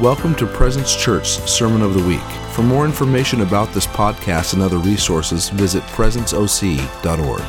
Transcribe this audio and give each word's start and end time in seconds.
Welcome 0.00 0.34
to 0.36 0.46
Presence 0.46 0.96
Church 0.96 1.26
Sermon 1.26 1.82
of 1.82 1.92
the 1.92 2.02
Week. 2.08 2.22
For 2.54 2.62
more 2.62 2.86
information 2.86 3.42
about 3.42 3.70
this 3.74 3.86
podcast 3.86 4.54
and 4.54 4.62
other 4.62 4.78
resources, 4.78 5.50
visit 5.50 5.82
presenceoc.org. 5.82 7.42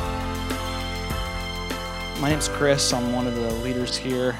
My 2.20 2.28
name's 2.28 2.48
Chris. 2.48 2.92
I'm 2.92 3.10
one 3.14 3.26
of 3.26 3.34
the 3.36 3.50
leaders 3.64 3.96
here. 3.96 4.36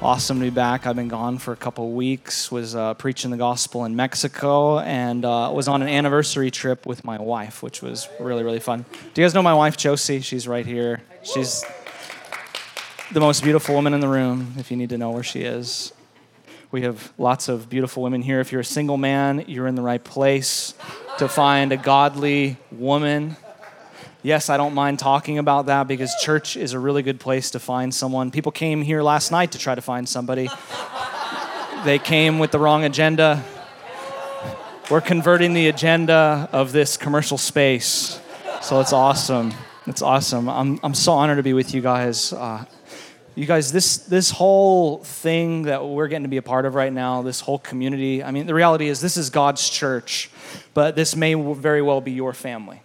Awesome 0.00 0.38
to 0.38 0.44
be 0.44 0.50
back. 0.50 0.86
I've 0.86 0.94
been 0.94 1.08
gone 1.08 1.38
for 1.38 1.50
a 1.50 1.56
couple 1.56 1.90
weeks. 1.90 2.52
Was 2.52 2.76
uh, 2.76 2.94
preaching 2.94 3.32
the 3.32 3.36
gospel 3.36 3.84
in 3.86 3.96
Mexico 3.96 4.78
and 4.78 5.24
uh, 5.24 5.50
was 5.52 5.66
on 5.66 5.82
an 5.82 5.88
anniversary 5.88 6.52
trip 6.52 6.86
with 6.86 7.02
my 7.02 7.20
wife, 7.20 7.60
which 7.60 7.82
was 7.82 8.08
really 8.20 8.44
really 8.44 8.60
fun. 8.60 8.84
Do 9.14 9.20
you 9.20 9.24
guys 9.24 9.34
know 9.34 9.42
my 9.42 9.54
wife 9.54 9.76
Josie? 9.76 10.20
She's 10.20 10.46
right 10.46 10.64
here. 10.64 11.02
She's 11.24 11.64
the 13.10 13.18
most 13.18 13.42
beautiful 13.42 13.74
woman 13.74 13.94
in 13.94 14.00
the 14.00 14.08
room. 14.08 14.54
If 14.58 14.70
you 14.70 14.76
need 14.76 14.90
to 14.90 14.98
know 14.98 15.10
where 15.10 15.24
she 15.24 15.40
is, 15.40 15.92
we 16.70 16.82
have 16.82 17.14
lots 17.16 17.48
of 17.48 17.70
beautiful 17.70 18.02
women 18.02 18.20
here. 18.20 18.40
If 18.40 18.52
you're 18.52 18.60
a 18.60 18.64
single 18.64 18.98
man, 18.98 19.44
you're 19.46 19.66
in 19.66 19.74
the 19.74 19.82
right 19.82 20.02
place 20.02 20.74
to 21.16 21.26
find 21.26 21.72
a 21.72 21.78
godly 21.78 22.58
woman. 22.70 23.36
Yes, 24.22 24.50
I 24.50 24.58
don't 24.58 24.74
mind 24.74 24.98
talking 24.98 25.38
about 25.38 25.66
that 25.66 25.88
because 25.88 26.14
church 26.20 26.58
is 26.58 26.74
a 26.74 26.78
really 26.78 27.02
good 27.02 27.20
place 27.20 27.52
to 27.52 27.58
find 27.58 27.94
someone. 27.94 28.30
People 28.30 28.52
came 28.52 28.82
here 28.82 29.02
last 29.02 29.30
night 29.30 29.52
to 29.52 29.58
try 29.58 29.74
to 29.74 29.80
find 29.80 30.06
somebody. 30.06 30.50
they 31.86 31.98
came 31.98 32.38
with 32.38 32.50
the 32.50 32.58
wrong 32.58 32.84
agenda. 32.84 33.42
We're 34.90 35.00
converting 35.00 35.54
the 35.54 35.68
agenda 35.68 36.50
of 36.52 36.72
this 36.72 36.98
commercial 36.98 37.38
space. 37.38 38.20
So 38.60 38.80
it's 38.80 38.92
awesome. 38.92 39.54
It's 39.86 40.02
awesome. 40.02 40.50
I'm, 40.50 40.78
I'm 40.82 40.94
so 40.94 41.12
honored 41.12 41.38
to 41.38 41.42
be 41.42 41.54
with 41.54 41.72
you 41.72 41.80
guys. 41.80 42.34
Uh, 42.34 42.66
you 43.38 43.46
guys 43.46 43.70
this 43.70 43.98
this 43.98 44.32
whole 44.32 44.98
thing 44.98 45.62
that 45.62 45.86
we're 45.86 46.08
getting 46.08 46.24
to 46.24 46.28
be 46.28 46.38
a 46.38 46.42
part 46.42 46.66
of 46.66 46.74
right 46.74 46.92
now 46.92 47.22
this 47.22 47.40
whole 47.40 47.60
community 47.60 48.22
i 48.24 48.32
mean 48.32 48.46
the 48.46 48.54
reality 48.54 48.88
is 48.88 49.00
this 49.00 49.16
is 49.16 49.30
god's 49.30 49.70
church 49.70 50.28
but 50.74 50.96
this 50.96 51.14
may 51.14 51.34
very 51.34 51.82
well 51.82 52.00
be 52.00 52.12
your 52.12 52.32
family. 52.32 52.82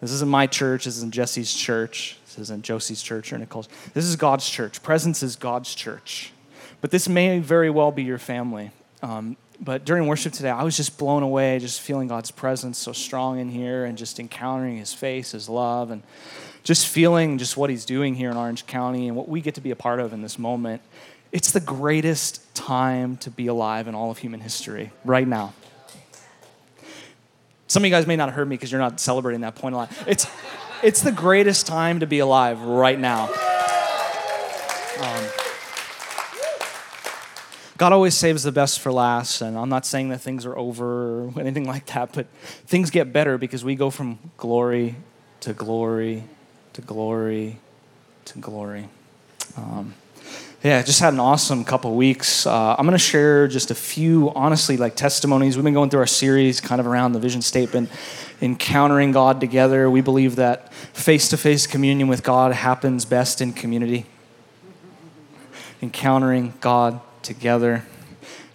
This 0.00 0.12
isn't 0.12 0.30
my 0.30 0.46
church 0.46 0.86
this 0.86 0.96
isn't 0.96 1.12
jesse's 1.12 1.54
church 1.54 2.16
this 2.24 2.38
isn't 2.38 2.64
josie's 2.64 3.02
church 3.02 3.32
or 3.32 3.38
nicole's. 3.38 3.68
This 3.92 4.04
is 4.04 4.16
god's 4.16 4.48
church. 4.48 4.82
Presence 4.82 5.22
is 5.22 5.36
god's 5.36 5.74
church. 5.74 6.32
But 6.80 6.90
this 6.90 7.08
may 7.08 7.38
very 7.38 7.68
well 7.68 7.92
be 7.92 8.02
your 8.02 8.18
family. 8.18 8.70
Um, 9.02 9.36
but 9.60 9.84
during 9.84 10.06
worship 10.06 10.32
today 10.32 10.48
i 10.48 10.62
was 10.62 10.74
just 10.76 10.96
blown 10.96 11.22
away 11.22 11.58
just 11.58 11.82
feeling 11.82 12.08
god's 12.08 12.30
presence 12.30 12.78
so 12.78 12.92
strong 12.92 13.38
in 13.38 13.50
here 13.50 13.84
and 13.84 13.98
just 13.98 14.18
encountering 14.18 14.78
his 14.78 14.94
face 14.94 15.32
his 15.32 15.50
love 15.50 15.90
and 15.90 16.02
just 16.62 16.86
feeling 16.86 17.38
just 17.38 17.56
what 17.56 17.70
he's 17.70 17.84
doing 17.84 18.14
here 18.14 18.30
in 18.30 18.36
Orange 18.36 18.66
County 18.66 19.08
and 19.08 19.16
what 19.16 19.28
we 19.28 19.40
get 19.40 19.54
to 19.54 19.60
be 19.60 19.70
a 19.70 19.76
part 19.76 20.00
of 20.00 20.12
in 20.12 20.22
this 20.22 20.38
moment. 20.38 20.82
It's 21.32 21.52
the 21.52 21.60
greatest 21.60 22.54
time 22.54 23.16
to 23.18 23.30
be 23.30 23.46
alive 23.46 23.88
in 23.88 23.94
all 23.94 24.10
of 24.10 24.18
human 24.18 24.40
history 24.40 24.90
right 25.04 25.26
now. 25.26 25.54
Some 27.68 27.84
of 27.84 27.86
you 27.86 27.94
guys 27.94 28.06
may 28.06 28.16
not 28.16 28.28
have 28.28 28.34
heard 28.34 28.48
me 28.48 28.56
because 28.56 28.72
you're 28.72 28.80
not 28.80 28.98
celebrating 28.98 29.42
that 29.42 29.54
point 29.54 29.74
a 29.74 29.78
lot. 29.78 29.92
It's, 30.06 30.26
it's 30.82 31.02
the 31.02 31.12
greatest 31.12 31.66
time 31.66 32.00
to 32.00 32.06
be 32.06 32.18
alive 32.18 32.60
right 32.60 32.98
now. 32.98 33.28
Um, 35.00 35.24
God 37.78 37.92
always 37.92 38.14
saves 38.14 38.42
the 38.42 38.52
best 38.52 38.80
for 38.80 38.92
last, 38.92 39.40
and 39.40 39.56
I'm 39.56 39.68
not 39.68 39.86
saying 39.86 40.08
that 40.10 40.18
things 40.18 40.44
are 40.44 40.58
over 40.58 41.28
or 41.28 41.40
anything 41.40 41.64
like 41.64 41.86
that, 41.86 42.12
but 42.12 42.26
things 42.66 42.90
get 42.90 43.12
better 43.12 43.38
because 43.38 43.64
we 43.64 43.76
go 43.76 43.88
from 43.88 44.18
glory 44.36 44.96
to 45.40 45.54
glory 45.54 46.24
to 46.80 46.86
glory 46.86 47.58
to 48.24 48.38
glory. 48.38 48.88
Um, 49.56 49.94
yeah, 50.62 50.82
just 50.82 51.00
had 51.00 51.14
an 51.14 51.20
awesome 51.20 51.64
couple 51.64 51.94
weeks. 51.94 52.46
Uh, 52.46 52.76
I'm 52.78 52.84
going 52.84 52.92
to 52.92 52.98
share 52.98 53.48
just 53.48 53.70
a 53.70 53.74
few, 53.74 54.30
honestly, 54.34 54.76
like 54.76 54.94
testimonies. 54.94 55.56
We've 55.56 55.64
been 55.64 55.74
going 55.74 55.90
through 55.90 56.00
our 56.00 56.06
series 56.06 56.60
kind 56.60 56.80
of 56.80 56.86
around 56.86 57.12
the 57.12 57.18
vision 57.18 57.42
statement, 57.42 57.90
encountering 58.42 59.12
God 59.12 59.40
together. 59.40 59.90
We 59.90 60.00
believe 60.00 60.36
that 60.36 60.72
face 60.74 61.28
to 61.30 61.36
face 61.36 61.66
communion 61.66 62.08
with 62.08 62.22
God 62.22 62.52
happens 62.52 63.04
best 63.04 63.40
in 63.40 63.52
community. 63.52 64.06
Encountering 65.82 66.54
God 66.60 67.00
together 67.22 67.84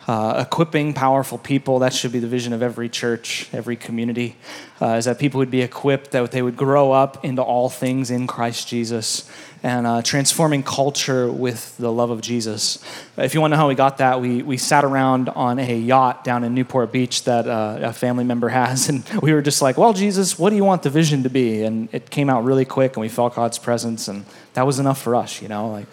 uh, 0.07 0.45
equipping 0.45 0.93
powerful 0.93 1.37
people. 1.37 1.79
That 1.79 1.93
should 1.93 2.11
be 2.11 2.19
the 2.19 2.27
vision 2.27 2.53
of 2.53 2.61
every 2.61 2.89
church, 2.89 3.49
every 3.51 3.75
community, 3.75 4.35
uh, 4.81 4.95
is 4.95 5.05
that 5.05 5.17
people 5.17 5.39
would 5.39 5.49
be 5.49 5.61
equipped, 5.61 6.11
that 6.11 6.31
they 6.31 6.41
would 6.41 6.55
grow 6.55 6.91
up 6.91 7.25
into 7.25 7.41
all 7.41 7.69
things 7.69 8.11
in 8.11 8.27
Christ 8.27 8.67
Jesus, 8.67 9.29
and 9.63 9.87
uh, 9.87 10.03
transforming 10.03 10.61
culture 10.61 11.31
with 11.31 11.75
the 11.77 11.91
love 11.91 12.11
of 12.11 12.21
Jesus. 12.21 12.83
If 13.17 13.33
you 13.33 13.41
want 13.41 13.51
to 13.51 13.55
know 13.55 13.61
how 13.61 13.67
we 13.67 13.73
got 13.73 13.97
that, 13.97 14.21
we, 14.21 14.43
we 14.43 14.57
sat 14.57 14.83
around 14.83 15.29
on 15.29 15.57
a 15.57 15.75
yacht 15.75 16.23
down 16.23 16.43
in 16.43 16.53
Newport 16.53 16.91
Beach 16.91 17.23
that 17.23 17.47
uh, 17.47 17.79
a 17.81 17.93
family 17.93 18.23
member 18.23 18.49
has, 18.61 18.89
and 18.89 19.03
we 19.23 19.33
were 19.33 19.41
just 19.41 19.61
like, 19.61 19.75
well, 19.75 19.93
Jesus, 19.93 20.37
what 20.37 20.51
do 20.51 20.55
you 20.55 20.63
want 20.63 20.83
the 20.83 20.91
vision 20.91 21.23
to 21.23 21.29
be? 21.29 21.63
And 21.63 21.89
it 21.91 22.11
came 22.11 22.29
out 22.29 22.43
really 22.43 22.65
quick, 22.65 22.95
and 22.95 23.01
we 23.01 23.09
felt 23.09 23.33
God's 23.33 23.57
presence, 23.57 24.07
and 24.07 24.25
that 24.53 24.67
was 24.67 24.77
enough 24.77 25.01
for 25.01 25.15
us, 25.15 25.41
you 25.41 25.47
know, 25.47 25.69
like, 25.69 25.87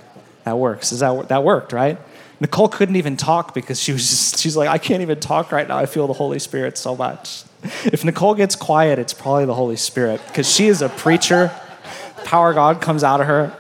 that 0.44 0.58
works. 0.58 0.92
Is 0.92 0.98
that, 1.00 1.28
that 1.28 1.44
worked, 1.44 1.72
right? 1.72 1.98
Nicole 2.42 2.68
couldn't 2.68 2.96
even 2.96 3.16
talk 3.16 3.54
because 3.54 3.80
she 3.80 3.92
was 3.92 4.02
just, 4.10 4.40
she's 4.40 4.56
like, 4.56 4.68
I 4.68 4.76
can't 4.76 5.00
even 5.00 5.20
talk 5.20 5.52
right 5.52 5.68
now. 5.68 5.78
I 5.78 5.86
feel 5.86 6.08
the 6.08 6.12
Holy 6.12 6.40
Spirit 6.40 6.76
so 6.76 6.96
much. 6.96 7.44
If 7.84 8.04
Nicole 8.04 8.34
gets 8.34 8.56
quiet, 8.56 8.98
it's 8.98 9.14
probably 9.14 9.44
the 9.44 9.54
Holy 9.54 9.76
Spirit 9.76 10.20
because 10.26 10.52
she 10.52 10.66
is 10.66 10.82
a 10.82 10.88
preacher. 10.88 11.52
Power 12.24 12.52
God 12.52 12.80
comes 12.80 13.04
out 13.04 13.20
of 13.20 13.28
her. 13.28 13.56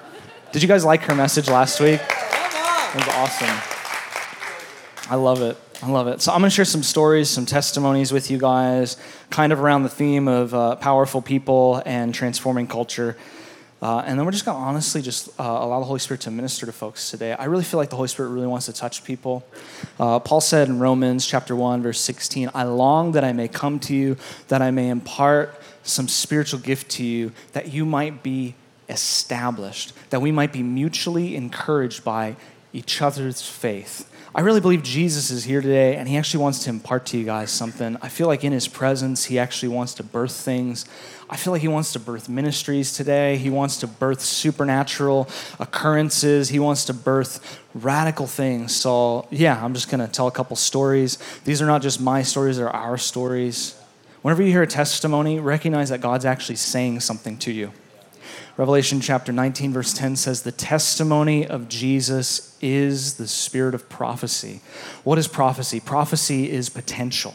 Did 0.50 0.62
you 0.62 0.68
guys 0.68 0.84
like 0.84 1.02
her 1.02 1.14
message 1.14 1.48
last 1.48 1.78
week? 1.78 2.00
It 2.00 2.96
was 2.96 3.08
awesome. 3.14 3.56
I 5.08 5.14
love 5.14 5.42
it. 5.42 5.56
I 5.80 5.88
love 5.88 6.08
it. 6.08 6.20
So 6.20 6.32
I'm 6.32 6.40
going 6.40 6.50
to 6.50 6.54
share 6.54 6.64
some 6.64 6.82
stories, 6.82 7.30
some 7.30 7.46
testimonies 7.46 8.10
with 8.10 8.32
you 8.32 8.38
guys, 8.38 8.96
kind 9.30 9.52
of 9.52 9.60
around 9.60 9.84
the 9.84 9.90
theme 9.90 10.26
of 10.26 10.54
uh, 10.54 10.74
powerful 10.74 11.22
people 11.22 11.80
and 11.86 12.12
transforming 12.12 12.66
culture. 12.66 13.16
Uh, 13.82 14.04
and 14.06 14.16
then 14.16 14.24
we're 14.24 14.30
just 14.30 14.44
going 14.44 14.56
to 14.56 14.62
honestly 14.62 15.02
just 15.02 15.28
uh, 15.40 15.42
allow 15.42 15.80
the 15.80 15.84
Holy 15.84 15.98
Spirit 15.98 16.20
to 16.20 16.30
minister 16.30 16.64
to 16.66 16.72
folks 16.72 17.10
today. 17.10 17.32
I 17.32 17.46
really 17.46 17.64
feel 17.64 17.78
like 17.78 17.90
the 17.90 17.96
Holy 17.96 18.06
Spirit 18.06 18.28
really 18.28 18.46
wants 18.46 18.66
to 18.66 18.72
touch 18.72 19.02
people. 19.02 19.44
Uh, 19.98 20.20
Paul 20.20 20.40
said 20.40 20.68
in 20.68 20.78
Romans 20.78 21.26
chapter 21.26 21.56
1, 21.56 21.82
verse 21.82 21.98
16, 21.98 22.50
I 22.54 22.62
long 22.62 23.12
that 23.12 23.24
I 23.24 23.32
may 23.32 23.48
come 23.48 23.80
to 23.80 23.94
you, 23.94 24.16
that 24.46 24.62
I 24.62 24.70
may 24.70 24.88
impart 24.88 25.60
some 25.82 26.06
spiritual 26.06 26.60
gift 26.60 26.92
to 26.92 27.04
you, 27.04 27.32
that 27.54 27.72
you 27.72 27.84
might 27.84 28.22
be 28.22 28.54
established, 28.88 29.92
that 30.10 30.20
we 30.20 30.30
might 30.30 30.52
be 30.52 30.62
mutually 30.62 31.34
encouraged 31.34 32.04
by 32.04 32.36
each 32.72 33.02
other's 33.02 33.42
faith. 33.42 34.08
I 34.34 34.40
really 34.40 34.62
believe 34.62 34.82
Jesus 34.82 35.30
is 35.30 35.44
here 35.44 35.60
today 35.60 35.96
and 35.96 36.08
he 36.08 36.16
actually 36.16 36.42
wants 36.42 36.64
to 36.64 36.70
impart 36.70 37.04
to 37.06 37.18
you 37.18 37.24
guys 37.24 37.50
something. 37.50 37.98
I 38.00 38.08
feel 38.08 38.28
like 38.28 38.44
in 38.44 38.52
his 38.52 38.66
presence, 38.66 39.26
he 39.26 39.38
actually 39.38 39.68
wants 39.68 39.92
to 39.94 40.02
birth 40.02 40.32
things. 40.32 40.86
I 41.28 41.36
feel 41.36 41.52
like 41.52 41.60
he 41.60 41.68
wants 41.68 41.92
to 41.92 42.00
birth 42.00 42.30
ministries 42.30 42.94
today. 42.94 43.36
He 43.36 43.50
wants 43.50 43.76
to 43.80 43.86
birth 43.86 44.22
supernatural 44.22 45.28
occurrences. 45.60 46.48
He 46.48 46.58
wants 46.58 46.86
to 46.86 46.94
birth 46.94 47.60
radical 47.74 48.26
things. 48.26 48.74
So, 48.74 49.28
yeah, 49.30 49.62
I'm 49.62 49.74
just 49.74 49.90
going 49.90 50.00
to 50.00 50.10
tell 50.10 50.28
a 50.28 50.32
couple 50.32 50.56
stories. 50.56 51.18
These 51.44 51.60
are 51.60 51.66
not 51.66 51.82
just 51.82 52.00
my 52.00 52.22
stories, 52.22 52.56
they're 52.56 52.74
our 52.74 52.96
stories. 52.96 53.78
Whenever 54.22 54.42
you 54.42 54.50
hear 54.50 54.62
a 54.62 54.66
testimony, 54.66 55.40
recognize 55.40 55.90
that 55.90 56.00
God's 56.00 56.24
actually 56.24 56.56
saying 56.56 57.00
something 57.00 57.36
to 57.38 57.52
you. 57.52 57.72
Revelation 58.58 59.00
chapter 59.00 59.32
19, 59.32 59.72
verse 59.72 59.94
10 59.94 60.16
says, 60.16 60.42
The 60.42 60.52
testimony 60.52 61.46
of 61.46 61.68
Jesus 61.68 62.56
is 62.60 63.14
the 63.14 63.26
spirit 63.26 63.74
of 63.74 63.88
prophecy. 63.88 64.60
What 65.04 65.18
is 65.18 65.26
prophecy? 65.26 65.80
Prophecy 65.80 66.50
is 66.50 66.68
potential. 66.68 67.34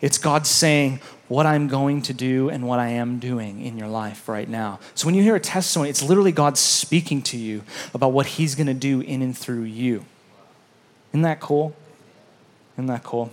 It's 0.00 0.16
God 0.16 0.46
saying 0.46 1.00
what 1.28 1.44
I'm 1.44 1.68
going 1.68 2.00
to 2.02 2.14
do 2.14 2.48
and 2.48 2.66
what 2.66 2.78
I 2.78 2.88
am 2.88 3.18
doing 3.18 3.60
in 3.60 3.76
your 3.76 3.88
life 3.88 4.26
right 4.26 4.48
now. 4.48 4.80
So 4.94 5.06
when 5.06 5.14
you 5.14 5.22
hear 5.22 5.36
a 5.36 5.40
testimony, 5.40 5.90
it's 5.90 6.02
literally 6.02 6.32
God 6.32 6.56
speaking 6.56 7.20
to 7.22 7.36
you 7.36 7.62
about 7.92 8.12
what 8.12 8.24
He's 8.24 8.54
going 8.54 8.68
to 8.68 8.74
do 8.74 9.00
in 9.00 9.20
and 9.20 9.36
through 9.36 9.64
you. 9.64 10.06
Isn't 11.12 11.22
that 11.22 11.40
cool? 11.40 11.76
Isn't 12.76 12.86
that 12.86 13.04
cool? 13.04 13.30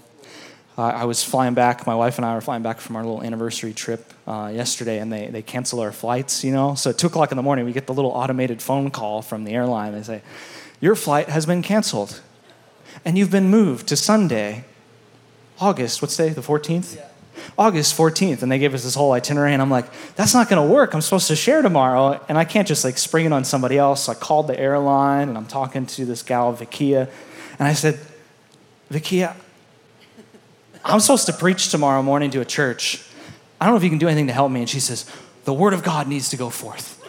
Uh, 0.77 0.81
I 0.83 1.05
was 1.05 1.23
flying 1.23 1.53
back. 1.53 1.87
My 1.87 1.95
wife 1.95 2.17
and 2.17 2.25
I 2.25 2.35
were 2.35 2.41
flying 2.41 2.61
back 2.61 2.79
from 2.79 2.97
our 2.97 3.03
little 3.03 3.23
anniversary 3.23 3.73
trip 3.73 4.13
uh, 4.27 4.51
yesterday, 4.53 4.99
and 4.99 5.11
they 5.11 5.27
they 5.27 5.41
cancel 5.41 5.79
our 5.79 5.91
flights. 5.91 6.43
You 6.43 6.51
know, 6.51 6.75
so 6.75 6.89
at 6.89 6.97
two 6.97 7.07
o'clock 7.07 7.31
in 7.31 7.37
the 7.37 7.43
morning, 7.43 7.65
we 7.65 7.71
get 7.71 7.87
the 7.87 7.93
little 7.93 8.11
automated 8.11 8.61
phone 8.61 8.91
call 8.91 9.21
from 9.21 9.45
the 9.45 9.53
airline. 9.53 9.93
They 9.93 10.03
say, 10.03 10.21
"Your 10.81 10.95
flight 10.95 11.29
has 11.29 11.45
been 11.45 11.61
canceled, 11.61 12.21
and 13.05 13.17
you've 13.17 13.31
been 13.31 13.49
moved 13.49 13.87
to 13.87 13.95
Sunday, 13.95 14.65
August. 15.59 16.01
What's 16.01 16.17
day? 16.17 16.29
The 16.29 16.41
fourteenth." 16.41 16.95
Yeah. 16.95 17.07
August 17.57 17.95
14th, 17.97 18.41
and 18.41 18.51
they 18.51 18.57
gave 18.57 18.73
us 18.73 18.83
this 18.83 18.95
whole 18.95 19.11
itinerary, 19.11 19.53
and 19.53 19.61
I'm 19.61 19.69
like, 19.69 19.85
that's 20.15 20.33
not 20.33 20.49
gonna 20.49 20.65
work. 20.65 20.93
I'm 20.93 21.01
supposed 21.01 21.27
to 21.27 21.35
share 21.35 21.61
tomorrow, 21.61 22.19
and 22.27 22.37
I 22.37 22.45
can't 22.45 22.67
just 22.67 22.83
like 22.83 22.97
spring 22.97 23.25
it 23.25 23.33
on 23.33 23.43
somebody 23.43 23.77
else. 23.77 24.05
So 24.05 24.13
I 24.13 24.15
called 24.15 24.47
the 24.47 24.59
airline, 24.59 25.29
and 25.29 25.37
I'm 25.37 25.45
talking 25.45 25.85
to 25.85 26.05
this 26.05 26.23
gal, 26.23 26.55
Vikia, 26.55 27.09
and 27.59 27.67
I 27.67 27.73
said, 27.73 27.99
Vikia, 28.89 29.35
I'm 30.87 30.99
supposed 30.99 31.25
to 31.25 31.33
preach 31.33 31.69
tomorrow 31.69 32.03
morning 32.03 32.29
to 32.31 32.41
a 32.41 32.45
church. 32.45 33.03
I 33.59 33.65
don't 33.65 33.73
know 33.73 33.77
if 33.77 33.83
you 33.83 33.89
can 33.89 33.97
do 33.97 34.07
anything 34.07 34.27
to 34.27 34.33
help 34.33 34.51
me. 34.51 34.59
And 34.59 34.69
she 34.69 34.79
says, 34.79 35.09
The 35.45 35.53
word 35.53 35.73
of 35.73 35.81
God 35.81 36.07
needs 36.07 36.29
to 36.29 36.37
go 36.37 36.51
forth. 36.51 37.01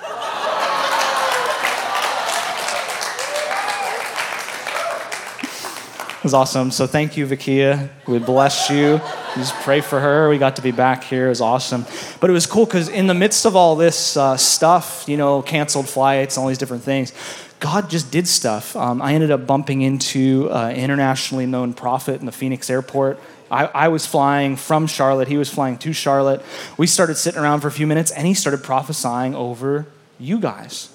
It 6.19 6.25
was 6.25 6.35
awesome. 6.35 6.71
So 6.71 6.87
thank 6.87 7.19
you, 7.19 7.27
Vikia. 7.27 7.91
We 8.09 8.19
bless 8.19 8.71
you. 8.71 9.01
Just 9.35 9.55
pray 9.57 9.83
for 9.83 10.01
her. 10.01 10.31
We 10.31 10.39
got 10.39 10.57
to 10.57 10.63
be 10.63 10.73
back 10.73 11.05
here. 11.05 11.27
It 11.27 11.29
was 11.29 11.43
awesome. 11.43 11.85
But 12.19 12.31
it 12.31 12.33
was 12.33 12.47
cool 12.47 12.65
because 12.65 12.89
in 12.89 13.07
the 13.07 13.15
midst 13.15 13.45
of 13.45 13.55
all 13.55 13.77
this 13.77 14.17
uh, 14.17 14.39
stuff, 14.39 15.05
you 15.07 15.19
know, 15.19 15.43
canceled 15.43 15.89
flights, 15.89 16.39
all 16.39 16.49
these 16.49 16.59
different 16.59 16.83
things, 16.83 17.13
God 17.61 17.91
just 17.91 18.11
did 18.11 18.27
stuff. 18.27 18.75
Um, 18.75 19.03
I 19.03 19.13
ended 19.13 19.31
up 19.31 19.47
bumping 19.47 19.83
into 19.83 20.49
an 20.51 20.75
internationally 20.77 21.47
known 21.47 21.75
prophet 21.75 22.21
in 22.21 22.27
the 22.27 22.33
Phoenix 22.33 22.71
airport. 22.71 23.21
I, 23.51 23.67
I, 23.67 23.89
was 23.89 24.07
flying 24.07 24.57
from 24.57 24.87
Charlotte. 24.87 25.29
He 25.29 25.37
was 25.37 25.49
flying 25.49 25.79
to 25.79 25.93
Charlotte. 25.93 26.43
We 26.77 26.87
started 26.87 27.17
sitting 27.17 27.41
around 27.41 27.61
for 27.61 27.69
a 27.69 27.73
few 27.73 27.87
minutes, 27.87 28.11
and 28.11 28.27
he 28.27 28.35
started 28.35 28.63
prophesying 28.63 29.35
over 29.35 29.87
you 30.19 30.41
guys. 30.41 30.91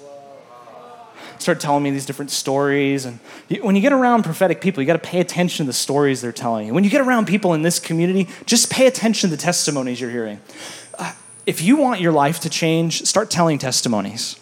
Started 1.38 1.60
telling 1.60 1.82
me 1.82 1.90
these 1.90 2.06
different 2.06 2.30
stories. 2.30 3.04
And 3.04 3.18
when 3.62 3.74
you 3.74 3.82
get 3.82 3.92
around 3.92 4.22
prophetic 4.22 4.60
people, 4.60 4.82
you 4.82 4.86
got 4.86 4.92
to 4.92 4.98
pay 5.10 5.20
attention 5.20 5.64
to 5.64 5.68
the 5.68 5.72
stories 5.72 6.20
they're 6.20 6.30
telling 6.30 6.66
you. 6.66 6.74
When 6.74 6.84
you 6.84 6.90
get 6.90 7.00
around 7.00 7.26
people 7.26 7.54
in 7.54 7.62
this 7.62 7.80
community, 7.80 8.28
just 8.46 8.70
pay 8.70 8.86
attention 8.86 9.30
to 9.30 9.36
the 9.36 9.42
testimonies 9.42 10.00
you're 10.00 10.10
hearing. 10.10 10.40
Uh, 10.98 11.12
if 11.46 11.60
you 11.60 11.76
want 11.76 12.00
your 12.00 12.12
life 12.12 12.40
to 12.40 12.50
change, 12.50 13.02
start 13.06 13.30
telling 13.30 13.58
testimonies. 13.58 14.36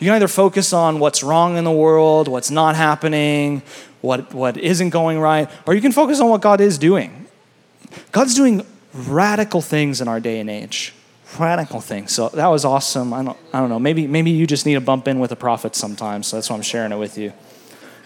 You 0.00 0.06
can 0.06 0.16
either 0.16 0.26
focus 0.26 0.72
on 0.72 0.98
what's 0.98 1.22
wrong 1.22 1.56
in 1.56 1.62
the 1.62 1.70
world, 1.70 2.26
what's 2.26 2.50
not 2.50 2.74
happening, 2.74 3.62
what, 4.02 4.34
what 4.34 4.58
isn't 4.58 4.90
going 4.90 5.18
right, 5.18 5.48
or 5.66 5.74
you 5.74 5.80
can 5.80 5.92
focus 5.92 6.20
on 6.20 6.28
what 6.28 6.42
God 6.42 6.60
is 6.60 6.76
doing. 6.76 7.26
God's 8.10 8.34
doing 8.34 8.66
radical 8.92 9.62
things 9.62 10.00
in 10.00 10.08
our 10.08 10.20
day 10.20 10.38
and 10.40 10.50
age. 10.50 10.92
Radical 11.38 11.80
things. 11.80 12.12
So 12.12 12.28
that 12.30 12.48
was 12.48 12.66
awesome. 12.66 13.14
I 13.14 13.24
don't, 13.24 13.38
I 13.54 13.60
don't 13.60 13.70
know. 13.70 13.78
Maybe, 13.78 14.06
maybe 14.06 14.30
you 14.30 14.46
just 14.46 14.66
need 14.66 14.74
to 14.74 14.80
bump 14.82 15.08
in 15.08 15.18
with 15.18 15.32
a 15.32 15.36
prophet 15.36 15.74
sometimes. 15.74 16.26
So 16.26 16.36
that's 16.36 16.50
why 16.50 16.56
I'm 16.56 16.62
sharing 16.62 16.92
it 16.92 16.98
with 16.98 17.16
you. 17.16 17.32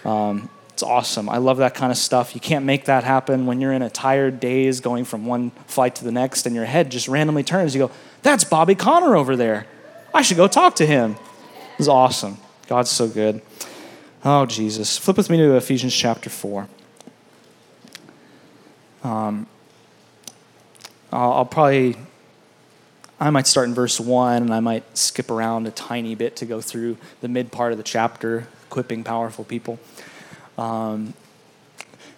Um, 0.05 0.49
it's 0.69 0.83
awesome. 0.83 1.29
I 1.29 1.39
love 1.39 1.57
that 1.57 1.75
kind 1.75 1.91
of 1.91 1.97
stuff. 1.99 2.35
You 2.35 2.41
can't 2.41 2.65
make 2.65 2.85
that 2.85 3.03
happen 3.03 3.47
when 3.47 3.61
you're 3.61 3.73
in 3.73 3.83
a 3.83 3.91
tired 3.91 4.39
daze 4.39 4.81
going 4.81 5.07
from 5.07 5.25
one 5.25 5.51
flight 5.67 5.97
to 5.97 6.05
the 6.05 6.13
next 6.13 6.47
and 6.47 6.55
your 6.55 6.67
head 6.67 6.91
just 6.91 7.09
randomly 7.09 7.43
turns. 7.43 7.75
You 7.75 7.89
go, 7.89 7.91
that's 8.23 8.45
Bobby 8.45 8.75
Conner 8.75 9.17
over 9.17 9.35
there. 9.35 9.67
I 10.13 10.23
should 10.23 10.37
go 10.37 10.47
talk 10.47 10.77
to 10.77 10.87
him. 10.87 11.17
Is 11.79 11.89
awesome. 11.89 12.37
God's 12.69 12.91
so 12.91 13.09
good. 13.09 13.43
Oh, 14.29 14.45
Jesus. 14.45 14.99
Flip 14.99 15.17
with 15.19 15.31
me 15.31 15.37
to 15.37 15.55
Ephesians 15.55 15.95
chapter 15.95 16.29
4. 16.29 16.67
Um, 19.05 19.47
I'll, 21.13 21.33
I'll 21.33 21.45
probably, 21.45 21.95
I 23.21 23.31
might 23.31 23.47
start 23.47 23.69
in 23.69 23.75
verse 23.75 24.01
1 24.01 24.43
and 24.43 24.53
I 24.53 24.59
might 24.59 24.99
skip 24.99 25.31
around 25.31 25.69
a 25.69 25.71
tiny 25.71 26.17
bit 26.17 26.35
to 26.39 26.45
go 26.45 26.61
through 26.61 26.97
the 27.21 27.29
mid 27.29 27.53
part 27.53 27.71
of 27.71 27.79
the 27.79 27.85
chapter, 27.85 28.49
equipping 28.65 29.05
powerful 29.05 29.45
people. 29.45 29.79
Um, 30.59 31.15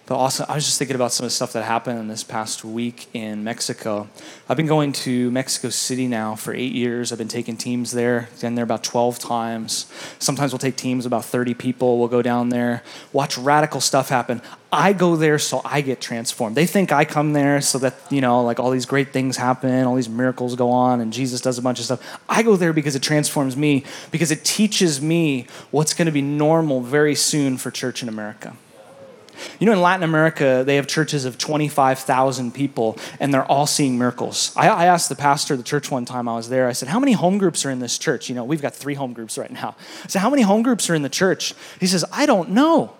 but 0.09 0.15
also, 0.15 0.43
I 0.49 0.55
was 0.55 0.65
just 0.65 0.79
thinking 0.79 0.95
about 0.95 1.11
some 1.11 1.25
of 1.25 1.29
the 1.29 1.35
stuff 1.35 1.53
that 1.53 1.63
happened 1.63 1.99
in 1.99 2.07
this 2.07 2.23
past 2.23 2.65
week 2.65 3.05
in 3.13 3.43
Mexico. 3.43 4.09
I've 4.49 4.57
been 4.57 4.65
going 4.65 4.91
to 4.93 5.29
Mexico 5.29 5.69
City 5.69 6.07
now 6.07 6.33
for 6.33 6.51
eight 6.51 6.71
years. 6.71 7.11
I've 7.11 7.19
been 7.19 7.27
taking 7.27 7.55
teams 7.55 7.91
there, 7.91 8.27
been 8.41 8.55
there 8.55 8.63
about 8.63 8.83
12 8.83 9.19
times. 9.19 9.85
Sometimes 10.17 10.51
we'll 10.51 10.57
take 10.57 10.77
teams 10.77 11.05
about 11.05 11.25
30 11.25 11.53
people. 11.53 11.99
We'll 11.99 12.07
go 12.07 12.23
down 12.23 12.49
there, 12.49 12.81
watch 13.13 13.37
radical 13.37 13.81
stuff 13.81 14.09
happen. 14.09 14.41
I 14.73 14.93
go 14.93 15.15
there 15.15 15.37
so 15.37 15.61
I 15.63 15.81
get 15.81 16.01
transformed. 16.01 16.57
They 16.57 16.65
think 16.65 16.91
I 16.91 17.05
come 17.05 17.33
there 17.33 17.61
so 17.61 17.77
that, 17.77 17.93
you 18.09 18.21
know, 18.21 18.41
like 18.43 18.59
all 18.59 18.71
these 18.71 18.87
great 18.87 19.13
things 19.13 19.37
happen, 19.37 19.85
all 19.85 19.93
these 19.93 20.09
miracles 20.09 20.55
go 20.55 20.71
on, 20.71 21.01
and 21.01 21.13
Jesus 21.13 21.39
does 21.39 21.59
a 21.59 21.61
bunch 21.61 21.77
of 21.77 21.85
stuff. 21.85 22.19
I 22.27 22.41
go 22.41 22.55
there 22.55 22.73
because 22.73 22.95
it 22.95 23.03
transforms 23.03 23.55
me, 23.55 23.83
because 24.09 24.31
it 24.31 24.43
teaches 24.43 24.99
me 25.03 25.45
what's 25.69 25.93
going 25.93 26.07
to 26.07 26.11
be 26.11 26.23
normal 26.23 26.81
very 26.81 27.13
soon 27.13 27.59
for 27.59 27.69
church 27.69 28.01
in 28.01 28.09
America. 28.09 28.55
You 29.59 29.65
know, 29.65 29.73
in 29.73 29.81
Latin 29.81 30.03
America, 30.03 30.63
they 30.65 30.75
have 30.75 30.87
churches 30.87 31.25
of 31.25 31.37
25,000 31.37 32.53
people, 32.53 32.97
and 33.19 33.33
they're 33.33 33.45
all 33.45 33.67
seeing 33.67 33.97
miracles. 33.97 34.53
I, 34.55 34.69
I, 34.69 34.85
asked 34.85 35.09
the 35.09 35.15
pastor 35.15 35.53
of 35.53 35.59
the 35.59 35.63
church 35.63 35.91
one 35.91 36.05
time 36.05 36.27
I 36.27 36.35
was 36.35 36.49
there, 36.49 36.67
I 36.67 36.73
said, 36.73 36.89
How 36.89 36.99
many 36.99 37.13
home 37.13 37.37
groups 37.37 37.65
are 37.65 37.71
in 37.71 37.79
this 37.79 37.97
church? 37.97 38.29
You 38.29 38.35
know, 38.35 38.43
we've 38.43 38.61
got 38.61 38.73
three 38.73 38.95
home 38.95 39.13
groups 39.13 39.37
right 39.37 39.51
now. 39.51 39.75
Said, 40.07 40.19
How 40.19 40.29
many 40.29 40.41
home 40.41 40.63
groups 40.63 40.89
are 40.89 40.95
in 40.95 41.01
the 41.01 41.09
church? 41.09 41.53
He 41.79 41.87
says, 41.87 42.05
I 42.11 42.25
don't 42.25 42.49
know. 42.51 42.93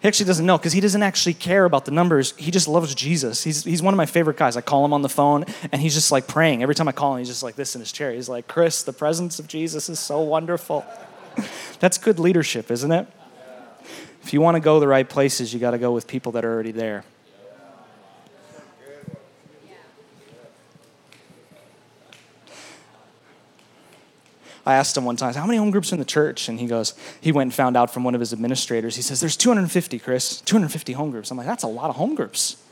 He 0.00 0.06
actually 0.06 0.26
doesn't 0.26 0.46
know 0.46 0.56
because 0.56 0.72
he 0.72 0.80
doesn't 0.80 1.02
actually 1.02 1.34
care 1.34 1.64
about 1.64 1.84
the 1.84 1.90
numbers. 1.90 2.32
He 2.36 2.52
just 2.52 2.68
loves 2.68 2.94
Jesus. 2.94 3.42
He's, 3.42 3.64
he's 3.64 3.82
one 3.82 3.92
of 3.92 3.98
my 3.98 4.06
favorite 4.06 4.36
guys. 4.36 4.56
I 4.56 4.60
call 4.60 4.84
him 4.84 4.92
on 4.92 5.02
the 5.02 5.08
phone 5.08 5.44
and 5.72 5.82
he's 5.82 5.94
just 5.94 6.12
like 6.12 6.28
praying. 6.28 6.62
Every 6.62 6.76
time 6.76 6.86
I 6.86 6.92
call 6.92 7.14
him, 7.14 7.18
he's 7.18 7.28
just 7.28 7.42
like 7.42 7.56
this 7.56 7.74
in 7.74 7.80
his 7.80 7.90
chair. 7.90 8.12
He's 8.12 8.28
like, 8.28 8.46
Chris, 8.46 8.84
the 8.84 8.92
presence 8.92 9.40
of 9.40 9.48
Jesus 9.48 9.88
is 9.88 9.98
so 9.98 10.20
wonderful. 10.20 10.86
That's 11.80 11.98
good 11.98 12.20
leadership, 12.20 12.70
isn't 12.70 12.92
it? 12.92 13.08
If 14.28 14.34
you 14.34 14.42
want 14.42 14.56
to 14.56 14.60
go 14.60 14.78
the 14.78 14.86
right 14.86 15.08
places, 15.08 15.54
you 15.54 15.58
got 15.58 15.70
to 15.70 15.78
go 15.78 15.90
with 15.90 16.06
people 16.06 16.32
that 16.32 16.44
are 16.44 16.52
already 16.52 16.70
there. 16.70 17.02
I 24.66 24.74
asked 24.74 24.94
him 24.98 25.06
one 25.06 25.16
time, 25.16 25.32
how 25.32 25.46
many 25.46 25.56
home 25.56 25.70
groups 25.70 25.92
are 25.92 25.94
in 25.94 25.98
the 25.98 26.04
church? 26.04 26.50
And 26.50 26.60
he 26.60 26.66
goes, 26.66 26.92
he 27.22 27.32
went 27.32 27.46
and 27.46 27.54
found 27.54 27.74
out 27.74 27.90
from 27.90 28.04
one 28.04 28.14
of 28.14 28.20
his 28.20 28.34
administrators. 28.34 28.96
He 28.96 29.00
says, 29.00 29.18
there's 29.18 29.34
250, 29.34 29.98
Chris, 29.98 30.42
250 30.42 30.92
home 30.92 31.10
groups. 31.10 31.30
I'm 31.30 31.38
like, 31.38 31.46
that's 31.46 31.64
a 31.64 31.66
lot 31.66 31.88
of 31.88 31.96
home 31.96 32.14
groups. 32.14 32.62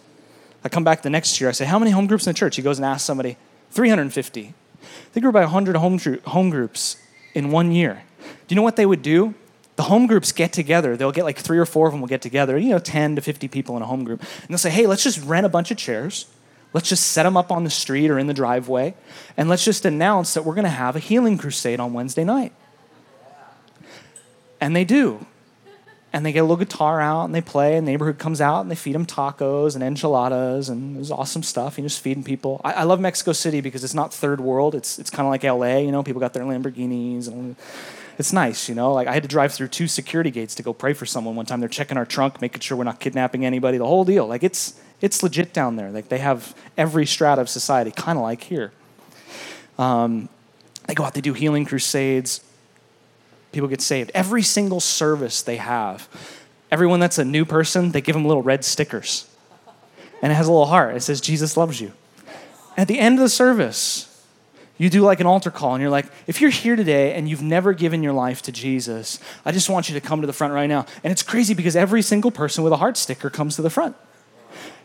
I 0.63 0.69
come 0.69 0.85
back 0.85 1.01
the 1.01 1.09
next 1.09 1.41
year, 1.41 1.49
I 1.49 1.53
say, 1.53 1.65
how 1.65 1.79
many 1.79 1.91
home 1.91 2.07
groups 2.07 2.27
in 2.27 2.35
the 2.35 2.39
church? 2.39 2.57
He 2.57 2.63
goes 2.63 2.77
and 2.77 2.85
asks 2.85 3.07
somebody, 3.07 3.39
350. 3.71 4.53
They 5.15 5.21
grew 5.23 5.33
by 5.33 5.41
100 5.41 5.77
home, 5.77 5.99
home 6.27 6.51
groups 6.51 6.99
in 7.33 7.51
one 7.51 7.73
year. 7.73 8.03
Do 8.21 8.55
you 8.55 8.57
know 8.57 8.63
what 8.63 8.77
they 8.77 8.85
would 8.85 9.01
do? 9.01 9.35
The 9.77 9.85
home 9.85 10.07
groups 10.07 10.33
get 10.33 10.53
together. 10.53 10.97
They'll 10.97 11.13
get 11.13 11.25
like 11.25 11.39
three 11.39 11.59
or 11.59 11.67
four 11.67 11.87
of 11.87 11.93
them 11.93 12.01
will 12.01 12.09
get 12.09 12.23
together, 12.23 12.59
you 12.59 12.71
know, 12.71 12.79
10 12.79 13.17
to 13.17 13.23
50 13.23 13.47
people 13.49 13.77
in 13.77 13.83
a 13.83 13.87
home 13.87 14.05
group. 14.05 14.21
And 14.21 14.49
they'll 14.49 14.59
say, 14.59 14.71
hey, 14.71 14.87
let's 14.87 15.03
just 15.03 15.23
rent 15.23 15.47
a 15.47 15.51
bunch 15.51 15.71
of 15.71 15.77
chairs. 15.77 16.27
Let's 16.73 16.89
just 16.89 17.09
set 17.09 17.23
them 17.23 17.37
up 17.37 17.53
on 17.53 17.65
the 17.65 17.71
street 17.71 18.11
or 18.11 18.19
in 18.19 18.27
the 18.27 18.35
driveway. 18.35 18.95
And 19.37 19.49
let's 19.49 19.65
just 19.65 19.85
announce 19.85 20.35
that 20.35 20.45
we're 20.45 20.55
going 20.55 20.65
to 20.65 20.71
have 20.71 20.97
a 20.97 20.99
healing 20.99 21.39
crusade 21.39 21.79
on 21.79 21.93
Wednesday 21.93 22.25
night. 22.25 22.53
And 24.61 24.75
they 24.75 24.85
do. 24.85 25.27
And 26.13 26.25
they 26.25 26.33
get 26.33 26.41
a 26.41 26.43
little 26.43 26.57
guitar 26.57 27.01
out 27.01 27.27
and 27.27 27.35
they 27.35 27.43
play, 27.43 27.77
and 27.77 27.87
the 27.87 27.91
neighborhood 27.91 28.19
comes 28.19 28.41
out 28.41 28.63
and 28.63 28.71
they 28.71 28.75
feed 28.75 28.95
them 28.95 29.05
tacos 29.05 29.75
and 29.75 29.85
enchiladas 29.85 30.71
and 30.71 30.97
there's 30.97 31.11
awesome 31.11 31.43
stuff. 31.43 31.77
You 31.77 31.85
just 31.85 32.01
feeding 32.01 32.25
people. 32.25 32.61
I, 32.65 32.73
I, 32.73 32.83
love 32.85 33.01
Mexico 33.01 33.33
City 33.33 33.61
because 33.61 33.85
it's 33.85 33.93
not 33.93 34.15
third 34.15 34.41
world. 34.41 34.75
It's, 34.75 34.99
it's 34.99 35.11
kind 35.11 35.27
of 35.27 35.31
like 35.31 35.45
LA, 35.45 35.79
you 35.79 35.93
know, 35.93 36.03
people 36.03 36.21
got 36.21 36.33
their 36.33 36.45
Lamborghinis 36.45 37.29
and 37.29 37.55
it's 38.19 38.33
nice, 38.33 38.69
you 38.69 38.75
know. 38.75 38.93
Like 38.93 39.09
I 39.09 39.13
had 39.13 39.23
to 39.23 39.29
drive 39.29 39.53
through 39.53 39.69
two 39.69 39.87
security 39.87 40.31
gates 40.31 40.55
to 40.57 40.63
go 40.63 40.73
pray 40.73 40.93
for 40.93 41.07
someone 41.07 41.37
one 41.37 41.47
time. 41.47 41.61
They're 41.61 41.69
checking 41.69 41.97
our 41.97 42.07
trunk, 42.07 42.41
making 42.41 42.61
sure 42.61 42.77
we're 42.77 42.85
not 42.85 43.01
kidnapping 43.01 43.45
anybody. 43.45 43.79
The 43.79 43.87
whole 43.87 44.05
deal. 44.05 44.27
Like 44.27 44.43
it's 44.43 44.81
it's 45.01 45.23
legit 45.23 45.53
down 45.53 45.77
there. 45.77 45.91
Like 45.91 46.09
they 46.09 46.19
have 46.19 46.55
every 46.77 47.07
strata 47.07 47.41
of 47.41 47.49
society, 47.49 47.91
kind 47.91 48.19
of 48.19 48.23
like 48.23 48.43
here. 48.43 48.73
Um, 49.79 50.29
they 50.87 50.95
go 50.95 51.05
out, 51.05 51.15
they 51.15 51.21
do 51.21 51.35
healing 51.35 51.65
crusades. 51.65 52.41
People 53.53 53.69
get 53.69 53.81
saved. 53.81 54.11
Every 54.15 54.43
single 54.43 54.81
service 54.81 55.43
they 55.43 55.57
have, 55.57 56.09
everyone 56.71 57.01
that's 57.01 57.19
a 57.19 57.25
new 57.25 57.45
person, 57.45 57.93
they 57.93 58.01
give 58.01 58.15
them 58.15 58.25
little 58.25 58.43
red 58.43 58.65
stickers. 58.65 59.29
And 60.23 60.33
it 60.33 60.35
has 60.35 60.47
a 60.47 60.51
little 60.51 60.67
heart. 60.67 60.97
It 60.97 61.01
says, 61.03 61.21
Jesus 61.21 61.57
loves 61.57 61.81
you. 61.81 61.93
At 62.77 62.89
the 62.89 62.99
end 62.99 63.17
of 63.17 63.21
the 63.21 63.29
service, 63.29 64.16
you 64.79 64.91
do 64.91 65.03
like 65.03 65.21
an 65.21 65.27
altar 65.27 65.51
call, 65.51 65.75
and 65.75 65.81
you're 65.81 65.91
like, 65.91 66.07
if 66.27 66.41
you're 66.41 66.51
here 66.51 66.77
today 66.77 67.15
and 67.15 67.29
you've 67.29 67.43
never 67.43 67.73
given 67.73 68.03
your 68.03 68.13
life 68.13 68.43
to 68.43 68.53
Jesus, 68.53 69.19
I 69.45 69.53
just 69.53 69.71
want 69.71 69.89
you 69.89 69.95
to 69.95 70.01
come 70.01 70.21
to 70.21 70.27
the 70.27 70.33
front 70.33 70.53
right 70.53 70.69
now. 70.69 70.87
And 71.03 71.11
it's 71.11 71.23
crazy 71.23 71.55
because 71.55 71.77
every 71.77 72.03
single 72.03 72.31
person 72.31 72.63
with 72.63 72.73
a 72.73 72.77
heart 72.77 72.97
sticker 72.97 73.31
comes 73.31 73.57
to 73.57 73.63
the 73.63 73.71
front. 73.71 73.97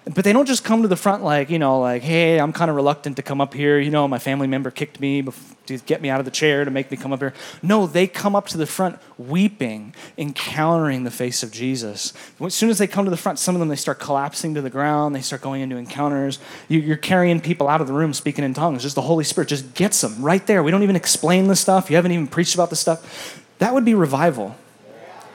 But 0.06 0.24
they 0.26 0.34
don't 0.34 0.48
just 0.48 0.64
come 0.64 0.82
to 0.82 0.88
the 0.88 0.96
front 0.96 1.24
like, 1.24 1.52
you 1.52 1.60
know, 1.60 1.80
like, 1.80 2.02
hey, 2.02 2.40
I'm 2.40 2.54
kind 2.54 2.72
of 2.72 2.76
reluctant 2.76 3.18
to 3.18 3.22
come 3.22 3.40
up 3.40 3.54
here. 3.54 3.80
You 3.80 3.92
know, 3.92 4.08
my 4.08 4.18
family 4.18 4.48
member 4.48 4.72
kicked 4.72 5.00
me 5.00 5.22
to 5.68 5.78
get 5.86 6.02
me 6.02 6.10
out 6.10 6.20
of 6.20 6.26
the 6.26 6.32
chair 6.32 6.66
to 6.66 6.72
make 6.72 6.90
me 6.90 6.98
come 6.98 7.14
up 7.14 7.20
here. 7.20 7.36
No, 7.62 7.86
they 7.86 8.08
come 8.08 8.36
up 8.36 8.48
to 8.48 8.58
the 8.58 8.66
front 8.66 8.98
weeping, 9.20 9.94
encountering 10.18 11.04
the 11.04 11.12
face 11.12 11.44
of 11.44 11.52
Jesus. 11.52 12.14
As 12.44 12.56
soon 12.56 12.72
as 12.72 12.80
they 12.80 12.88
come 12.88 13.06
to 13.06 13.12
the 13.12 13.18
front, 13.18 13.38
some 13.38 13.54
of 13.54 13.60
them, 13.60 13.70
they 13.70 13.76
start 13.76 14.00
collapsing 14.00 14.56
to 14.56 14.62
the 14.62 14.72
ground. 14.72 15.14
They 15.14 15.22
start 15.22 15.44
going 15.44 15.62
into 15.62 15.76
encounters. 15.76 16.40
You're 16.68 16.98
carrying 16.98 17.40
people 17.40 17.68
out 17.68 17.80
of 17.80 17.86
the 17.86 17.94
room 17.94 18.14
speaking 18.14 18.44
in 18.44 18.56
tongues. 18.56 18.82
Just 18.82 18.96
the 18.96 19.02
Holy 19.02 19.24
Spirit 19.24 19.50
just 19.50 19.76
gets 19.76 20.02
them 20.02 20.20
right 20.24 20.46
there. 20.48 20.64
We 20.64 20.72
don't 20.72 20.84
even 20.84 20.96
explain 20.96 21.48
the 21.48 21.56
stuff. 21.56 21.92
You 21.92 21.96
haven't 21.96 22.12
even 22.12 22.28
preached 22.28 22.56
about 22.56 22.72
the 22.72 22.76
stuff. 22.76 23.40
That 23.60 23.76
would 23.76 23.86
be 23.86 23.94
revival. 23.94 24.56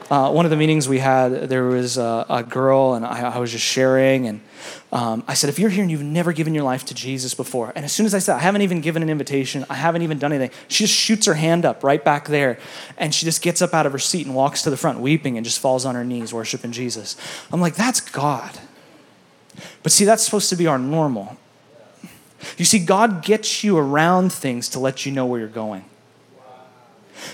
Uh, 0.09 0.31
one 0.31 0.45
of 0.45 0.51
the 0.51 0.57
meetings 0.57 0.87
we 0.87 0.99
had, 0.99 1.49
there 1.49 1.65
was 1.65 1.97
a, 1.97 2.25
a 2.29 2.41
girl, 2.41 2.93
and 2.93 3.05
I, 3.05 3.33
I, 3.33 3.39
was 3.39 3.51
just 3.51 3.65
sharing, 3.65 4.25
and 4.25 4.39
um, 4.91 5.23
I 5.27 5.33
said, 5.33 5.49
If 5.49 5.59
you're 5.59 5.69
here 5.69 5.81
and 5.81 5.91
you've 5.91 6.01
never 6.03 6.33
given 6.33 6.53
your 6.53 6.63
life 6.63 6.85
to 6.85 6.93
Jesus 6.93 7.33
before, 7.33 7.73
and 7.75 7.83
as 7.83 7.91
soon 7.91 8.05
as 8.05 8.13
I 8.13 8.19
said, 8.19 8.35
I 8.35 8.39
haven't 8.39 8.61
even 8.61 8.81
given 8.81 9.03
an 9.03 9.09
invitation, 9.09 9.65
I 9.69 9.75
haven't 9.75 10.01
even 10.01 10.19
done 10.19 10.33
anything, 10.33 10.55
she 10.67 10.85
just 10.85 10.93
shoots 10.93 11.25
her 11.25 11.33
hand 11.33 11.65
up 11.65 11.83
right 11.83 12.03
back 12.03 12.27
there, 12.27 12.59
and 12.97 13.13
she 13.13 13.25
just 13.25 13.41
gets 13.41 13.61
up 13.61 13.73
out 13.73 13.85
of 13.85 13.91
her 13.91 13.99
seat 13.99 14.25
and 14.25 14.35
walks 14.35 14.61
to 14.63 14.69
the 14.69 14.77
front, 14.77 14.99
weeping, 14.99 15.37
and 15.37 15.45
just 15.45 15.59
falls 15.59 15.85
on 15.85 15.95
her 15.95 16.03
knees, 16.03 16.33
worshiping 16.33 16.71
Jesus. 16.71 17.17
I'm 17.51 17.61
like, 17.61 17.75
That's 17.75 17.99
God. 18.01 18.59
But 19.83 19.91
see, 19.91 20.05
that's 20.05 20.23
supposed 20.23 20.49
to 20.49 20.55
be 20.55 20.67
our 20.67 20.77
normal. 20.77 21.37
You 22.57 22.65
see, 22.65 22.79
God 22.79 23.23
gets 23.23 23.63
you 23.63 23.77
around 23.77 24.31
things 24.31 24.69
to 24.69 24.79
let 24.79 25.05
you 25.05 25.11
know 25.11 25.25
where 25.25 25.39
you're 25.39 25.49
going. 25.49 25.85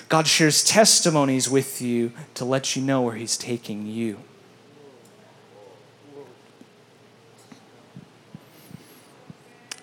God 0.09 0.27
shares 0.27 0.63
testimonies 0.63 1.49
with 1.49 1.81
you 1.81 2.13
to 2.35 2.45
let 2.45 2.75
you 2.75 2.81
know 2.81 3.01
where 3.01 3.15
He's 3.15 3.37
taking 3.37 3.85
you. 3.85 4.19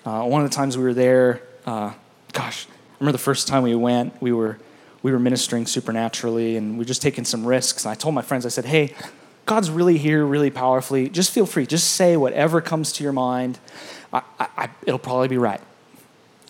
Uh, 0.05 0.25
one 0.25 0.43
of 0.43 0.49
the 0.49 0.55
times 0.55 0.79
we 0.79 0.85
were 0.85 0.95
there, 0.95 1.43
uh, 1.67 1.93
gosh, 2.33 2.67
I 2.67 2.95
remember 3.01 3.13
the 3.13 3.23
first 3.23 3.49
time 3.49 3.63
we 3.63 3.75
went, 3.75 4.21
we 4.23 4.33
were, 4.33 4.59
we 5.03 5.13
were 5.13 5.19
ministering 5.19 5.67
supernaturally 5.67 6.57
and 6.57 6.73
we 6.73 6.79
were 6.79 6.85
just 6.85 7.03
taking 7.03 7.25
some 7.25 7.47
risks. 7.47 7.85
And 7.85 7.93
I 7.93 7.95
told 7.95 8.15
my 8.15 8.23
friends, 8.23 8.47
I 8.47 8.49
said, 8.49 8.65
hey, 8.65 8.95
God's 9.47 9.71
really 9.71 9.99
here, 9.99 10.25
really 10.25 10.51
powerfully. 10.51 11.09
Just 11.09 11.33
feel 11.33 11.45
free. 11.45 11.67
Just 11.67 11.93
say 11.93 12.17
whatever 12.17 12.61
comes 12.61 12.93
to 12.93 13.05
your 13.05 13.13
mind. 13.13 13.59
I, 14.13 14.23
I, 14.39 14.69
it'll 14.87 14.99
probably 14.99 15.29
be 15.29 15.39
right. 15.39 15.61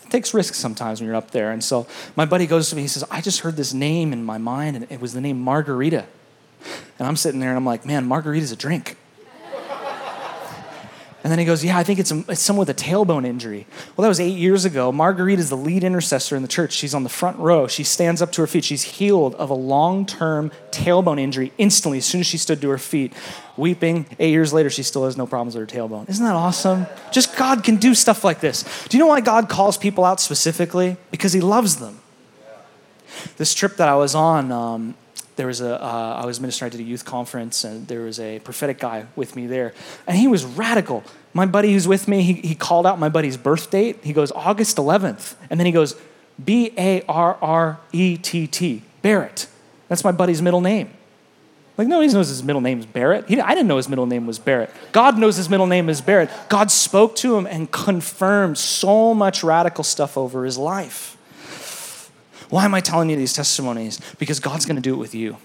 It 0.04 0.10
takes 0.10 0.32
risks 0.34 0.58
sometimes 0.58 1.00
when 1.00 1.06
you're 1.06 1.16
up 1.16 1.30
there. 1.30 1.50
And 1.50 1.62
so 1.62 1.86
my 2.16 2.24
buddy 2.24 2.46
goes 2.46 2.70
to 2.70 2.76
me, 2.76 2.82
he 2.82 2.88
says, 2.88 3.04
I 3.10 3.20
just 3.20 3.40
heard 3.40 3.56
this 3.56 3.72
name 3.72 4.12
in 4.12 4.24
my 4.24 4.38
mind, 4.38 4.76
and 4.76 4.86
it 4.90 5.00
was 5.00 5.12
the 5.12 5.20
name 5.20 5.40
Margarita. 5.40 6.06
And 6.98 7.08
I'm 7.08 7.16
sitting 7.16 7.40
there 7.40 7.50
and 7.50 7.56
I'm 7.56 7.64
like, 7.64 7.86
man, 7.86 8.06
margarita's 8.06 8.52
a 8.52 8.56
drink. 8.56 8.96
And 11.22 11.30
then 11.30 11.38
he 11.38 11.44
goes, 11.44 11.64
Yeah, 11.64 11.76
I 11.76 11.82
think 11.82 11.98
it's, 11.98 12.10
a, 12.10 12.24
it's 12.28 12.40
someone 12.40 12.66
with 12.66 12.70
a 12.70 12.82
tailbone 12.82 13.26
injury. 13.26 13.66
Well, 13.96 14.02
that 14.02 14.08
was 14.08 14.20
eight 14.20 14.38
years 14.38 14.64
ago. 14.64 14.90
Marguerite 14.90 15.38
is 15.38 15.50
the 15.50 15.56
lead 15.56 15.84
intercessor 15.84 16.34
in 16.34 16.42
the 16.42 16.48
church. 16.48 16.72
She's 16.72 16.94
on 16.94 17.02
the 17.02 17.10
front 17.10 17.38
row. 17.38 17.66
She 17.66 17.84
stands 17.84 18.22
up 18.22 18.32
to 18.32 18.40
her 18.40 18.46
feet. 18.46 18.64
She's 18.64 18.82
healed 18.82 19.34
of 19.34 19.50
a 19.50 19.54
long 19.54 20.06
term 20.06 20.50
tailbone 20.70 21.20
injury 21.20 21.52
instantly 21.58 21.98
as 21.98 22.06
soon 22.06 22.20
as 22.20 22.26
she 22.26 22.38
stood 22.38 22.60
to 22.62 22.70
her 22.70 22.78
feet. 22.78 23.12
Weeping, 23.56 24.06
eight 24.18 24.30
years 24.30 24.54
later, 24.54 24.70
she 24.70 24.82
still 24.82 25.04
has 25.04 25.18
no 25.18 25.26
problems 25.26 25.54
with 25.54 25.70
her 25.70 25.78
tailbone. 25.78 26.08
Isn't 26.08 26.24
that 26.24 26.34
awesome? 26.34 26.86
Just 27.12 27.36
God 27.36 27.62
can 27.62 27.76
do 27.76 27.94
stuff 27.94 28.24
like 28.24 28.40
this. 28.40 28.64
Do 28.88 28.96
you 28.96 29.02
know 29.02 29.08
why 29.08 29.20
God 29.20 29.50
calls 29.50 29.76
people 29.76 30.04
out 30.04 30.20
specifically? 30.20 30.96
Because 31.10 31.34
He 31.34 31.42
loves 31.42 31.76
them. 31.76 32.00
This 33.36 33.52
trip 33.52 33.76
that 33.76 33.88
I 33.88 33.96
was 33.96 34.14
on, 34.14 34.50
um, 34.50 34.94
there 35.40 35.46
was 35.46 35.62
a 35.62 35.82
uh, 35.82 36.20
I 36.22 36.26
was 36.26 36.38
ministering 36.38 36.70
at 36.74 36.78
a 36.78 36.82
youth 36.82 37.06
conference, 37.06 37.64
and 37.64 37.88
there 37.88 38.02
was 38.02 38.20
a 38.20 38.40
prophetic 38.40 38.78
guy 38.78 39.06
with 39.16 39.36
me 39.36 39.46
there, 39.46 39.72
and 40.06 40.14
he 40.14 40.28
was 40.28 40.44
radical. 40.44 41.02
My 41.32 41.46
buddy 41.46 41.72
who's 41.72 41.88
with 41.88 42.06
me, 42.06 42.20
he, 42.20 42.34
he 42.34 42.54
called 42.54 42.86
out 42.86 42.98
my 42.98 43.08
buddy's 43.08 43.38
birth 43.38 43.70
date. 43.70 44.00
He 44.02 44.12
goes 44.12 44.30
August 44.32 44.76
11th, 44.76 45.36
and 45.48 45.58
then 45.58 45.64
he 45.64 45.72
goes 45.72 45.98
B 46.44 46.74
A 46.76 47.00
R 47.08 47.38
R 47.40 47.80
E 47.90 48.18
T 48.18 48.46
T 48.48 48.82
Barrett. 49.00 49.46
That's 49.88 50.04
my 50.04 50.12
buddy's 50.12 50.42
middle 50.42 50.60
name. 50.60 50.90
Like 51.78 51.88
nobody 51.88 52.12
knows 52.12 52.28
his 52.28 52.44
middle 52.44 52.60
name 52.60 52.78
is 52.78 52.84
Barrett. 52.84 53.26
He, 53.26 53.40
I 53.40 53.54
didn't 53.54 53.68
know 53.68 53.78
his 53.78 53.88
middle 53.88 54.04
name 54.04 54.26
was 54.26 54.38
Barrett. 54.38 54.68
God 54.92 55.16
knows 55.16 55.36
his 55.36 55.48
middle 55.48 55.66
name 55.66 55.88
is 55.88 56.02
Barrett. 56.02 56.28
God 56.50 56.70
spoke 56.70 57.16
to 57.16 57.38
him 57.38 57.46
and 57.46 57.72
confirmed 57.72 58.58
so 58.58 59.14
much 59.14 59.42
radical 59.42 59.84
stuff 59.84 60.18
over 60.18 60.44
his 60.44 60.58
life. 60.58 61.16
Why 62.50 62.64
am 62.64 62.74
I 62.74 62.80
telling 62.80 63.08
you 63.10 63.16
these 63.16 63.32
testimonies? 63.32 64.00
Because 64.18 64.40
God's 64.40 64.66
going 64.66 64.76
to 64.76 64.82
do 64.82 64.92
it 64.92 64.98
with 64.98 65.14
you. 65.14 65.38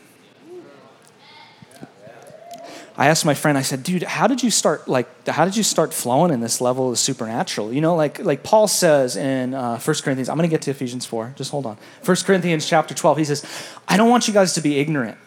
I 2.97 3.07
asked 3.07 3.25
my 3.25 3.33
friend, 3.33 3.57
I 3.57 3.61
said, 3.61 3.83
dude, 3.83 4.03
how 4.03 4.25
did 4.25 4.41
you 4.41 4.49
start, 4.49 4.87
like, 4.87 5.27
how 5.27 5.43
did 5.43 5.57
you 5.57 5.63
start 5.63 5.93
flowing 5.93 6.31
in 6.31 6.39
this 6.39 6.61
level 6.61 6.89
of 6.91 6.97
supernatural? 6.97 7.73
You 7.73 7.81
know, 7.81 7.93
like, 7.93 8.19
like 8.19 8.41
Paul 8.41 8.69
says 8.69 9.17
in 9.17 9.53
uh, 9.53 9.79
1 9.79 9.95
Corinthians, 9.97 10.29
I'm 10.29 10.37
going 10.37 10.49
to 10.49 10.53
get 10.53 10.61
to 10.63 10.71
Ephesians 10.71 11.05
4, 11.05 11.33
just 11.35 11.51
hold 11.51 11.65
on. 11.65 11.77
1 12.05 12.17
Corinthians 12.25 12.65
chapter 12.67 12.93
12, 12.93 13.17
he 13.17 13.25
says, 13.25 13.45
I 13.87 13.97
don't 13.97 14.09
want 14.09 14.29
you 14.29 14.33
guys 14.33 14.53
to 14.53 14.61
be 14.61 14.79
ignorant 14.79 15.17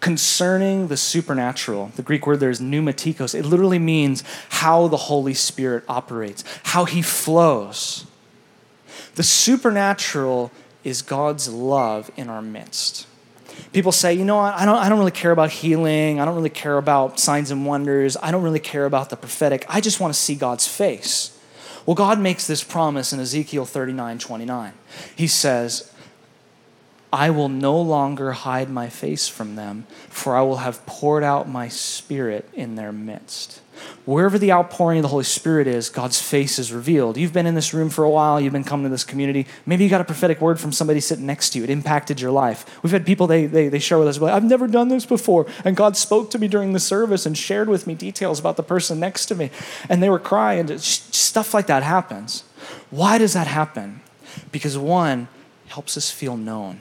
concerning 0.00 0.88
the 0.88 0.96
supernatural. 0.96 1.92
The 1.96 2.02
Greek 2.02 2.26
word 2.26 2.40
there 2.40 2.50
is 2.50 2.60
pneumatikos. 2.60 3.34
It 3.34 3.44
literally 3.44 3.78
means 3.78 4.24
how 4.48 4.88
the 4.88 4.96
Holy 4.96 5.34
Spirit 5.34 5.84
operates, 5.86 6.44
how 6.64 6.86
he 6.86 7.02
flows. 7.02 8.06
The 9.18 9.24
supernatural 9.24 10.52
is 10.84 11.02
God's 11.02 11.52
love 11.52 12.08
in 12.16 12.28
our 12.28 12.40
midst. 12.40 13.04
People 13.72 13.90
say, 13.90 14.14
you 14.14 14.24
know 14.24 14.36
what, 14.36 14.54
I 14.54 14.64
don't, 14.64 14.76
I 14.76 14.88
don't 14.88 15.00
really 15.00 15.10
care 15.10 15.32
about 15.32 15.50
healing. 15.50 16.20
I 16.20 16.24
don't 16.24 16.36
really 16.36 16.48
care 16.48 16.78
about 16.78 17.18
signs 17.18 17.50
and 17.50 17.66
wonders. 17.66 18.16
I 18.22 18.30
don't 18.30 18.44
really 18.44 18.60
care 18.60 18.86
about 18.86 19.10
the 19.10 19.16
prophetic. 19.16 19.66
I 19.68 19.80
just 19.80 19.98
want 19.98 20.14
to 20.14 20.20
see 20.20 20.36
God's 20.36 20.68
face. 20.68 21.36
Well, 21.84 21.96
God 21.96 22.20
makes 22.20 22.46
this 22.46 22.62
promise 22.62 23.12
in 23.12 23.18
Ezekiel 23.18 23.64
39 23.64 24.20
29. 24.20 24.72
He 25.16 25.26
says, 25.26 25.92
I 27.12 27.30
will 27.30 27.48
no 27.48 27.76
longer 27.76 28.30
hide 28.30 28.70
my 28.70 28.88
face 28.88 29.26
from 29.26 29.56
them, 29.56 29.88
for 30.08 30.36
I 30.36 30.42
will 30.42 30.58
have 30.58 30.86
poured 30.86 31.24
out 31.24 31.48
my 31.48 31.66
spirit 31.66 32.48
in 32.54 32.76
their 32.76 32.92
midst. 32.92 33.62
Wherever 34.04 34.38
the 34.38 34.50
outpouring 34.52 34.98
of 34.98 35.02
the 35.02 35.08
Holy 35.08 35.24
Spirit 35.24 35.66
is, 35.66 35.88
God's 35.90 36.20
face 36.20 36.58
is 36.58 36.72
revealed. 36.72 37.16
You've 37.16 37.32
been 37.32 37.46
in 37.46 37.54
this 37.54 37.74
room 37.74 37.90
for 37.90 38.04
a 38.04 38.10
while, 38.10 38.40
you've 38.40 38.52
been 38.52 38.64
coming 38.64 38.84
to 38.84 38.90
this 38.90 39.04
community. 39.04 39.46
Maybe 39.66 39.84
you 39.84 39.90
got 39.90 40.00
a 40.00 40.04
prophetic 40.04 40.40
word 40.40 40.58
from 40.58 40.72
somebody 40.72 41.00
sitting 41.00 41.26
next 41.26 41.50
to 41.50 41.58
you. 41.58 41.64
It 41.64 41.70
impacted 41.70 42.20
your 42.20 42.30
life. 42.30 42.82
We've 42.82 42.92
had 42.92 43.04
people, 43.04 43.26
they, 43.26 43.46
they, 43.46 43.68
they 43.68 43.78
share 43.78 43.98
with 43.98 44.08
us, 44.08 44.18
like, 44.18 44.32
I've 44.32 44.44
never 44.44 44.66
done 44.66 44.88
this 44.88 45.06
before. 45.06 45.46
And 45.64 45.76
God 45.76 45.96
spoke 45.96 46.30
to 46.30 46.38
me 46.38 46.48
during 46.48 46.72
the 46.72 46.80
service 46.80 47.26
and 47.26 47.36
shared 47.36 47.68
with 47.68 47.86
me 47.86 47.94
details 47.94 48.40
about 48.40 48.56
the 48.56 48.62
person 48.62 48.98
next 48.98 49.26
to 49.26 49.34
me. 49.34 49.50
And 49.88 50.02
they 50.02 50.10
were 50.10 50.18
crying. 50.18 50.78
Stuff 50.78 51.52
like 51.52 51.66
that 51.66 51.82
happens. 51.82 52.44
Why 52.90 53.18
does 53.18 53.34
that 53.34 53.46
happen? 53.46 54.00
Because 54.50 54.78
one, 54.78 55.28
helps 55.68 55.96
us 55.96 56.10
feel 56.10 56.36
known. 56.36 56.80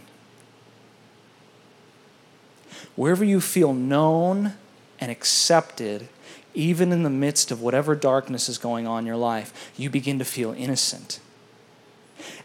Wherever 2.96 3.24
you 3.24 3.40
feel 3.40 3.74
known 3.74 4.54
and 5.00 5.12
accepted, 5.12 6.08
even 6.58 6.92
in 6.92 7.04
the 7.04 7.10
midst 7.10 7.52
of 7.52 7.62
whatever 7.62 7.96
darkness 7.96 8.50
is 8.50 8.58
going 8.58 8.88
on 8.88 9.00
in 9.00 9.06
your 9.06 9.16
life, 9.16 9.72
you 9.78 9.92
begin 9.92 10.18
to 10.18 10.26
feel 10.26 10.54
innocent. 10.54 11.20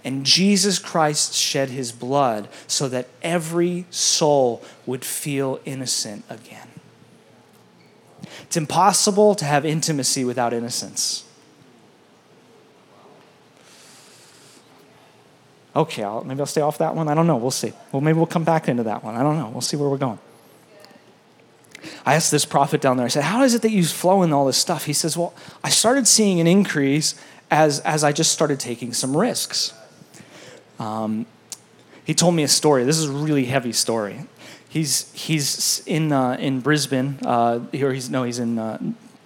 And 0.04 0.26
Jesus 0.26 0.78
Christ 0.78 1.34
shed 1.34 1.70
his 1.70 1.92
blood 1.92 2.48
so 2.66 2.88
that 2.90 3.08
every 3.22 3.86
soul 3.90 4.62
would 4.84 5.02
feel 5.02 5.60
innocent 5.64 6.24
again. 6.28 6.68
It's 8.42 8.56
impossible 8.58 9.34
to 9.36 9.46
have 9.46 9.64
intimacy 9.64 10.24
without 10.24 10.52
innocence. 10.52 11.24
Okay, 15.74 16.02
I'll, 16.02 16.22
maybe 16.22 16.40
I'll 16.40 16.46
stay 16.46 16.60
off 16.60 16.76
that 16.78 16.94
one. 16.94 17.08
I 17.08 17.14
don't 17.14 17.26
know. 17.26 17.38
We'll 17.38 17.50
see. 17.50 17.72
Well, 17.92 18.02
maybe 18.02 18.18
we'll 18.18 18.26
come 18.26 18.44
back 18.44 18.68
into 18.68 18.82
that 18.82 19.02
one. 19.02 19.14
I 19.14 19.22
don't 19.22 19.38
know. 19.38 19.48
We'll 19.48 19.62
see 19.62 19.78
where 19.78 19.88
we're 19.88 19.96
going. 19.96 20.18
I 22.04 22.14
asked 22.14 22.30
this 22.30 22.44
prophet 22.44 22.80
down 22.80 22.96
there, 22.96 23.06
I 23.06 23.08
said, 23.08 23.24
How 23.24 23.42
is 23.42 23.54
it 23.54 23.62
that 23.62 23.70
you 23.70 23.84
flow 23.84 24.22
in 24.22 24.32
all 24.32 24.46
this 24.46 24.56
stuff? 24.56 24.86
He 24.86 24.92
says, 24.92 25.16
Well, 25.16 25.34
I 25.62 25.70
started 25.70 26.06
seeing 26.08 26.40
an 26.40 26.46
increase 26.46 27.14
as, 27.50 27.80
as 27.80 28.02
I 28.02 28.12
just 28.12 28.32
started 28.32 28.58
taking 28.58 28.92
some 28.92 29.16
risks. 29.16 29.72
Um, 30.78 31.26
he 32.04 32.14
told 32.14 32.34
me 32.34 32.42
a 32.42 32.48
story. 32.48 32.84
This 32.84 32.98
is 32.98 33.08
a 33.08 33.12
really 33.12 33.44
heavy 33.44 33.72
story. 33.72 34.26
He's, 34.68 35.12
he's 35.12 35.82
in, 35.86 36.12
uh, 36.12 36.36
in 36.40 36.60
Brisbane, 36.60 37.18
uh, 37.24 37.60
or 37.74 37.92
he's, 37.92 38.10
no, 38.10 38.24
he's 38.24 38.38
in 38.38 38.58
uh, 38.58 38.78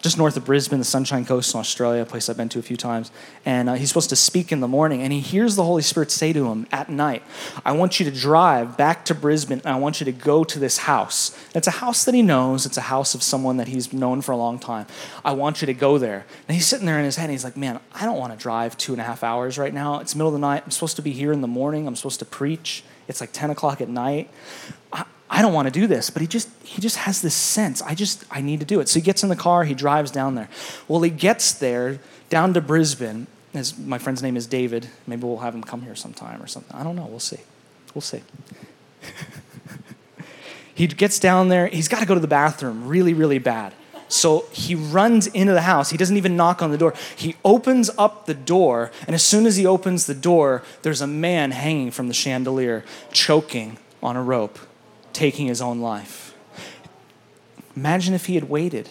just 0.03 0.19
north 0.19 0.37
of 0.37 0.45
Brisbane, 0.45 0.79
the 0.79 0.85
Sunshine 0.85 1.25
Coast 1.25 1.55
in 1.55 1.61
Australia, 1.61 2.03
a 2.03 2.07
place 2.07 2.29
I've 2.29 2.37
been 2.37 2.49
to 2.51 2.59
a 2.59 2.63
few 2.63 2.77
times. 2.77 3.11
And 3.45 3.69
uh, 3.69 3.75
he's 3.75 3.89
supposed 3.89 4.11
to 4.11 4.17
speak 4.17 4.53
in 4.53 4.61
the 4.61 4.69
morning, 4.69 5.03
and 5.03 5.13
he 5.13 5.21
hears 5.21 5.57
the 5.57 5.65
Holy 5.65 5.83
Spirit 5.83 6.11
say 6.11 6.33
to 6.33 6.51
him 6.51 6.67
at 6.71 6.89
night, 6.89 7.23
I 7.65 7.73
want 7.73 7.99
you 7.99 8.09
to 8.09 8.17
drive 8.17 8.77
back 8.77 9.05
to 9.07 9.15
Brisbane, 9.15 9.61
and 9.65 9.75
I 9.75 9.77
want 9.77 10.01
you 10.01 10.05
to 10.05 10.13
go 10.13 10.45
to 10.45 10.59
this 10.59 10.79
house. 10.79 11.37
It's 11.55 11.67
a 11.67 11.73
house 11.73 12.05
that 12.05 12.15
he 12.15 12.23
knows, 12.23 12.67
it's 12.67 12.77
a 12.77 12.83
house 12.83 13.15
of 13.15 13.23
someone 13.23 13.57
that 13.57 13.69
he's 13.69 13.93
known 13.93 14.21
for 14.21 14.33
a 14.33 14.37
long 14.37 14.59
time. 14.59 14.87
I 15.25 15.33
want 15.33 15.61
you 15.61 15.67
to 15.67 15.75
go 15.75 15.99
there. 15.99 16.27
And 16.47 16.55
he's 16.55 16.67
sitting 16.67 16.87
there 16.87 16.99
in 16.99 17.05
his 17.05 17.17
head, 17.17 17.25
and 17.25 17.33
he's 17.33 17.45
like, 17.45 17.57
Man, 17.57 17.81
I 17.95 18.05
don't 18.05 18.19
want 18.19 18.33
to 18.33 18.39
drive 18.39 18.77
two 18.77 18.93
and 18.93 19.01
a 19.01 19.05
half 19.05 19.25
hours 19.25 19.59
right 19.59 19.73
now. 19.73 20.01
It's 20.01 20.15
middle 20.15 20.29
of 20.29 20.35
the 20.35 20.39
night. 20.39 20.63
I'm 20.65 20.71
supposed 20.71 20.97
to 20.97 21.03
be 21.03 21.13
here 21.13 21.33
in 21.33 21.41
the 21.41 21.49
morning, 21.49 21.87
I'm 21.87 21.97
supposed 21.97 22.19
to 22.21 22.27
preach. 22.27 22.85
It's 23.09 23.21
like 23.21 23.31
10 23.33 23.51
o'clock 23.51 23.81
at 23.81 23.89
night. 23.89 24.31
I 25.29 25.43
don't 25.43 25.53
want 25.53 25.67
to 25.67 25.73
do 25.73 25.87
this, 25.87 26.11
but 26.11 26.23
he 26.23 26.29
just 26.29 26.49
he 26.63 26.81
just 26.81 26.99
has 26.99 27.21
this 27.21 27.35
sense. 27.35 27.83
I 27.83 27.95
just 27.95 28.25
I 28.31 28.41
need 28.41 28.61
to 28.61 28.67
do 28.67 28.81
it. 28.81 28.89
So 28.89 29.01
he 29.01 29.05
gets 29.05 29.23
in 29.23 29.29
the 29.29 29.37
car, 29.37 29.65
he 29.65 29.75
drives 29.75 30.11
down 30.11 30.35
there. 30.37 30.49
Well, 30.87 31.03
he 31.03 31.11
gets 31.11 31.53
there 31.53 31.99
down 32.31 32.55
to 32.55 32.61
Brisbane. 32.61 33.27
His, 33.53 33.77
my 33.79 33.99
friend's 33.99 34.23
name 34.23 34.37
is 34.37 34.47
David. 34.47 34.89
Maybe 35.07 35.23
we'll 35.25 35.39
have 35.39 35.55
him 35.55 35.63
come 35.63 35.83
here 35.83 35.95
sometime 35.95 36.43
or 36.43 36.47
something. 36.47 36.77
I 36.77 36.85
don't 36.85 36.95
know. 36.95 37.07
We'll 37.07 37.19
see. 37.19 37.41
We'll 37.95 38.03
see. 38.03 38.23
he 40.75 40.87
gets 40.87 41.19
down 41.19 41.49
there. 41.49 41.67
He's 41.69 41.89
got 41.89 42.01
to 42.01 42.07
go 42.07 42.15
to 42.15 42.21
the 42.21 42.29
bathroom 42.29 42.87
really, 42.87 43.15
really 43.15 43.39
bad. 43.39 43.73
So 44.09 44.45
he 44.53 44.75
runs 44.75 45.27
into 45.27 45.53
the 45.53 45.63
house. 45.63 45.91
He 45.91 45.97
doesn't 45.97 46.17
even 46.17 46.37
knock 46.37 46.63
on 46.63 46.71
the 46.71 46.79
door. 46.79 46.95
He 47.17 47.35
opens 47.45 47.91
up 47.99 48.27
the 48.27 48.35
door, 48.35 48.93
and 49.07 49.15
as 49.15 49.23
soon 49.25 49.47
as 49.47 49.57
he 49.57 49.67
opens 49.67 50.07
the 50.07 50.15
door, 50.15 50.63
there's 50.83 51.01
a 51.01 51.07
man 51.09 51.51
hanging 51.51 51.91
from 51.91 52.07
the 52.07 52.15
chandelier, 52.15 52.85
choking 53.11 53.79
on 54.03 54.17
a 54.17 54.23
rope 54.23 54.59
taking 55.17 55.47
his 55.47 55.63
own 55.63 55.81
life. 55.81 56.35
Imagine 57.75 58.13
if 58.13 58.27
he 58.27 58.35
had 58.35 58.51
waited 58.51 58.91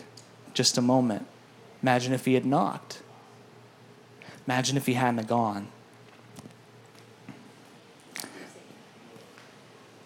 just 0.56 0.76
a 0.78 0.82
moment. 0.82 1.28
Imagine 1.84 2.14
if 2.14 2.26
he 2.26 2.34
had 2.34 2.46
knocked. 2.46 3.04
Imagine 4.48 4.76
if 4.76 4.88
he 4.88 4.94
hadn't 4.94 5.28
gone. 5.28 5.68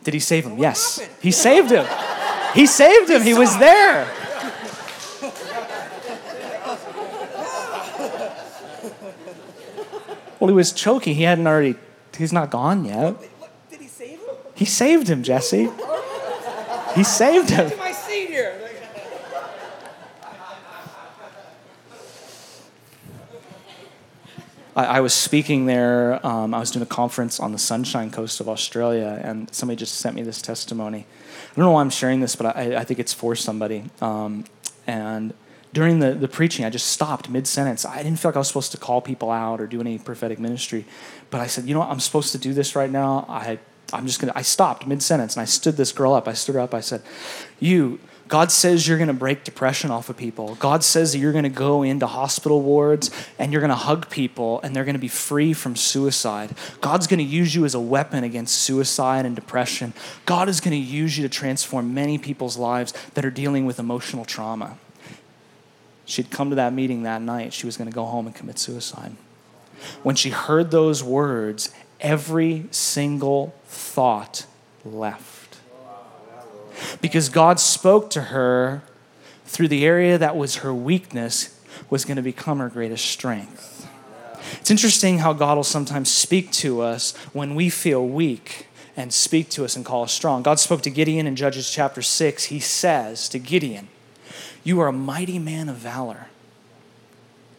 Did 0.04 0.14
he 0.14 0.20
save 0.20 0.46
him? 0.46 0.58
Yes. 0.58 1.08
He 1.22 1.32
saved 1.32 1.72
him. 1.72 1.86
He 2.54 2.66
saved 2.66 3.10
him. 3.10 3.22
He 3.22 3.34
was 3.34 3.58
there. 3.58 4.06
Well, 10.40 10.48
he 10.50 10.54
was 10.54 10.72
choking. 10.74 11.16
He 11.16 11.24
hadn't 11.24 11.48
already, 11.48 11.76
he's 12.18 12.34
not 12.34 12.50
gone 12.50 12.84
yet. 12.86 13.16
He 14.56 14.66
saved 14.66 15.08
him, 15.08 15.24
Jesse. 15.24 15.70
He 16.96 17.04
saved 17.04 17.50
him. 17.50 17.72
My. 17.78 17.94
I, 24.80 24.86
I 24.86 25.00
was 25.02 25.14
speaking 25.14 25.66
there. 25.66 26.26
Um, 26.26 26.54
I 26.54 26.60
was 26.60 26.72
doing 26.72 26.84
a 26.84 26.88
conference 26.88 27.40
on 27.40 27.52
the 27.52 27.58
Sunshine 27.58 28.12
Coast 28.12 28.40
of 28.40 28.48
Australia, 28.48 29.20
and 29.24 29.54
somebody 29.54 29.76
just 29.76 29.96
sent 29.96 30.16
me 30.16 30.22
this 30.22 30.42
testimony. 30.42 31.06
I 31.52 31.56
don't 31.56 31.66
know 31.66 31.72
why 31.72 31.82
I'm 31.82 31.90
sharing 31.90 32.22
this, 32.22 32.36
but 32.36 32.56
I, 32.56 32.78
I 32.78 32.84
think 32.86 33.00
it's 33.00 33.14
for 33.14 33.36
somebody. 33.36 33.90
Um, 34.00 34.46
and 34.88 35.34
during 35.74 36.00
the, 36.00 36.14
the 36.14 36.30
preaching, 36.30 36.66
I 36.66 36.70
just 36.70 36.88
stopped 36.88 37.30
mid 37.30 37.46
sentence. 37.46 37.86
I 37.86 38.02
didn't 38.02 38.20
feel 38.20 38.30
like 38.30 38.38
I 38.38 38.40
was 38.40 38.48
supposed 38.48 38.72
to 38.72 38.78
call 38.78 39.02
people 39.02 39.32
out 39.32 39.60
or 39.60 39.68
do 39.68 39.82
any 39.82 39.98
prophetic 40.00 40.40
ministry, 40.40 40.86
but 41.30 41.42
I 41.42 41.48
said, 41.48 41.66
you 41.66 41.74
know 41.74 41.82
what? 41.82 41.90
I'm 41.90 42.00
supposed 42.00 42.32
to 42.32 42.38
do 42.38 42.54
this 42.54 42.76
right 42.76 42.90
now. 42.90 43.26
I, 43.28 43.60
I'm 43.94 44.06
just 44.06 44.20
gonna. 44.20 44.34
I 44.36 44.42
stopped 44.42 44.88
mid 44.88 45.02
sentence 45.02 45.36
and 45.36 45.42
I 45.42 45.46
stood 45.46 45.78
this 45.78 45.92
girl 45.92 46.14
up. 46.14 46.28
I 46.28 46.34
stood 46.34 46.56
her 46.56 46.62
up. 46.62 46.74
I 46.74 46.82
said, 46.82 47.02
"You 47.60 48.00
God 48.30 48.52
says 48.52 48.88
you're 48.88 49.00
going 49.00 49.08
to 49.08 49.14
break 49.14 49.44
depression 49.44 49.90
off 49.90 50.08
of 50.08 50.16
people. 50.16 50.54
God 50.56 50.84
says 50.84 51.14
that 51.14 51.18
you're 51.18 51.32
going 51.32 51.44
to 51.46 51.50
go 51.50 51.82
into 51.82 52.06
hospital 52.06 52.62
wards 52.62 53.10
and 53.40 53.52
you're 53.52 53.60
going 53.60 53.70
to 53.70 53.76
hug 53.76 54.08
people 54.12 54.62
and 54.62 54.76
they're 54.76 54.86
going 54.86 54.94
to 54.94 55.00
be 55.00 55.08
free 55.08 55.52
from 55.52 55.76
suicide. 55.76 56.56
God's 56.80 57.08
going 57.08 57.18
to 57.18 57.24
use 57.24 57.56
you 57.56 57.66
as 57.66 57.74
a 57.74 57.80
weapon 57.80 58.24
against 58.24 58.56
suicide 58.60 59.26
and 59.26 59.36
depression. 59.36 59.94
God 60.28 60.48
is 60.48 60.62
going 60.62 60.72
to 60.72 60.78
use 60.78 61.18
you 61.18 61.24
to 61.24 61.30
transform 61.30 61.96
many 61.96 62.20
people's 62.20 62.56
lives 62.56 62.94
that 63.16 63.26
are 63.26 63.32
dealing 63.32 63.66
with 63.66 63.80
emotional 63.80 64.26
trauma. 64.26 64.78
She'd 66.06 66.30
come 66.30 66.52
to 66.52 66.56
that 66.56 66.72
meeting 66.72 67.04
that 67.04 67.24
night. 67.24 67.52
She 67.52 67.66
was 67.66 67.78
going 67.78 67.90
to 67.90 67.96
go 67.96 68.06
home 68.06 68.28
and 68.28 68.36
commit 68.36 68.60
suicide. 68.60 69.16
When 70.04 70.16
she 70.16 70.30
heard 70.30 70.70
those 70.70 71.04
words, 71.04 71.74
every 72.02 72.66
single 72.72 73.54
thought 73.66 74.46
left 74.86 75.40
because 77.02 77.30
God 77.30 77.60
spoke 77.60 78.10
to 78.12 78.22
her 78.24 78.82
through 79.46 79.68
the 79.68 79.86
area 79.86 80.18
that 80.18 80.36
was 80.36 80.58
her 80.58 80.74
weakness 80.74 81.60
was 81.90 82.06
going 82.06 82.18
to 82.18 82.24
become 82.24 82.60
her 82.60 82.70
greatest 82.70 83.06
strength. 83.06 83.88
It's 84.60 84.72
interesting 84.72 85.20
how 85.20 85.34
God 85.34 85.58
will 85.58 85.64
sometimes 85.64 86.12
speak 86.12 86.52
to 86.54 86.82
us 86.82 87.16
when 87.34 87.56
we 87.56 87.70
feel 87.70 88.06
weak 88.06 88.68
and 88.96 89.14
speak 89.14 89.50
to 89.50 89.64
us 89.64 89.76
and 89.76 89.86
call 89.86 90.04
us 90.04 90.12
strong. 90.12 90.44
God 90.44 90.60
spoke 90.60 90.82
to 90.84 90.90
Gideon 90.90 91.28
in 91.28 91.36
Judges 91.36 91.70
chapter 91.72 92.02
6. 92.02 92.46
He 92.46 92.60
says 92.60 93.30
to 93.30 93.40
Gideon, 93.40 93.88
You 94.64 94.80
are 94.82 94.88
a 94.88 94.94
mighty 94.94 95.40
man 95.40 95.70
of 95.70 95.78
valor. 95.78 96.28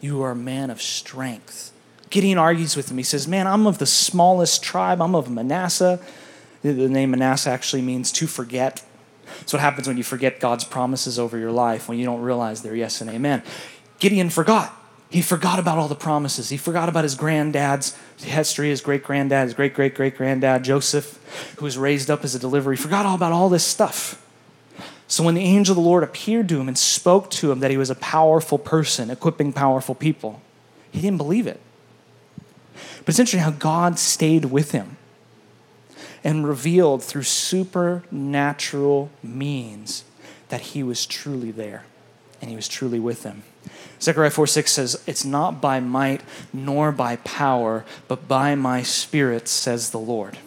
You 0.01 0.23
are 0.23 0.33
a 0.33 0.37
man 0.37 0.71
of 0.71 0.83
strength. 0.83 1.73
Gideon 2.11 2.39
argues 2.39 2.77
with 2.77 2.91
him. 2.91 2.97
He 2.99 3.05
says, 3.05 3.27
Man, 3.27 3.47
I'm 3.47 3.67
of 3.67 3.79
the 3.79 3.87
smallest 3.87 4.63
tribe. 4.63 5.01
I'm 5.01 5.15
of 5.15 5.31
Manasseh. 5.31 6.01
The 6.63 6.89
name 6.89 7.13
Manasseh 7.13 7.51
actually 7.51 7.83
means 7.83 8.13
to 8.13 8.27
forget. 8.27 8.83
It's 9.41 9.53
what 9.53 9.61
happens 9.61 9.89
when 9.89 9.97
you 9.97 10.03
forget 10.03 10.41
God's 10.41 10.65
promises 10.65 11.19
over 11.19 11.39
your 11.39 11.53
life, 11.53 11.89
when 11.89 11.99
you 11.99 12.05
don't 12.05 12.21
realize 12.21 12.63
they're 12.63 12.75
yes 12.75 13.01
and 13.01 13.09
amen. 13.09 13.43
Gideon 13.99 14.29
forgot. 14.29 14.77
He 15.09 15.23
forgot 15.23 15.59
about 15.59 15.79
all 15.79 15.89
the 15.89 15.97
promises. 15.97 16.51
He 16.51 16.57
forgot 16.57 16.89
about 16.89 17.05
his 17.05 17.15
granddad's 17.15 17.97
history, 18.19 18.69
his 18.69 18.81
great 18.81 19.03
granddad, 19.03 19.45
his 19.45 19.55
great 19.55 19.75
great 19.75 19.95
great 19.95 20.17
granddad, 20.17 20.63
Joseph, 20.63 21.55
who 21.59 21.65
was 21.65 21.79
raised 21.79 22.11
up 22.11 22.25
as 22.25 22.35
a 22.35 22.39
deliverer. 22.39 22.75
He 22.75 22.81
forgot 22.81 23.07
all 23.07 23.15
about 23.15 23.33
all 23.33 23.49
this 23.49 23.65
stuff. 23.65 24.25
So 25.09 25.25
when 25.25 25.35
the 25.35 25.43
angel 25.43 25.73
of 25.73 25.83
the 25.83 25.89
Lord 25.89 26.05
appeared 26.05 26.49
to 26.51 26.61
him 26.61 26.69
and 26.69 26.79
spoke 26.79 27.31
to 27.33 27.51
him 27.51 27.59
that 27.61 27.73
he 27.73 27.77
was 27.77 27.91
a 27.91 27.97
powerful 27.97 28.59
person, 28.59 29.11
equipping 29.11 29.53
powerful 29.53 29.97
people, 29.97 30.41
he 30.93 31.01
didn't 31.01 31.19
believe 31.19 31.49
it. 31.49 31.61
But 32.99 33.11
it's 33.11 33.19
interesting 33.19 33.41
how 33.41 33.51
God 33.51 33.99
stayed 33.99 34.47
with 34.47 34.73
him 34.73 34.97
and 36.23 36.47
revealed 36.47 37.03
through 37.03 37.23
supernatural 37.23 39.11
means 39.23 40.05
that 40.49 40.61
he 40.61 40.83
was 40.83 41.07
truly 41.07 41.51
there 41.51 41.85
and 42.41 42.51
he 42.51 42.57
was 42.57 42.69
truly 42.69 43.01
with 43.01 43.23
them. 43.23 43.43
Zechariah 44.01 44.31
4 44.31 44.47
6 44.47 44.73
says, 44.73 45.03
It's 45.07 45.25
not 45.25 45.61
by 45.61 45.81
might 45.81 46.23
nor 46.53 46.91
by 46.93 47.17
power, 47.17 47.85
but 48.09 48.27
by 48.27 48.55
my 48.55 48.83
spirit, 48.83 49.47
says 49.49 49.91
the 49.91 49.99
Lord. 49.99 50.39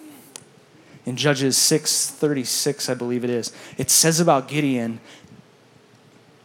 In 1.06 1.18
Judges 1.18 1.58
6 1.58 2.10
36, 2.10 2.90
I 2.90 2.94
believe 2.94 3.24
it 3.24 3.30
is, 3.30 3.52
it 3.78 3.90
says 3.90 4.20
about 4.20 4.48
Gideon, 4.48 5.00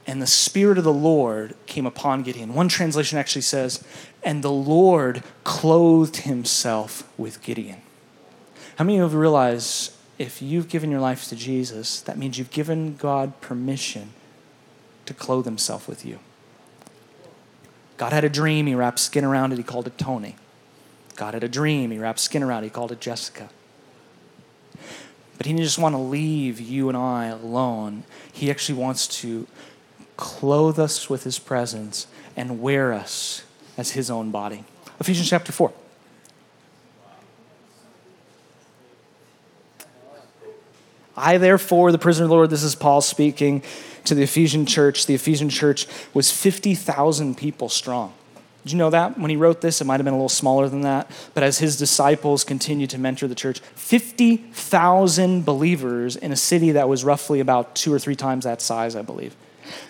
and 0.09 0.23
the 0.23 0.27
Spirit 0.27 0.79
of 0.79 0.85
the 0.85 0.92
Lord 0.92 1.55
came 1.66 1.85
upon 1.85 2.23
Gideon. 2.23 2.55
One 2.55 2.68
translation 2.68 3.18
actually 3.18 3.42
says, 3.42 3.85
And 4.23 4.42
the 4.42 4.51
Lord 4.51 5.23
clothed 5.44 6.16
himself 6.16 7.07
with 7.18 7.42
Gideon. 7.42 7.83
How 8.77 8.85
many 8.85 8.99
of 9.01 9.12
you 9.12 9.18
realize 9.18 9.94
if 10.16 10.40
you've 10.40 10.71
given 10.71 10.90
your 10.90 11.01
life 11.01 11.29
to 11.29 11.37
Jesus, 11.37 12.01
that 12.01 12.16
means 12.16 12.38
you've 12.38 12.51
given 12.51 12.97
God 12.97 13.38
permission 13.42 14.14
to 15.05 15.12
clothe 15.12 15.44
himself 15.44 15.87
with 15.87 16.07
you? 16.07 16.21
God 17.99 18.14
had 18.14 18.25
a 18.25 18.31
dream, 18.31 18.66
he 18.66 18.75
wrapped 18.75 19.01
skin 19.01 19.27
around 19.27 19.53
it, 19.53 19.59
he 19.59 19.62
called 19.62 19.87
it 19.87 19.99
Tony. 19.99 20.37
God 21.16 21.35
had 21.35 21.44
a 21.44 21.49
dream, 21.49 21.90
he 21.90 21.99
wrapped 21.99 22.21
skin 22.21 22.42
around 22.42 22.62
it, 22.62 22.68
he 22.68 22.71
called 22.71 22.92
it 22.92 23.01
Jessica. 23.01 23.51
But 25.37 25.44
he 25.44 25.53
didn't 25.53 25.64
just 25.64 25.79
want 25.79 25.94
to 25.94 26.01
leave 26.01 26.61
you 26.61 26.88
and 26.88 26.97
I 26.97 27.27
alone. 27.27 28.05
He 28.33 28.51
actually 28.51 28.79
wants 28.79 29.07
to 29.21 29.47
clothe 30.18 30.78
us 30.78 31.09
with 31.09 31.24
his 31.24 31.38
presence 31.38 32.07
and 32.37 32.61
wear 32.61 32.92
us 32.92 33.44
as 33.78 33.92
his 33.92 34.11
own 34.11 34.31
body. 34.31 34.64
Ephesians 35.00 35.31
chapter 35.31 35.52
4. 35.52 35.72
I, 41.16 41.38
therefore, 41.38 41.90
the 41.90 41.98
prisoner 41.98 42.24
of 42.24 42.31
the 42.31 42.35
Lord, 42.35 42.50
this 42.50 42.62
is 42.62 42.74
Paul 42.74 43.00
speaking 43.00 43.62
to 44.04 44.14
the 44.14 44.22
Ephesian 44.22 44.66
church. 44.66 45.07
The 45.07 45.14
Ephesian 45.14 45.48
church 45.48 45.87
was 46.14 46.31
50,000 46.31 47.37
people 47.37 47.68
strong. 47.68 48.12
Did 48.64 48.72
you 48.72 48.78
know 48.78 48.90
that? 48.90 49.18
When 49.18 49.31
he 49.31 49.37
wrote 49.37 49.61
this, 49.61 49.81
it 49.81 49.85
might 49.85 49.98
have 49.98 50.04
been 50.04 50.14
a 50.14 50.16
little 50.16 50.28
smaller 50.28 50.68
than 50.68 50.83
that. 50.83 51.11
But 51.35 51.42
as 51.42 51.59
his 51.59 51.76
disciples 51.76 52.44
continued 52.44 52.90
to 52.90 52.98
mentor 52.98 53.26
the 53.26 53.35
church, 53.35 53.61
50,000 53.61 55.44
believers 55.44 56.16
in 56.16 56.33
a 56.33 56.37
city 56.37 56.72
that 56.72 56.88
was 56.88 57.04
roughly 57.04 57.40
about 57.40 57.74
two 57.74 57.92
or 57.92 57.98
three 57.98 58.16
times 58.16 58.44
that 58.44 58.61
size, 58.61 58.94
I 58.94 59.02
believe. 59.02 59.35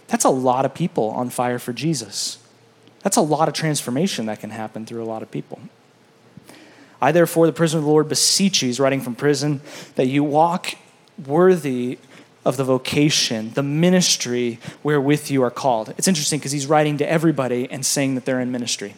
That's 0.08 0.24
a 0.24 0.30
lot 0.30 0.64
of 0.64 0.74
people 0.74 1.10
on 1.10 1.30
fire 1.30 1.58
for 1.58 1.72
Jesus. 1.72 2.38
That's 3.02 3.16
a 3.16 3.22
lot 3.22 3.48
of 3.48 3.54
transformation 3.54 4.26
that 4.26 4.40
can 4.40 4.50
happen 4.50 4.84
through 4.84 5.02
a 5.02 5.06
lot 5.06 5.22
of 5.22 5.30
people. 5.30 5.60
I, 7.00 7.12
therefore, 7.12 7.46
the 7.46 7.52
prisoner 7.52 7.78
of 7.78 7.84
the 7.84 7.90
Lord, 7.90 8.08
beseech 8.08 8.62
you, 8.62 8.66
he's 8.66 8.80
writing 8.80 9.00
from 9.00 9.14
prison, 9.14 9.60
that 9.94 10.08
you 10.08 10.24
walk 10.24 10.74
worthy 11.26 11.98
of 12.44 12.56
the 12.56 12.64
vocation, 12.64 13.52
the 13.52 13.62
ministry 13.62 14.58
wherewith 14.82 15.30
you 15.30 15.42
are 15.42 15.50
called. 15.50 15.94
It's 15.98 16.08
interesting 16.08 16.38
because 16.38 16.52
he's 16.52 16.66
writing 16.66 16.98
to 16.98 17.08
everybody 17.08 17.70
and 17.70 17.84
saying 17.84 18.14
that 18.16 18.24
they're 18.24 18.40
in 18.40 18.50
ministry. 18.50 18.94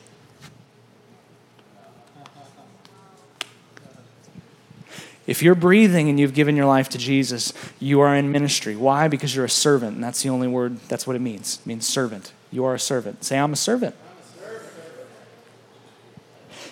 If 5.31 5.45
you're 5.45 5.55
breathing 5.55 6.09
and 6.09 6.19
you've 6.19 6.35
given 6.35 6.57
your 6.57 6.67
life 6.67 6.89
to 6.89 6.99
Jesus, 6.99 7.53
you 7.79 8.01
are 8.01 8.17
in 8.17 8.33
ministry. 8.33 8.75
Why? 8.75 9.07
Because 9.07 9.33
you're 9.33 9.45
a 9.45 9.49
servant, 9.49 9.95
and 9.95 10.03
that's 10.03 10.25
the 10.25 10.29
only 10.29 10.49
word, 10.49 10.81
that's 10.89 11.07
what 11.07 11.15
it 11.15 11.21
means. 11.21 11.61
It 11.61 11.69
means 11.69 11.87
servant. 11.87 12.33
You 12.51 12.65
are 12.65 12.75
a 12.75 12.81
servant. 12.81 13.23
Say, 13.23 13.39
I'm 13.39 13.53
a 13.53 13.57
servant. 13.57 13.95
I'm 13.95 14.17
a 14.19 14.51
servant. 14.51 14.73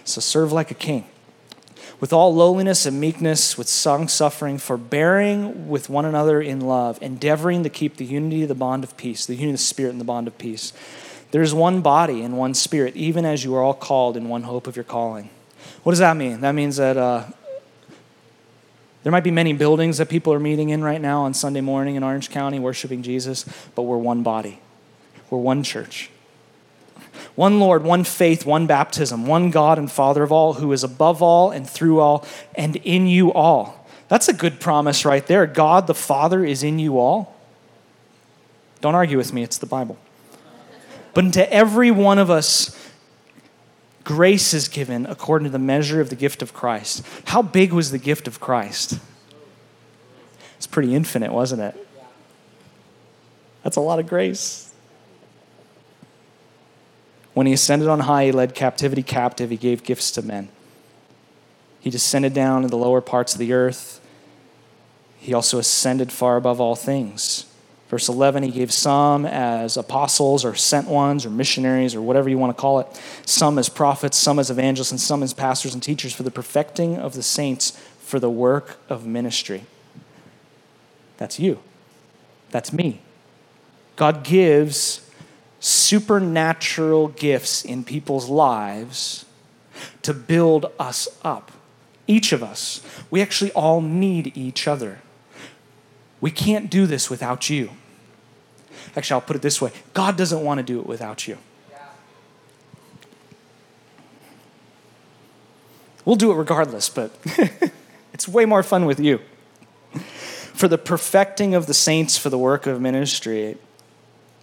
So 0.02 0.20
serve 0.20 0.50
like 0.50 0.72
a 0.72 0.74
king 0.74 1.06
with 2.00 2.12
all 2.12 2.34
lowliness 2.34 2.84
and 2.84 3.00
meekness, 3.00 3.56
with 3.56 3.68
some 3.68 4.08
suffering, 4.08 4.58
forbearing 4.58 5.68
with 5.68 5.88
one 5.88 6.04
another 6.04 6.42
in 6.42 6.60
love, 6.60 7.00
endeavoring 7.00 7.62
to 7.62 7.70
keep 7.70 7.96
the 7.96 8.04
unity 8.04 8.42
of 8.42 8.48
the 8.48 8.56
bond 8.56 8.82
of 8.82 8.96
peace, 8.96 9.24
the 9.24 9.34
unity 9.34 9.50
of 9.50 9.54
the 9.54 9.58
Spirit 9.58 9.90
and 9.90 10.00
the 10.00 10.04
bond 10.04 10.26
of 10.26 10.36
peace. 10.36 10.72
There 11.30 11.42
is 11.42 11.54
one 11.54 11.80
body 11.80 12.22
and 12.22 12.36
one 12.36 12.54
Spirit, 12.54 12.96
even 12.96 13.24
as 13.24 13.44
you 13.44 13.54
are 13.54 13.62
all 13.62 13.74
called 13.74 14.16
in 14.16 14.28
one 14.28 14.42
hope 14.42 14.66
of 14.66 14.74
your 14.74 14.84
calling. 14.84 15.30
What 15.84 15.92
does 15.92 16.00
that 16.00 16.16
mean? 16.16 16.40
That 16.40 16.56
means 16.56 16.78
that 16.78 16.96
uh, 16.96 17.26
there 19.08 19.12
might 19.12 19.24
be 19.24 19.30
many 19.30 19.54
buildings 19.54 19.96
that 19.96 20.10
people 20.10 20.34
are 20.34 20.38
meeting 20.38 20.68
in 20.68 20.84
right 20.84 21.00
now 21.00 21.22
on 21.22 21.32
Sunday 21.32 21.62
morning 21.62 21.96
in 21.96 22.02
Orange 22.02 22.28
County 22.28 22.58
worshiping 22.58 23.02
Jesus, 23.02 23.46
but 23.74 23.84
we're 23.84 23.96
one 23.96 24.22
body, 24.22 24.60
we're 25.30 25.38
one 25.38 25.62
church. 25.62 26.10
One 27.34 27.58
Lord, 27.58 27.84
one 27.84 28.04
faith, 28.04 28.44
one 28.44 28.66
baptism, 28.66 29.24
one 29.24 29.50
God 29.50 29.78
and 29.78 29.90
Father 29.90 30.22
of 30.22 30.30
all, 30.30 30.52
who 30.52 30.72
is 30.72 30.84
above 30.84 31.22
all 31.22 31.50
and 31.50 31.66
through 31.66 32.00
all 32.00 32.26
and 32.54 32.76
in 32.76 33.06
you 33.06 33.32
all. 33.32 33.88
That's 34.08 34.28
a 34.28 34.34
good 34.34 34.60
promise 34.60 35.06
right 35.06 35.26
there. 35.26 35.46
God 35.46 35.86
the 35.86 35.94
Father 35.94 36.44
is 36.44 36.62
in 36.62 36.78
you 36.78 36.98
all. 36.98 37.34
Don't 38.82 38.94
argue 38.94 39.16
with 39.16 39.32
me, 39.32 39.42
it's 39.42 39.56
the 39.56 39.64
Bible. 39.64 39.96
But 41.14 41.24
into 41.24 41.50
every 41.50 41.90
one 41.90 42.18
of 42.18 42.28
us, 42.28 42.76
grace 44.04 44.54
is 44.54 44.68
given 44.68 45.06
according 45.06 45.44
to 45.44 45.50
the 45.50 45.58
measure 45.58 46.00
of 46.00 46.10
the 46.10 46.16
gift 46.16 46.42
of 46.42 46.52
Christ. 46.52 47.06
How 47.26 47.42
big 47.42 47.72
was 47.72 47.90
the 47.90 47.98
gift 47.98 48.26
of 48.26 48.40
Christ? 48.40 48.98
It's 50.56 50.66
pretty 50.66 50.94
infinite, 50.94 51.32
wasn't 51.32 51.62
it? 51.62 51.86
That's 53.62 53.76
a 53.76 53.80
lot 53.80 53.98
of 53.98 54.06
grace. 54.06 54.72
When 57.34 57.46
he 57.46 57.52
ascended 57.52 57.88
on 57.88 58.00
high, 58.00 58.26
he 58.26 58.32
led 58.32 58.54
captivity 58.54 59.02
captive, 59.02 59.50
he 59.50 59.56
gave 59.56 59.84
gifts 59.84 60.10
to 60.12 60.22
men. 60.22 60.48
He 61.80 61.90
descended 61.90 62.34
down 62.34 62.62
to 62.62 62.68
the 62.68 62.76
lower 62.76 63.00
parts 63.00 63.34
of 63.34 63.38
the 63.38 63.52
earth. 63.52 64.00
He 65.18 65.32
also 65.32 65.58
ascended 65.58 66.10
far 66.10 66.36
above 66.36 66.60
all 66.60 66.74
things. 66.74 67.44
Verse 67.88 68.08
11, 68.08 68.42
he 68.42 68.50
gave 68.50 68.70
some 68.70 69.24
as 69.24 69.78
apostles 69.78 70.44
or 70.44 70.54
sent 70.54 70.88
ones 70.88 71.24
or 71.24 71.30
missionaries 71.30 71.94
or 71.94 72.02
whatever 72.02 72.28
you 72.28 72.36
want 72.36 72.54
to 72.54 72.60
call 72.60 72.80
it, 72.80 73.00
some 73.24 73.58
as 73.58 73.70
prophets, 73.70 74.18
some 74.18 74.38
as 74.38 74.50
evangelists, 74.50 74.90
and 74.90 75.00
some 75.00 75.22
as 75.22 75.32
pastors 75.32 75.72
and 75.72 75.82
teachers 75.82 76.12
for 76.12 76.22
the 76.22 76.30
perfecting 76.30 76.98
of 76.98 77.14
the 77.14 77.22
saints 77.22 77.70
for 77.98 78.20
the 78.20 78.28
work 78.28 78.78
of 78.90 79.06
ministry. 79.06 79.64
That's 81.16 81.38
you. 81.38 81.60
That's 82.50 82.72
me. 82.72 83.00
God 83.96 84.22
gives 84.22 85.10
supernatural 85.60 87.08
gifts 87.08 87.64
in 87.64 87.84
people's 87.84 88.28
lives 88.28 89.24
to 90.02 90.14
build 90.14 90.66
us 90.78 91.08
up. 91.22 91.52
Each 92.06 92.32
of 92.32 92.42
us. 92.42 92.80
We 93.10 93.20
actually 93.20 93.52
all 93.52 93.80
need 93.80 94.36
each 94.36 94.68
other. 94.68 95.00
We 96.20 96.30
can't 96.30 96.70
do 96.70 96.86
this 96.86 97.10
without 97.10 97.50
you. 97.50 97.70
Actually, 98.98 99.14
I'll 99.14 99.26
put 99.26 99.36
it 99.36 99.42
this 99.42 99.62
way 99.62 99.70
God 99.94 100.16
doesn't 100.16 100.42
want 100.42 100.58
to 100.58 100.64
do 100.64 100.80
it 100.80 100.86
without 100.86 101.28
you. 101.28 101.38
We'll 106.04 106.16
do 106.16 106.32
it 106.32 106.34
regardless, 106.34 106.88
but 106.88 107.12
it's 108.12 108.26
way 108.26 108.44
more 108.44 108.64
fun 108.64 108.86
with 108.86 108.98
you. 108.98 109.20
For 109.92 110.66
the 110.66 110.78
perfecting 110.78 111.54
of 111.54 111.66
the 111.66 111.74
saints 111.74 112.18
for 112.18 112.28
the 112.28 112.38
work 112.38 112.66
of 112.66 112.80
ministry, 112.80 113.58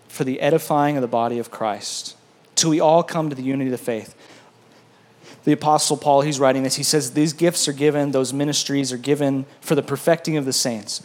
for 0.07 0.23
the 0.23 0.39
edifying 0.39 0.95
of 0.95 1.01
the 1.01 1.07
body 1.07 1.37
of 1.37 1.51
Christ, 1.51 2.15
till 2.53 2.69
we 2.69 2.79
all 2.79 3.03
come 3.03 3.29
to 3.29 3.35
the 3.35 3.43
unity 3.43 3.69
of 3.69 3.77
the 3.77 3.83
faith. 3.83 4.15
The 5.43 5.51
Apostle 5.51 5.97
Paul, 5.97 6.21
he's 6.21 6.39
writing 6.39 6.63
this, 6.63 6.75
he 6.75 6.83
says, 6.83 7.11
These 7.11 7.33
gifts 7.33 7.67
are 7.67 7.73
given, 7.73 8.11
those 8.11 8.31
ministries 8.31 8.93
are 8.93 8.97
given 8.97 9.45
for 9.59 9.75
the 9.75 9.83
perfecting 9.83 10.37
of 10.37 10.45
the 10.45 10.53
saints 10.53 11.01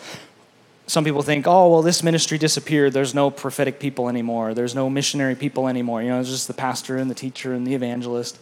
some 0.91 1.05
people 1.05 1.23
think, 1.23 1.47
oh, 1.47 1.71
well, 1.71 1.83
this 1.83 2.03
ministry 2.03 2.37
disappeared. 2.37 2.93
There's 2.93 3.15
no 3.15 3.31
prophetic 3.31 3.79
people 3.79 4.09
anymore. 4.09 4.55
There's 4.55 4.75
no 4.75 4.91
missionary 4.91 5.37
people 5.37 5.69
anymore. 5.69 6.03
You 6.03 6.09
know, 6.09 6.19
it's 6.19 6.29
just 6.29 6.49
the 6.49 6.53
pastor 6.53 6.97
and 6.97 7.09
the 7.09 7.15
teacher 7.15 7.55
and 7.55 7.65
the 7.65 7.77
evangelist. 7.77 8.41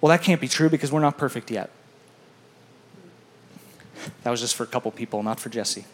Well, 0.00 0.08
that 0.08 0.22
can't 0.22 0.40
be 0.40 0.48
true 0.48 0.70
because 0.70 0.90
we're 0.90 1.00
not 1.00 1.18
perfect 1.18 1.50
yet. 1.50 1.68
That 4.22 4.30
was 4.30 4.40
just 4.40 4.56
for 4.56 4.62
a 4.62 4.66
couple 4.66 4.90
people, 4.92 5.22
not 5.22 5.38
for 5.38 5.50
Jesse. 5.50 5.84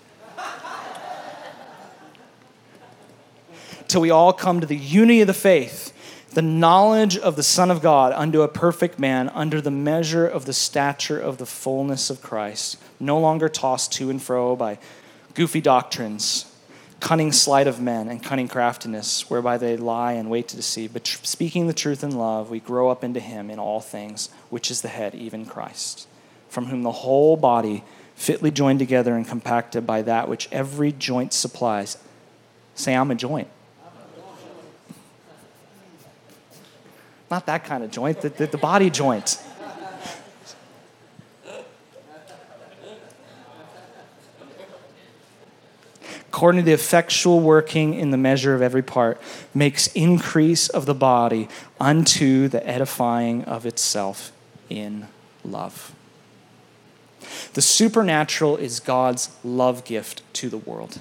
Till 3.88 4.00
we 4.00 4.10
all 4.10 4.32
come 4.32 4.60
to 4.60 4.68
the 4.68 4.76
unity 4.76 5.22
of 5.22 5.26
the 5.26 5.34
faith, 5.34 5.92
the 6.34 6.42
knowledge 6.42 7.18
of 7.18 7.34
the 7.34 7.42
Son 7.42 7.68
of 7.68 7.82
God, 7.82 8.12
unto 8.12 8.42
a 8.42 8.48
perfect 8.48 9.00
man, 9.00 9.28
under 9.30 9.60
the 9.60 9.72
measure 9.72 10.24
of 10.24 10.44
the 10.44 10.52
stature 10.52 11.18
of 11.18 11.38
the 11.38 11.46
fullness 11.46 12.10
of 12.10 12.22
Christ, 12.22 12.76
no 13.00 13.18
longer 13.18 13.48
tossed 13.48 13.92
to 13.94 14.08
and 14.08 14.22
fro 14.22 14.54
by 14.54 14.78
goofy 15.34 15.60
doctrines, 15.60 16.46
cunning 17.00 17.32
sleight 17.32 17.66
of 17.66 17.80
men, 17.80 18.08
and 18.08 18.22
cunning 18.22 18.48
craftiness, 18.48 19.30
whereby 19.30 19.56
they 19.56 19.76
lie 19.76 20.12
and 20.12 20.30
wait 20.30 20.48
to 20.48 20.56
deceive. 20.56 20.92
But 20.92 21.04
tr- 21.04 21.24
speaking 21.24 21.66
the 21.66 21.72
truth 21.72 22.04
in 22.04 22.16
love, 22.16 22.50
we 22.50 22.60
grow 22.60 22.90
up 22.90 23.02
into 23.02 23.20
Him 23.20 23.50
in 23.50 23.58
all 23.58 23.80
things, 23.80 24.28
which 24.50 24.70
is 24.70 24.82
the 24.82 24.88
head, 24.88 25.14
even 25.14 25.46
Christ, 25.46 26.06
from 26.48 26.66
whom 26.66 26.82
the 26.82 26.92
whole 26.92 27.36
body, 27.36 27.84
fitly 28.14 28.50
joined 28.50 28.78
together 28.78 29.14
and 29.16 29.26
compacted 29.26 29.86
by 29.86 30.02
that 30.02 30.28
which 30.28 30.48
every 30.52 30.92
joint 30.92 31.32
supplies. 31.32 31.96
Say, 32.74 32.94
I'm 32.94 33.10
a 33.10 33.14
joint. 33.14 33.48
Not 37.30 37.46
that 37.46 37.64
kind 37.64 37.84
of 37.84 37.90
joint, 37.90 38.20
the, 38.20 38.28
the, 38.28 38.46
the 38.48 38.58
body 38.58 38.90
joint. 38.90 39.40
According 46.32 46.60
to 46.60 46.64
the 46.64 46.72
effectual 46.72 47.40
working 47.40 47.92
in 47.92 48.12
the 48.12 48.16
measure 48.16 48.54
of 48.54 48.62
every 48.62 48.82
part, 48.82 49.20
makes 49.52 49.88
increase 49.88 50.68
of 50.68 50.86
the 50.86 50.94
body 50.94 51.48
unto 51.80 52.46
the 52.46 52.64
edifying 52.64 53.42
of 53.46 53.66
itself 53.66 54.30
in 54.68 55.08
love. 55.44 55.92
The 57.54 57.60
supernatural 57.60 58.56
is 58.56 58.78
God's 58.78 59.30
love 59.42 59.84
gift 59.84 60.22
to 60.34 60.48
the 60.48 60.58
world. 60.58 61.00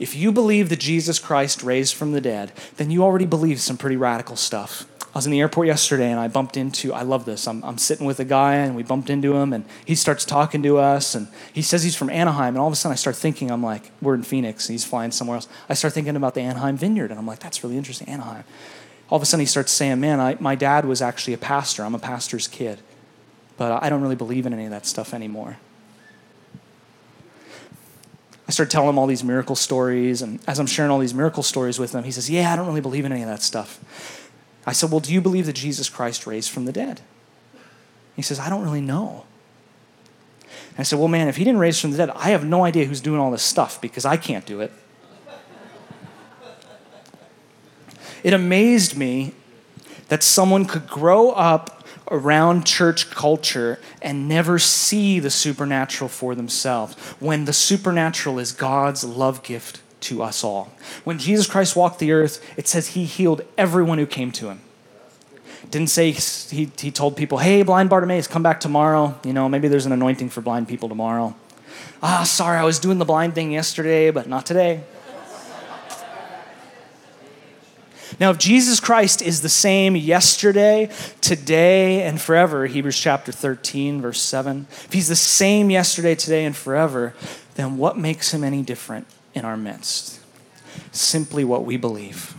If 0.00 0.16
you 0.16 0.32
believe 0.32 0.70
that 0.70 0.80
Jesus 0.80 1.20
Christ 1.20 1.62
raised 1.62 1.94
from 1.94 2.10
the 2.10 2.20
dead, 2.20 2.50
then 2.78 2.90
you 2.90 3.04
already 3.04 3.26
believe 3.26 3.60
some 3.60 3.76
pretty 3.76 3.96
radical 3.96 4.34
stuff. 4.34 4.86
I 5.14 5.18
was 5.18 5.26
in 5.26 5.32
the 5.32 5.40
airport 5.40 5.66
yesterday 5.66 6.10
and 6.10 6.20
I 6.20 6.28
bumped 6.28 6.56
into, 6.56 6.92
I 6.92 7.02
love 7.02 7.24
this. 7.24 7.48
I'm, 7.48 7.64
I'm 7.64 7.78
sitting 7.78 8.06
with 8.06 8.20
a 8.20 8.24
guy 8.24 8.56
and 8.56 8.76
we 8.76 8.82
bumped 8.82 9.08
into 9.08 9.34
him 9.34 9.54
and 9.54 9.64
he 9.84 9.94
starts 9.94 10.24
talking 10.24 10.62
to 10.64 10.76
us 10.76 11.14
and 11.14 11.28
he 11.52 11.62
says 11.62 11.82
he's 11.82 11.96
from 11.96 12.10
Anaheim. 12.10 12.54
And 12.54 12.58
all 12.58 12.66
of 12.66 12.72
a 12.74 12.76
sudden 12.76 12.92
I 12.92 12.96
start 12.96 13.16
thinking, 13.16 13.50
I'm 13.50 13.62
like, 13.62 13.90
we're 14.02 14.14
in 14.14 14.22
Phoenix 14.22 14.68
and 14.68 14.74
he's 14.74 14.84
flying 14.84 15.10
somewhere 15.10 15.36
else. 15.36 15.48
I 15.68 15.74
start 15.74 15.94
thinking 15.94 16.14
about 16.14 16.34
the 16.34 16.42
Anaheim 16.42 16.76
Vineyard 16.76 17.10
and 17.10 17.18
I'm 17.18 17.26
like, 17.26 17.38
that's 17.38 17.64
really 17.64 17.78
interesting, 17.78 18.08
Anaheim. 18.08 18.44
All 19.08 19.16
of 19.16 19.22
a 19.22 19.26
sudden 19.26 19.40
he 19.40 19.46
starts 19.46 19.72
saying, 19.72 19.98
man, 19.98 20.20
I, 20.20 20.36
my 20.40 20.54
dad 20.54 20.84
was 20.84 21.00
actually 21.00 21.32
a 21.32 21.38
pastor. 21.38 21.84
I'm 21.84 21.94
a 21.94 21.98
pastor's 21.98 22.46
kid. 22.46 22.80
But 23.56 23.82
I 23.82 23.88
don't 23.88 24.02
really 24.02 24.14
believe 24.14 24.44
in 24.44 24.52
any 24.52 24.66
of 24.66 24.70
that 24.70 24.84
stuff 24.84 25.14
anymore. 25.14 25.56
I 28.46 28.50
start 28.50 28.70
telling 28.70 28.88
him 28.88 28.98
all 28.98 29.06
these 29.06 29.24
miracle 29.24 29.56
stories, 29.56 30.22
and 30.22 30.40
as 30.46 30.58
I'm 30.58 30.66
sharing 30.66 30.90
all 30.90 30.98
these 30.98 31.12
miracle 31.12 31.42
stories 31.42 31.78
with 31.78 31.94
him, 31.94 32.04
he 32.04 32.10
says, 32.10 32.30
Yeah, 32.30 32.50
I 32.50 32.56
don't 32.56 32.66
really 32.66 32.80
believe 32.80 33.04
in 33.04 33.12
any 33.12 33.22
of 33.22 33.28
that 33.28 33.42
stuff. 33.42 33.78
I 34.66 34.72
said, 34.72 34.90
Well, 34.90 35.00
do 35.00 35.12
you 35.12 35.20
believe 35.20 35.46
that 35.46 35.54
Jesus 35.54 35.88
Christ 35.88 36.26
raised 36.26 36.50
from 36.50 36.64
the 36.64 36.72
dead? 36.72 37.00
He 38.16 38.22
says, 38.22 38.38
I 38.38 38.48
don't 38.48 38.62
really 38.62 38.80
know. 38.80 39.24
And 40.42 40.80
I 40.80 40.82
said, 40.82 40.98
Well, 40.98 41.08
man, 41.08 41.28
if 41.28 41.36
he 41.36 41.44
didn't 41.44 41.60
raise 41.60 41.80
from 41.80 41.92
the 41.92 41.96
dead, 41.96 42.10
I 42.10 42.30
have 42.30 42.44
no 42.44 42.64
idea 42.64 42.84
who's 42.84 43.00
doing 43.00 43.20
all 43.20 43.30
this 43.30 43.42
stuff 43.42 43.80
because 43.80 44.04
I 44.04 44.16
can't 44.16 44.44
do 44.44 44.60
it. 44.60 44.72
It 48.24 48.32
amazed 48.32 48.96
me 48.96 49.32
that 50.08 50.22
someone 50.22 50.64
could 50.64 50.88
grow 50.88 51.30
up 51.30 51.86
around 52.10 52.66
church 52.66 53.10
culture 53.10 53.78
and 54.00 54.28
never 54.28 54.58
see 54.58 55.20
the 55.20 55.30
supernatural 55.30 56.08
for 56.08 56.34
themselves 56.34 56.94
when 57.20 57.44
the 57.44 57.52
supernatural 57.52 58.38
is 58.38 58.52
God's 58.52 59.04
love 59.04 59.42
gift 59.42 59.82
to 60.00 60.22
us 60.22 60.44
all. 60.44 60.72
When 61.04 61.18
Jesus 61.18 61.46
Christ 61.46 61.76
walked 61.76 61.98
the 61.98 62.12
earth, 62.12 62.44
it 62.56 62.68
says 62.68 62.88
he 62.88 63.04
healed 63.04 63.42
everyone 63.56 63.98
who 63.98 64.06
came 64.06 64.32
to 64.32 64.48
him. 64.48 64.60
Didn't 65.70 65.90
say 65.90 66.12
he, 66.12 66.70
he 66.78 66.90
told 66.90 67.16
people, 67.16 67.38
hey, 67.38 67.62
blind 67.62 67.90
Bartimaeus, 67.90 68.26
come 68.26 68.42
back 68.42 68.60
tomorrow. 68.60 69.18
You 69.24 69.32
know, 69.32 69.48
maybe 69.48 69.68
there's 69.68 69.86
an 69.86 69.92
anointing 69.92 70.30
for 70.30 70.40
blind 70.40 70.68
people 70.68 70.88
tomorrow. 70.88 71.34
Ah, 72.02 72.22
sorry, 72.24 72.58
I 72.58 72.64
was 72.64 72.78
doing 72.78 72.98
the 72.98 73.04
blind 73.04 73.34
thing 73.34 73.52
yesterday, 73.52 74.10
but 74.10 74.28
not 74.28 74.46
today. 74.46 74.82
Now, 78.20 78.30
if 78.30 78.38
Jesus 78.38 78.80
Christ 78.80 79.22
is 79.22 79.42
the 79.42 79.48
same 79.48 79.94
yesterday, 79.94 80.90
today, 81.20 82.02
and 82.02 82.20
forever, 82.20 82.66
Hebrews 82.66 82.98
chapter 82.98 83.30
13, 83.30 84.00
verse 84.00 84.20
7, 84.20 84.66
if 84.70 84.92
he's 84.92 85.08
the 85.08 85.14
same 85.14 85.70
yesterday, 85.70 86.16
today, 86.16 86.44
and 86.44 86.56
forever, 86.56 87.14
then 87.54 87.76
what 87.76 87.96
makes 87.96 88.32
him 88.34 88.42
any 88.42 88.62
different 88.62 89.06
in 89.34 89.44
our 89.44 89.56
midst. 89.56 90.20
Simply 90.92 91.44
what 91.44 91.64
we 91.64 91.76
believe. 91.76 92.34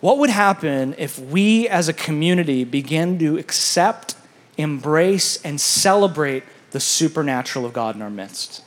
What 0.00 0.18
would 0.18 0.30
happen 0.30 0.96
if 0.98 1.18
we 1.18 1.68
as 1.68 1.88
a 1.88 1.92
community 1.92 2.64
begin 2.64 3.18
to 3.20 3.38
accept, 3.38 4.16
embrace, 4.58 5.40
and 5.42 5.60
celebrate 5.60 6.42
the 6.72 6.80
supernatural 6.80 7.64
of 7.64 7.72
God 7.72 7.94
in 7.94 8.02
our 8.02 8.10
midst? 8.10 8.64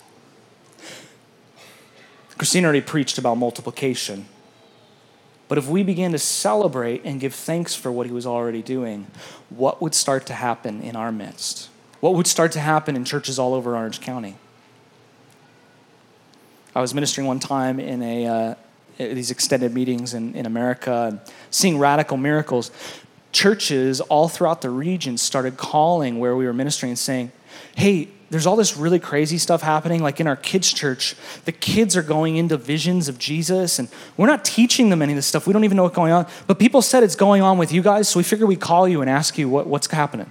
Christine 2.38 2.64
already 2.64 2.82
preached 2.82 3.18
about 3.18 3.36
multiplication. 3.36 4.28
But 5.48 5.58
if 5.58 5.68
we 5.68 5.84
began 5.84 6.12
to 6.12 6.20
celebrate 6.20 7.04
and 7.04 7.20
give 7.20 7.34
thanks 7.36 7.76
for 7.76 7.92
what 7.92 8.08
he 8.08 8.14
was 8.14 8.26
already 8.26 8.62
doing, 8.62 9.08
what 9.50 9.82
would 9.82 9.94
start 9.94 10.26
to 10.28 10.34
happen 10.34 10.82
in 10.82 10.96
our 10.96 11.12
midst? 11.12 11.70
What 12.00 12.16
would 12.16 12.28
start 12.28 12.52
to 12.54 12.60
happen 12.60 12.96
in 12.96 13.06
churches 13.06 13.38
all 13.38 13.54
over 13.54 13.76
Orange 13.76 14.02
County? 14.02 14.38
I 16.76 16.82
was 16.82 16.94
ministering 16.94 17.26
one 17.26 17.40
time 17.40 17.80
in 17.80 18.04
a 18.04 18.28
uh, 18.28 18.56
these 18.98 19.32
extended 19.32 19.74
meetings 19.74 20.14
in, 20.14 20.36
in 20.36 20.46
America, 20.46 21.08
and 21.10 21.20
seeing 21.50 21.78
radical 21.78 22.18
miracles. 22.18 22.70
Churches 23.32 24.02
all 24.02 24.30
throughout 24.30 24.62
the 24.62 24.70
region 24.70 25.18
started 25.18 25.58
calling 25.58 26.20
where 26.20 26.36
we 26.36 26.46
were 26.46 26.54
ministering 26.54 26.92
and 26.92 27.00
saying, 27.00 27.32
"Hey, 27.76 28.10
there's 28.30 28.46
all 28.46 28.58
this 28.58 28.76
really 28.76 29.00
crazy 29.00 29.38
stuff 29.38 29.62
happening. 29.62 30.04
Like 30.04 30.20
in 30.20 30.28
our 30.28 30.36
kids' 30.36 30.74
church, 30.74 31.16
the 31.46 31.52
kids 31.54 31.96
are 31.96 32.04
going 32.04 32.36
into 32.36 32.58
visions 32.58 33.08
of 33.08 33.20
Jesus, 33.20 33.80
and 33.80 33.88
we're 34.18 34.28
not 34.28 34.44
teaching 34.44 34.90
them 34.90 35.02
any 35.02 35.14
of 35.14 35.18
this 35.18 35.28
stuff. 35.28 35.48
We 35.48 35.54
don't 35.54 35.64
even 35.64 35.78
know 35.78 35.84
what's 35.84 35.96
going 35.96 36.12
on. 36.12 36.28
But 36.46 36.60
people 36.60 36.82
said 36.82 37.04
it's 37.04 37.16
going 37.16 37.42
on 37.42 37.58
with 37.58 37.72
you 37.72 37.82
guys, 37.82 38.10
so 38.10 38.20
we 38.20 38.24
figured 38.24 38.50
we'd 38.50 38.60
call 38.60 38.88
you 38.88 39.00
and 39.00 39.10
ask 39.10 39.38
you 39.38 39.48
what, 39.48 39.68
what's 39.68 39.88
happening." 39.88 40.30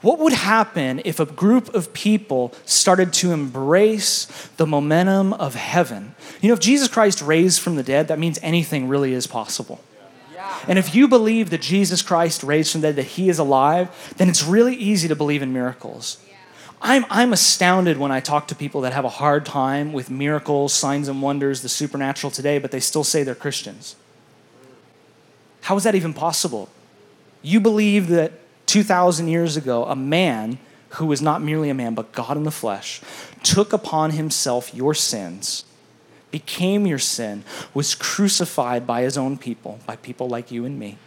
What 0.00 0.18
would 0.18 0.32
happen 0.32 1.02
if 1.04 1.20
a 1.20 1.26
group 1.26 1.74
of 1.74 1.92
people 1.92 2.52
started 2.64 3.12
to 3.14 3.32
embrace 3.32 4.26
the 4.56 4.66
momentum 4.66 5.32
of 5.34 5.54
heaven? 5.54 6.14
You 6.40 6.48
know, 6.48 6.54
if 6.54 6.60
Jesus 6.60 6.88
Christ 6.88 7.22
raised 7.22 7.60
from 7.60 7.76
the 7.76 7.82
dead, 7.82 8.08
that 8.08 8.18
means 8.18 8.38
anything 8.42 8.88
really 8.88 9.12
is 9.12 9.26
possible. 9.26 9.80
And 10.68 10.78
if 10.78 10.94
you 10.94 11.08
believe 11.08 11.50
that 11.50 11.60
Jesus 11.60 12.02
Christ 12.02 12.42
raised 12.42 12.72
from 12.72 12.80
the 12.80 12.88
dead, 12.88 12.96
that 12.96 13.02
he 13.02 13.28
is 13.28 13.38
alive, 13.38 14.14
then 14.16 14.28
it's 14.28 14.42
really 14.42 14.74
easy 14.74 15.08
to 15.08 15.16
believe 15.16 15.42
in 15.42 15.52
miracles. 15.52 16.18
I'm, 16.82 17.04
I'm 17.10 17.32
astounded 17.32 17.98
when 17.98 18.10
I 18.10 18.20
talk 18.20 18.48
to 18.48 18.54
people 18.54 18.80
that 18.82 18.92
have 18.92 19.04
a 19.04 19.10
hard 19.10 19.44
time 19.44 19.92
with 19.92 20.10
miracles, 20.10 20.72
signs 20.72 21.08
and 21.08 21.20
wonders, 21.20 21.60
the 21.60 21.68
supernatural 21.68 22.30
today, 22.30 22.58
but 22.58 22.70
they 22.70 22.80
still 22.80 23.04
say 23.04 23.22
they're 23.22 23.34
Christians. 23.34 23.96
How 25.62 25.76
is 25.76 25.84
that 25.84 25.94
even 25.94 26.14
possible? 26.14 26.70
You 27.42 27.60
believe 27.60 28.08
that 28.08 28.32
2,000 28.70 29.26
years 29.26 29.56
ago, 29.56 29.84
a 29.86 29.96
man 29.96 30.56
who 30.90 31.06
was 31.06 31.20
not 31.20 31.42
merely 31.42 31.70
a 31.70 31.74
man, 31.74 31.92
but 31.92 32.12
God 32.12 32.36
in 32.36 32.44
the 32.44 32.52
flesh, 32.52 33.00
took 33.42 33.72
upon 33.72 34.12
himself 34.12 34.72
your 34.72 34.94
sins, 34.94 35.64
became 36.30 36.86
your 36.86 37.00
sin, 37.00 37.42
was 37.74 37.96
crucified 37.96 38.86
by 38.86 39.02
his 39.02 39.18
own 39.18 39.36
people, 39.36 39.80
by 39.86 39.96
people 39.96 40.28
like 40.28 40.52
you 40.52 40.64
and 40.64 40.78
me, 40.78 40.98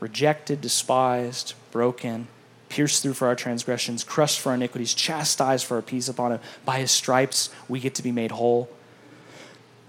rejected, 0.00 0.62
despised, 0.62 1.52
broken, 1.70 2.28
pierced 2.70 3.02
through 3.02 3.12
for 3.12 3.28
our 3.28 3.36
transgressions, 3.36 4.02
crushed 4.02 4.40
for 4.40 4.48
our 4.48 4.54
iniquities, 4.54 4.94
chastised 4.94 5.66
for 5.66 5.74
our 5.74 5.82
peace 5.82 6.08
upon 6.08 6.32
him. 6.32 6.40
By 6.64 6.78
his 6.78 6.90
stripes, 6.90 7.50
we 7.68 7.78
get 7.78 7.94
to 7.96 8.02
be 8.02 8.10
made 8.10 8.30
whole. 8.30 8.70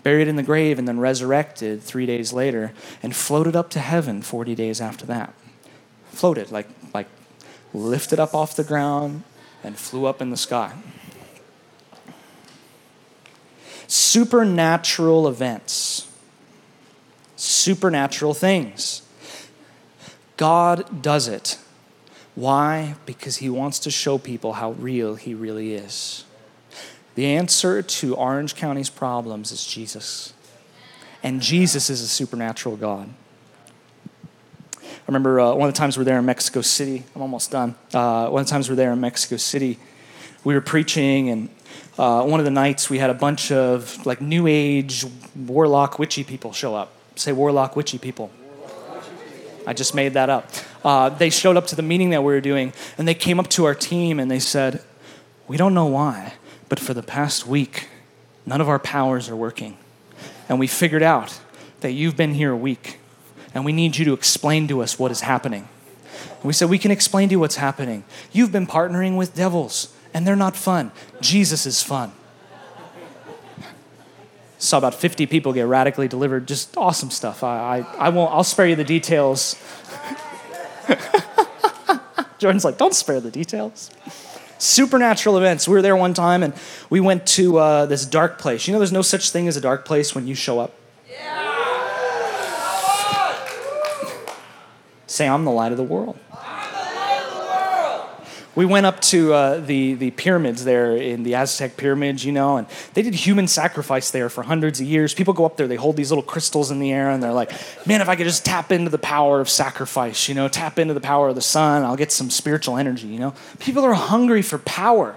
Buried 0.04 0.28
in 0.28 0.36
the 0.36 0.44
grave 0.44 0.78
and 0.78 0.90
then 0.90 1.00
resurrected 1.00 1.82
three 1.82 2.06
days 2.06 2.34
later 2.34 2.74
and 3.02 3.16
floated 3.16 3.56
up 3.56 3.70
to 3.70 3.80
heaven 3.80 4.22
40 4.22 4.56
days 4.56 4.82
after 4.82 5.06
that. 5.06 5.34
Floated, 6.14 6.52
like, 6.52 6.68
like 6.94 7.08
lifted 7.74 8.20
up 8.20 8.34
off 8.34 8.56
the 8.56 8.64
ground 8.64 9.24
and 9.64 9.78
flew 9.78 10.06
up 10.06 10.22
in 10.22 10.30
the 10.30 10.38
sky. 10.38 10.74
Supernatural 13.88 15.28
events, 15.28 16.10
supernatural 17.36 18.34
things. 18.34 19.02
God 20.38 21.02
does 21.02 21.28
it 21.28 21.58
why? 22.36 22.96
Because 23.06 23.38
he 23.38 23.50
wants 23.50 23.80
to 23.80 23.92
show 23.92 24.18
people 24.18 24.54
how 24.54 24.72
real 24.72 25.16
he 25.16 25.34
really 25.34 25.76
is. 25.76 26.26
The 27.16 27.28
answer 27.28 27.84
to 27.84 28.16
Orange 28.16 28.56
County's 28.56 28.90
problems 28.90 29.52
is 29.52 29.66
Jesus. 29.66 30.34
And 31.22 31.42
Jesus 31.42 31.90
is 31.90 32.02
a 32.02 32.08
supernatural 32.08 32.76
God. 32.76 33.10
I 35.04 35.06
remember 35.08 35.42
uh, 35.42 35.54
one 35.54 35.68
of 35.68 35.76
the 35.76 35.78
times 35.78 35.98
we're 35.98 36.06
there 36.06 36.18
in 36.18 36.26
Mexico 36.26 36.62
City. 36.62 37.04
I'm 37.14 37.22
almost 37.22 37.52
done. 37.52 37.76
Uh, 37.94 38.30
one 38.30 38.40
of 38.40 38.48
the 38.48 38.52
times 38.52 38.70
we're 38.70 38.78
there 38.78 38.94
in 38.94 39.02
Mexico 39.02 39.36
City, 39.36 39.78
we 40.46 40.54
were 40.54 40.62
preaching, 40.62 41.28
and 41.28 41.50
uh, 41.98 42.24
one 42.24 42.40
of 42.40 42.46
the 42.46 42.52
nights 42.52 42.90
we 42.90 43.00
had 43.00 43.10
a 43.10 43.14
bunch 43.14 43.52
of 43.52 44.06
like 44.06 44.22
New 44.22 44.48
Age 44.48 45.06
warlock 45.36 46.00
witchy 46.00 46.24
people 46.24 46.54
show 46.54 46.74
up. 46.74 46.94
Say 47.18 47.34
warlock 47.34 47.76
witchy 47.76 47.98
people. 47.98 48.32
I 49.68 49.74
just 49.74 49.94
made 49.94 50.14
that 50.14 50.30
up. 50.30 50.50
Uh, 50.86 51.10
they 51.10 51.30
showed 51.30 51.58
up 51.58 51.68
to 51.68 51.76
the 51.76 51.82
meeting 51.82 52.12
that 52.12 52.22
we 52.22 52.34
were 52.34 52.42
doing, 52.42 52.72
and 52.98 53.06
they 53.06 53.14
came 53.14 53.42
up 53.42 53.50
to 53.50 53.66
our 53.66 53.76
team 53.76 54.22
and 54.22 54.32
they 54.32 54.40
said, 54.40 54.82
We 55.50 55.58
don't 55.58 55.74
know 55.74 55.88
why, 55.88 56.36
but 56.70 56.80
for 56.80 56.94
the 56.94 57.04
past 57.04 57.46
week, 57.46 57.90
none 58.46 58.62
of 58.62 58.70
our 58.70 58.80
powers 58.80 59.28
are 59.28 59.36
working. 59.36 59.78
And 60.48 60.60
we 60.60 60.68
figured 60.68 61.04
out 61.04 61.42
that 61.82 61.92
you've 61.92 62.16
been 62.16 62.36
here 62.36 62.52
a 62.52 62.58
week, 62.58 63.00
and 63.54 63.66
we 63.66 63.72
need 63.72 63.98
you 63.98 64.06
to 64.06 64.14
explain 64.14 64.68
to 64.68 64.82
us 64.82 64.98
what 64.98 65.12
is 65.12 65.22
happening. 65.22 65.68
And 66.36 66.44
we 66.44 66.54
said, 66.54 66.70
We 66.70 66.80
can 66.80 66.92
explain 66.92 67.30
to 67.30 67.34
you 67.34 67.40
what's 67.40 67.58
happening. 67.58 68.04
You've 68.32 68.52
been 68.52 68.68
partnering 68.68 69.18
with 69.18 69.36
devils, 69.36 69.94
and 70.14 70.26
they're 70.26 70.36
not 70.36 70.56
fun. 70.56 70.92
Jesus 71.22 71.66
is 71.66 71.82
fun 71.82 72.12
saw 74.64 74.78
about 74.78 74.96
50 74.96 75.26
people 75.26 75.52
get 75.54 75.68
radically 75.68 76.08
delivered. 76.08 76.48
Just 76.48 76.78
awesome 76.78 77.12
stuff. 77.12 77.44
I, 77.44 77.80
I, 77.80 78.08
I 78.08 78.10
won't, 78.10 78.32
I'll 78.32 78.44
spare 78.44 78.68
you 78.68 78.76
the 78.76 78.84
details. 78.84 79.62
Jordan's 82.40 82.66
like, 82.66 82.78
don't 82.78 82.96
spare 82.96 83.20
the 83.20 83.32
details. 83.32 83.92
Supernatural 84.58 85.38
events. 85.38 85.68
We 85.68 85.74
were 85.74 85.82
there 85.82 85.96
one 85.96 86.14
time 86.14 86.44
and 86.44 86.54
we 86.90 87.00
went 87.02 87.28
to 87.28 87.58
uh, 87.58 87.86
this 87.88 88.06
dark 88.06 88.40
place. 88.40 88.68
You 88.68 88.74
know, 88.74 88.80
there's 88.80 88.94
no 88.94 89.02
such 89.02 89.32
thing 89.32 89.48
as 89.48 89.58
a 89.58 89.62
dark 89.62 89.86
place 89.86 90.16
when 90.16 90.28
you 90.28 90.36
show 90.36 90.60
up. 90.60 90.74
Say, 95.14 95.28
I'm 95.28 95.46
the 95.46 95.52
light 95.52 95.72
of 95.72 95.78
the 95.78 95.84
world 95.84 96.18
we 98.56 98.66
went 98.66 98.86
up 98.86 99.00
to 99.02 99.34
uh, 99.34 99.60
the, 99.60 99.96
the 99.96 100.12
pyramids 100.12 100.64
there 100.64 100.96
in 100.96 101.24
the 101.24 101.36
Aztec 101.36 101.76
pyramids, 101.76 102.24
you 102.24 102.32
know, 102.32 102.58
and 102.58 102.68
they 102.94 103.02
did 103.02 103.16
human 103.16 103.48
sacrifice 103.48 104.12
there 104.12 104.30
for 104.30 104.44
hundreds 104.44 104.80
of 104.80 104.86
years. 104.86 105.14
People 105.14 105.34
go 105.34 105.46
up 105.46 105.58
there, 105.58 105.68
they 105.68 105.76
hold 105.76 105.98
these 105.98 106.12
little 106.12 106.24
crystals 106.24 106.70
in 106.70 106.80
the 106.80 106.92
air, 106.92 107.10
and 107.10 107.24
they're 107.24 107.34
like, 107.34 107.52
man, 107.88 108.02
if 108.02 108.10
I 108.10 108.16
could 108.16 108.26
just 108.26 108.46
tap 108.46 108.72
into 108.72 108.92
the 108.92 109.00
power 109.00 109.40
of 109.40 109.50
sacrifice, 109.50 110.30
you 110.30 110.36
know, 110.36 110.48
tap 110.48 110.78
into 110.78 110.94
the 110.94 111.02
power 111.02 111.30
of 111.30 111.36
the 111.36 111.42
sun, 111.42 111.84
I'll 111.84 111.96
get 111.96 112.12
some 112.12 112.30
spiritual 112.30 112.78
energy, 112.78 113.08
you 113.08 113.20
know. 113.20 113.34
People 113.60 113.84
are 113.86 113.94
hungry 113.94 114.44
for 114.44 114.60
power. 114.60 115.16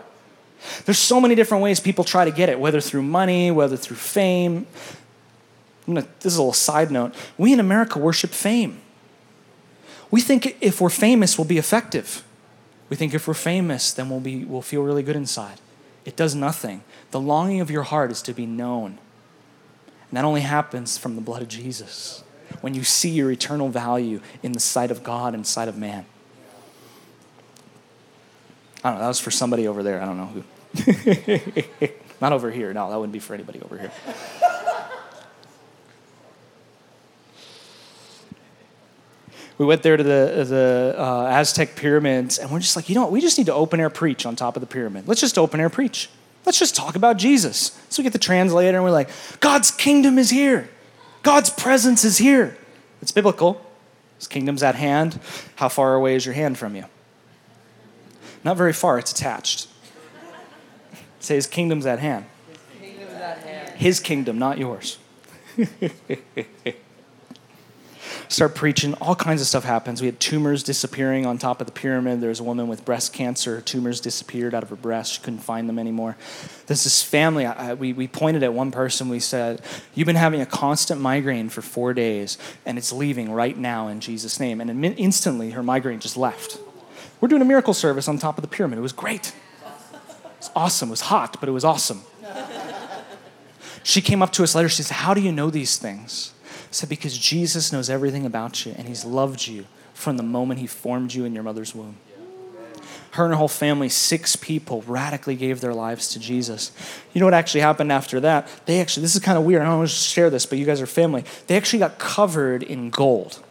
There's 0.87 0.99
so 0.99 1.21
many 1.21 1.35
different 1.35 1.63
ways 1.63 1.79
people 1.79 2.05
try 2.05 2.25
to 2.25 2.31
get 2.31 2.49
it, 2.49 2.59
whether 2.59 2.81
through 2.81 3.03
money, 3.03 3.51
whether 3.51 3.77
through 3.77 3.97
fame. 3.97 4.67
Gonna, 5.85 6.07
this 6.21 6.33
is 6.33 6.39
a 6.39 6.43
little 6.43 6.53
side 6.55 6.91
note. 6.91 7.15
We 7.37 7.53
in 7.53 7.61
America 7.61 7.99
worship 7.99 8.31
fame. 8.31 8.81
We 10.17 10.23
think 10.23 10.57
if 10.63 10.81
we're 10.81 10.89
famous, 10.89 11.37
we'll 11.37 11.47
be 11.47 11.59
effective. 11.59 12.25
We 12.89 12.97
think 12.97 13.13
if 13.13 13.29
we're 13.29 13.35
famous, 13.35 13.93
then 13.93 14.09
we'll, 14.09 14.21
be, 14.21 14.47
we'll 14.47 14.63
feel 14.63 14.83
really 14.83 15.03
good 15.03 15.15
inside. 15.15 15.61
It 16.07 16.17
does 16.17 16.35
nothing. 16.35 16.85
The 17.11 17.21
longing 17.21 17.61
of 17.61 17.71
your 17.71 17.83
heart 17.83 18.11
is 18.11 18.23
to 18.23 18.33
be 18.33 18.47
known. 18.47 18.93
And 20.09 20.17
that 20.17 20.25
only 20.25 20.41
happens 20.41 20.97
from 20.97 21.17
the 21.17 21.21
blood 21.21 21.43
of 21.43 21.49
Jesus 21.49 22.25
when 22.63 22.73
you 22.73 22.83
see 22.83 23.11
your 23.11 23.31
eternal 23.31 23.69
value 23.69 24.23
in 24.43 24.53
the 24.53 24.59
sight 24.59 24.91
of 24.91 25.05
God 25.05 25.35
and 25.35 25.47
sight 25.47 25.69
of 25.69 25.77
man. 25.77 26.07
I 28.83 28.89
don't 28.89 28.95
know, 28.95 29.03
that 29.03 29.09
was 29.09 29.21
for 29.21 29.31
somebody 29.31 29.69
over 29.69 29.83
there. 29.83 30.01
I 30.01 30.07
don't 30.07 30.17
know 30.17 30.43
who. 30.79 31.89
Not 32.23 32.33
over 32.33 32.51
here. 32.51 32.73
No, 32.73 32.89
that 32.89 32.97
wouldn't 32.97 33.13
be 33.13 33.19
for 33.19 33.35
anybody 33.35 33.61
over 33.61 33.77
here. 33.77 33.93
We 39.59 39.65
went 39.65 39.83
there 39.83 39.97
to 39.97 40.03
the, 40.03 40.45
the 40.47 40.95
uh, 40.99 41.27
Aztec 41.31 41.77
pyramids, 41.77 42.39
and 42.39 42.51
we're 42.51 42.61
just 42.61 42.77
like, 42.77 42.89
you 42.89 42.95
know 42.95 43.03
what? 43.03 43.13
We 43.13 43.21
just 43.21 43.39
need 43.39 43.47
to 43.47 43.55
open 43.55 43.81
air 43.81 43.89
preach 43.89 44.27
on 44.27 44.37
top 44.37 44.57
of 44.57 44.61
the 44.61 44.67
pyramid. 44.67 45.09
Let's 45.09 45.21
just 45.21 45.39
open 45.39 45.61
air 45.61 45.71
preach. 45.71 46.11
Let's 46.45 46.59
just 46.59 46.77
talk 46.77 46.95
about 46.95 47.17
Jesus. 47.17 47.81
So 47.89 48.01
we 48.01 48.05
get 48.05 48.13
the 48.13 48.19
translator, 48.19 48.77
and 48.77 48.85
we're 48.85 48.91
like, 48.91 49.09
God's 49.41 49.71
kingdom 49.71 50.19
is 50.19 50.31
here. 50.31 50.69
God's 51.23 51.51
presence 51.51 52.05
is 52.05 52.19
here. 52.19 52.57
It's 53.01 53.13
biblical. 53.13 53.65
His 54.19 54.29
kingdom's 54.29 54.63
at 54.63 54.75
hand. 54.75 55.19
How 55.57 55.69
far 55.69 55.95
away 55.95 56.15
is 56.15 56.27
your 56.27 56.35
hand 56.35 56.59
from 56.59 56.77
you? 56.77 56.85
Not 58.45 58.57
very 58.57 58.73
far, 58.73 58.99
it's 58.99 59.11
attached. 59.11 59.69
Say, 61.21 61.35
His 61.35 61.47
kingdom's 61.47 61.87
at 61.87 61.99
hand. 61.99 62.27
His 62.49 62.59
kingdom, 62.81 63.17
at 63.17 63.39
hand. 63.39 63.69
His 63.71 64.01
kingdom 64.01 64.39
not 64.39 64.59
yours. 64.59 64.99
start 68.29 68.55
preaching. 68.55 68.95
All 68.95 69.15
kinds 69.15 69.41
of 69.41 69.47
stuff 69.47 69.65
happens. 69.65 70.01
We 70.01 70.07
had 70.07 70.21
tumors 70.21 70.63
disappearing 70.63 71.27
on 71.27 71.39
top 71.39 71.61
of 71.61 71.67
the 71.67 71.73
pyramid. 71.73 72.21
There 72.21 72.29
was 72.29 72.41
a 72.41 72.45
woman 72.45 72.69
with 72.69 72.85
breast 72.85 73.13
cancer. 73.13 73.61
Tumors 73.61 74.01
disappeared 74.01 74.55
out 74.55 74.63
of 74.63 74.71
her 74.71 74.77
breast. 74.77 75.15
She 75.15 75.21
couldn't 75.21 75.41
find 75.41 75.69
them 75.69 75.79
anymore. 75.79 76.17
There's 76.67 76.85
this 76.85 77.03
family. 77.03 77.47
I, 77.47 77.75
we, 77.75 77.93
we 77.93 78.09
pointed 78.09 78.43
at 78.43 78.53
one 78.53 78.71
person. 78.71 79.09
We 79.09 79.21
said, 79.21 79.63
You've 79.95 80.07
been 80.07 80.17
having 80.17 80.41
a 80.41 80.47
constant 80.47 81.01
migraine 81.01 81.49
for 81.49 81.63
four 81.63 81.95
days, 81.95 82.39
and 82.65 82.79
it's 82.79 82.93
leaving 82.93 83.31
right 83.31 83.57
now 83.57 83.89
in 83.89 84.01
Jesus' 84.01 84.41
name. 84.41 84.61
And 84.61 84.85
instantly, 84.85 85.51
her 85.51 85.63
migraine 85.63 86.01
just 86.01 86.17
left. 86.17 86.59
We're 87.21 87.29
doing 87.29 87.43
a 87.43 87.47
miracle 87.47 87.75
service 87.75 88.09
on 88.09 88.19
top 88.19 88.39
of 88.39 88.43
the 88.43 88.49
pyramid. 88.49 88.79
It 88.79 88.83
was 88.83 88.93
great. 88.93 89.29
It 89.29 90.39
was 90.39 90.51
awesome. 90.55 90.89
It 90.89 90.93
was 90.93 91.01
hot, 91.03 91.39
but 91.41 91.49
it 91.49 91.53
was 91.53 91.65
awesome. 91.65 92.03
She 93.87 94.01
came 94.01 94.21
up 94.21 94.33
to 94.33 94.43
us 94.43 94.57
later. 94.57 94.69
She 94.69 94.83
said, 94.83 94.97
How 94.97 95.15
do 95.15 95.21
you 95.21 95.31
know 95.31 95.49
these 95.49 95.79
things? 95.79 96.33
Said, 96.71 96.89
Because 96.89 97.17
Jesus 97.17 97.73
knows 97.73 97.89
everything 97.91 98.27
about 98.27 98.67
you 98.67 98.75
and 98.77 98.89
he's 98.89 99.05
loved 99.05 99.47
you 99.47 99.67
from 99.95 100.17
the 100.17 100.23
moment 100.23 100.61
he 100.61 100.67
formed 100.67 101.15
you 101.15 101.25
in 101.25 101.35
your 101.35 101.43
mother's 101.43 101.75
womb. 101.75 101.97
Her 103.13 103.25
and 103.25 103.33
her 103.33 103.39
whole 103.39 103.49
family, 103.49 103.89
six 103.89 104.37
people, 104.37 104.83
radically 104.83 105.37
gave 105.37 105.63
their 105.63 105.73
lives 105.73 106.09
to 106.11 106.19
Jesus. 106.19 106.71
You 107.15 107.21
know 107.21 107.27
what 107.27 107.33
actually 107.33 107.63
happened 107.63 107.91
after 107.91 108.21
that? 108.21 108.47
They 108.67 108.79
actually, 108.79 109.03
this 109.03 109.17
is 109.17 109.23
kind 109.23 109.39
of 109.39 109.45
weird. 109.45 109.63
I 109.63 109.65
don't 109.65 109.79
want 109.79 109.89
to 109.89 109.95
share 109.95 110.29
this, 110.29 110.45
but 110.45 110.59
you 110.59 110.67
guys 110.67 110.83
are 110.83 110.87
family. 110.87 111.25
They 111.47 111.57
actually 111.57 111.79
got 111.79 111.99
covered 111.99 112.63
in 112.63 112.91
gold 112.91 113.43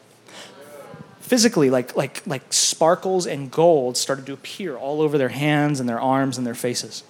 physically 1.25 1.71
like 1.71 1.95
like 1.95 2.21
like 2.27 2.53
sparkles 2.53 3.25
and 3.25 3.49
gold 3.49 3.97
started 3.97 4.27
to 4.27 4.33
appear 4.33 4.77
all 4.77 5.01
over 5.01 5.17
their 5.17 5.29
hands 5.29 5.79
and 5.79 5.89
their 5.89 5.99
arms 5.99 6.37
and 6.37 6.45
their 6.45 6.53
faces 6.53 7.03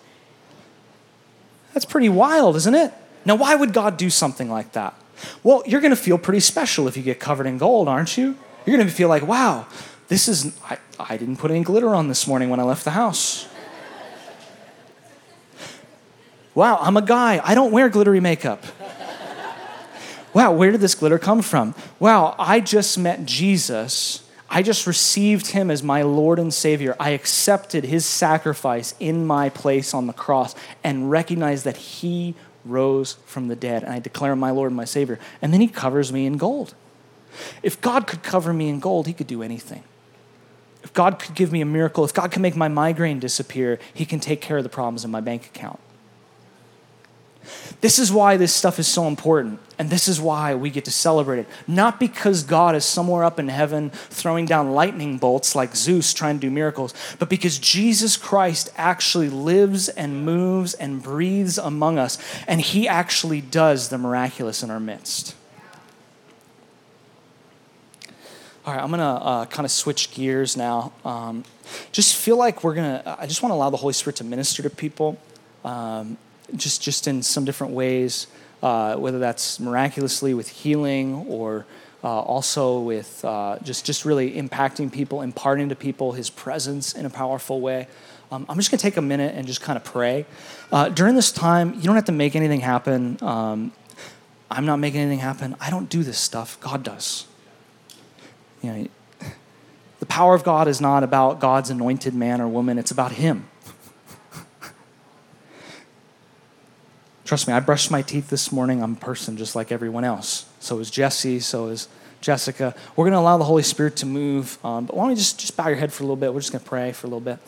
that's 1.73 1.83
pretty 1.83 2.07
wild 2.07 2.55
isn't 2.55 2.75
it 2.75 2.93
now 3.25 3.35
why 3.35 3.53
would 3.53 3.73
god 3.73 3.97
do 3.97 4.09
something 4.09 4.49
like 4.49 4.71
that 4.71 4.93
well, 5.43 5.63
you're 5.65 5.81
going 5.81 5.91
to 5.91 5.97
feel 5.97 6.17
pretty 6.17 6.39
special 6.39 6.87
if 6.87 6.97
you 6.97 7.03
get 7.03 7.19
covered 7.19 7.45
in 7.47 7.57
gold, 7.57 7.87
aren't 7.87 8.17
you? 8.17 8.35
You're 8.65 8.77
going 8.77 8.87
to 8.87 8.93
feel 8.93 9.09
like, 9.09 9.25
wow, 9.25 9.67
this 10.07 10.27
is, 10.27 10.57
I, 10.69 10.77
I 10.99 11.17
didn't 11.17 11.37
put 11.37 11.51
any 11.51 11.63
glitter 11.63 11.93
on 11.93 12.07
this 12.07 12.27
morning 12.27 12.49
when 12.49 12.59
I 12.59 12.63
left 12.63 12.83
the 12.83 12.91
house. 12.91 13.47
Wow, 16.53 16.77
I'm 16.79 16.95
a 16.95 17.01
guy. 17.01 17.41
I 17.43 17.53
don't 17.53 17.71
wear 17.71 17.89
glittery 17.89 18.21
makeup. 18.21 18.63
Wow, 20.33 20.53
where 20.53 20.71
did 20.71 20.81
this 20.81 20.95
glitter 20.95 21.19
come 21.19 21.41
from? 21.41 21.75
Wow, 21.99 22.35
I 22.37 22.59
just 22.59 22.97
met 22.97 23.25
Jesus. 23.25 24.21
I 24.49 24.63
just 24.63 24.85
received 24.85 25.47
him 25.47 25.71
as 25.71 25.81
my 25.81 26.01
Lord 26.03 26.39
and 26.39 26.53
Savior. 26.53 26.95
I 26.99 27.11
accepted 27.11 27.83
his 27.83 28.05
sacrifice 28.05 28.93
in 28.99 29.25
my 29.25 29.49
place 29.49 29.93
on 29.93 30.07
the 30.07 30.13
cross 30.13 30.55
and 30.83 31.09
recognized 31.09 31.65
that 31.65 31.77
he 31.77 32.35
rose 32.65 33.13
from 33.25 33.47
the 33.47 33.55
dead. 33.55 33.83
And 33.83 33.93
I 33.93 33.99
declare 33.99 34.33
him 34.33 34.39
my 34.39 34.51
Lord 34.51 34.71
and 34.71 34.77
my 34.77 34.85
Savior. 34.85 35.19
And 35.41 35.53
then 35.53 35.61
he 35.61 35.67
covers 35.67 36.11
me 36.11 36.25
in 36.25 36.37
gold. 36.37 36.73
If 37.63 37.79
God 37.81 38.07
could 38.07 38.23
cover 38.23 38.53
me 38.53 38.69
in 38.69 38.79
gold, 38.79 39.07
he 39.07 39.13
could 39.13 39.27
do 39.27 39.43
anything. 39.43 39.83
If 40.83 40.93
God 40.93 41.19
could 41.19 41.35
give 41.35 41.51
me 41.51 41.61
a 41.61 41.65
miracle, 41.65 42.05
if 42.05 42.13
God 42.13 42.31
can 42.31 42.41
make 42.41 42.55
my 42.55 42.67
migraine 42.67 43.19
disappear, 43.19 43.79
he 43.93 44.05
can 44.05 44.19
take 44.19 44.39
care 44.41 44.57
of 44.57 44.63
the 44.63 44.69
problems 44.69 45.03
in 45.03 45.11
my 45.11 45.21
bank 45.21 45.45
account. 45.45 45.79
This 47.81 47.99
is 47.99 48.11
why 48.11 48.37
this 48.37 48.53
stuff 48.53 48.79
is 48.79 48.87
so 48.87 49.07
important. 49.07 49.59
And 49.77 49.89
this 49.89 50.07
is 50.07 50.21
why 50.21 50.55
we 50.55 50.69
get 50.69 50.85
to 50.85 50.91
celebrate 50.91 51.39
it. 51.39 51.47
Not 51.67 51.99
because 51.99 52.43
God 52.43 52.75
is 52.75 52.85
somewhere 52.85 53.23
up 53.23 53.39
in 53.39 53.49
heaven 53.49 53.89
throwing 53.89 54.45
down 54.45 54.71
lightning 54.71 55.17
bolts 55.17 55.55
like 55.55 55.75
Zeus 55.75 56.13
trying 56.13 56.39
to 56.39 56.41
do 56.41 56.49
miracles, 56.49 56.93
but 57.19 57.29
because 57.29 57.59
Jesus 57.59 58.15
Christ 58.15 58.69
actually 58.77 59.29
lives 59.29 59.89
and 59.89 60.23
moves 60.23 60.73
and 60.75 61.03
breathes 61.03 61.57
among 61.57 61.99
us, 61.99 62.17
and 62.47 62.61
he 62.61 62.87
actually 62.87 63.41
does 63.41 63.89
the 63.89 63.97
miraculous 63.97 64.63
in 64.63 64.69
our 64.69 64.79
midst. 64.79 65.35
All 68.65 68.73
right, 68.73 68.81
I'm 68.81 68.89
going 68.89 68.99
to 68.99 69.05
uh, 69.05 69.45
kind 69.45 69.65
of 69.65 69.71
switch 69.71 70.11
gears 70.11 70.57
now. 70.57 70.91
Um, 71.03 71.43
just 71.91 72.15
feel 72.15 72.37
like 72.37 72.63
we're 72.63 72.73
going 72.73 72.99
to, 72.99 73.17
I 73.19 73.27
just 73.27 73.43
want 73.43 73.51
to 73.51 73.55
allow 73.55 73.69
the 73.69 73.77
Holy 73.77 73.93
Spirit 73.93 74.15
to 74.17 74.23
minister 74.23 74.63
to 74.63 74.71
people. 74.71 75.19
Um, 75.63 76.17
just 76.55 76.81
just 76.81 77.07
in 77.07 77.23
some 77.23 77.45
different 77.45 77.73
ways, 77.73 78.27
uh, 78.61 78.95
whether 78.95 79.19
that's 79.19 79.59
miraculously 79.59 80.33
with 80.33 80.49
healing 80.49 81.25
or 81.27 81.65
uh, 82.03 82.07
also 82.07 82.79
with 82.79 83.23
uh, 83.25 83.57
just 83.63 83.85
just 83.85 84.05
really 84.05 84.33
impacting 84.33 84.91
people, 84.91 85.21
imparting 85.21 85.69
to 85.69 85.75
people 85.75 86.11
His 86.11 86.29
presence 86.29 86.93
in 86.93 87.05
a 87.05 87.09
powerful 87.09 87.61
way. 87.61 87.87
Um, 88.31 88.45
I'm 88.49 88.57
just 88.57 88.71
going 88.71 88.79
to 88.79 88.81
take 88.81 88.97
a 88.97 89.01
minute 89.01 89.35
and 89.35 89.45
just 89.45 89.61
kind 89.61 89.77
of 89.77 89.83
pray. 89.83 90.25
Uh, 90.71 90.89
during 90.89 91.15
this 91.15 91.31
time, 91.31 91.73
you 91.75 91.81
don't 91.81 91.95
have 91.95 92.05
to 92.05 92.11
make 92.11 92.35
anything 92.35 92.59
happen. 92.59 93.17
Um, 93.21 93.71
I'm 94.49 94.65
not 94.65 94.77
making 94.77 95.01
anything 95.01 95.19
happen. 95.19 95.55
I 95.59 95.69
don't 95.69 95.89
do 95.89 96.03
this 96.03 96.17
stuff. 96.17 96.59
God 96.59 96.83
does. 96.83 97.27
You 98.61 98.71
know, 98.71 98.87
the 99.99 100.05
power 100.05 100.33
of 100.33 100.43
God 100.43 100.67
is 100.67 100.81
not 100.81 101.03
about 101.03 101.39
God's 101.39 101.69
anointed 101.69 102.13
man 102.13 102.41
or 102.41 102.47
woman. 102.47 102.77
It's 102.77 102.91
about 102.91 103.13
Him. 103.13 103.47
Trust 107.25 107.47
me, 107.47 107.53
I 107.55 107.59
brushed 107.59 107.89
my 107.89 108.03
teeth 108.03 108.29
this 108.29 108.51
morning. 108.51 108.83
I'm 108.83 108.93
a 108.93 108.97
person 108.97 109.35
just 109.35 109.55
like 109.55 109.71
everyone 109.71 110.03
else. 110.03 110.45
So 110.59 110.77
is 110.77 110.91
Jesse, 110.91 111.39
so 111.39 111.69
is 111.69 111.87
Jessica. 112.21 112.75
We're 112.95 113.05
going 113.05 113.13
to 113.13 113.19
allow 113.19 113.39
the 113.39 113.45
Holy 113.45 113.63
Spirit 113.63 113.95
to 113.97 114.05
move. 114.05 114.59
Um, 114.63 114.85
but 114.85 114.95
why 114.95 115.05
don't 115.05 115.09
you 115.11 115.17
just, 115.17 115.39
just 115.39 115.57
bow 115.57 115.67
your 115.67 115.77
head 115.77 115.91
for 115.91 116.03
a 116.03 116.05
little 116.05 116.15
bit? 116.15 116.35
We're 116.35 116.41
just 116.41 116.51
going 116.51 116.63
to 116.63 116.69
pray 116.69 116.91
for 116.91 117.07
a 117.07 117.09
little 117.09 117.19
bit 117.19 117.39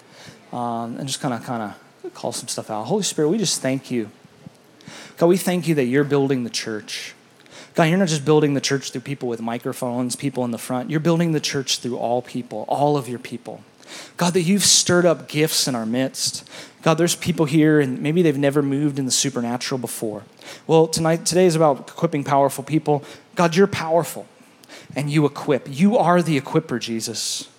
um, 0.52 0.98
and 0.98 1.08
just 1.08 1.22
kind 1.22 1.32
of 1.32 1.44
kind 1.44 1.62
of 2.04 2.14
call 2.16 2.32
some 2.32 2.48
stuff 2.48 2.72
out. 2.72 2.86
Holy 2.86 3.04
Spirit, 3.04 3.30
we 3.30 3.38
just 3.38 3.62
thank 3.62 3.92
you. 3.92 4.10
God, 5.18 5.28
we 5.28 5.38
thank 5.38 5.68
you 5.68 5.76
that 5.76 5.86
you're 5.86 6.04
building 6.04 6.44
the 6.44 6.50
church. 6.50 7.14
God, 7.76 7.84
you're 7.84 8.00
not 8.00 8.08
just 8.08 8.26
building 8.26 8.56
the 8.56 8.62
church 8.62 8.92
through 8.92 9.02
people 9.02 9.30
with 9.30 9.42
microphones, 9.42 10.16
people 10.16 10.44
in 10.44 10.50
the 10.50 10.58
front. 10.58 10.90
You're 10.90 11.00
building 11.00 11.34
the 11.34 11.40
church 11.40 11.80
through 11.80 11.98
all 11.98 12.24
people, 12.24 12.66
all 12.68 12.98
of 12.98 13.08
your 13.08 13.20
people. 13.20 13.62
God, 14.18 14.34
that 14.34 14.42
you've 14.42 14.64
stirred 14.64 15.06
up 15.06 15.28
gifts 15.28 15.68
in 15.68 15.76
our 15.76 15.86
midst. 15.86 16.48
God, 16.82 16.96
there's 16.96 17.16
people 17.16 17.46
here 17.46 17.80
and 17.80 18.02
maybe 18.02 18.22
they've 18.22 18.38
never 18.38 18.62
moved 18.62 19.00
in 19.00 19.06
the 19.06 19.12
supernatural 19.12 19.78
before. 19.78 20.24
Well, 20.66 20.88
tonight, 20.88 21.26
today 21.26 21.46
is 21.46 21.56
about 21.56 21.90
equipping 21.90 22.24
powerful 22.24 22.64
people. 22.64 23.04
God, 23.36 23.56
you're 23.56 23.68
powerful 23.68 24.28
and 24.96 25.10
you 25.10 25.26
equip. 25.26 25.68
You 25.70 25.98
are 25.98 26.22
the 26.22 26.40
equiper, 26.40 26.80
Jesus. 26.80 27.50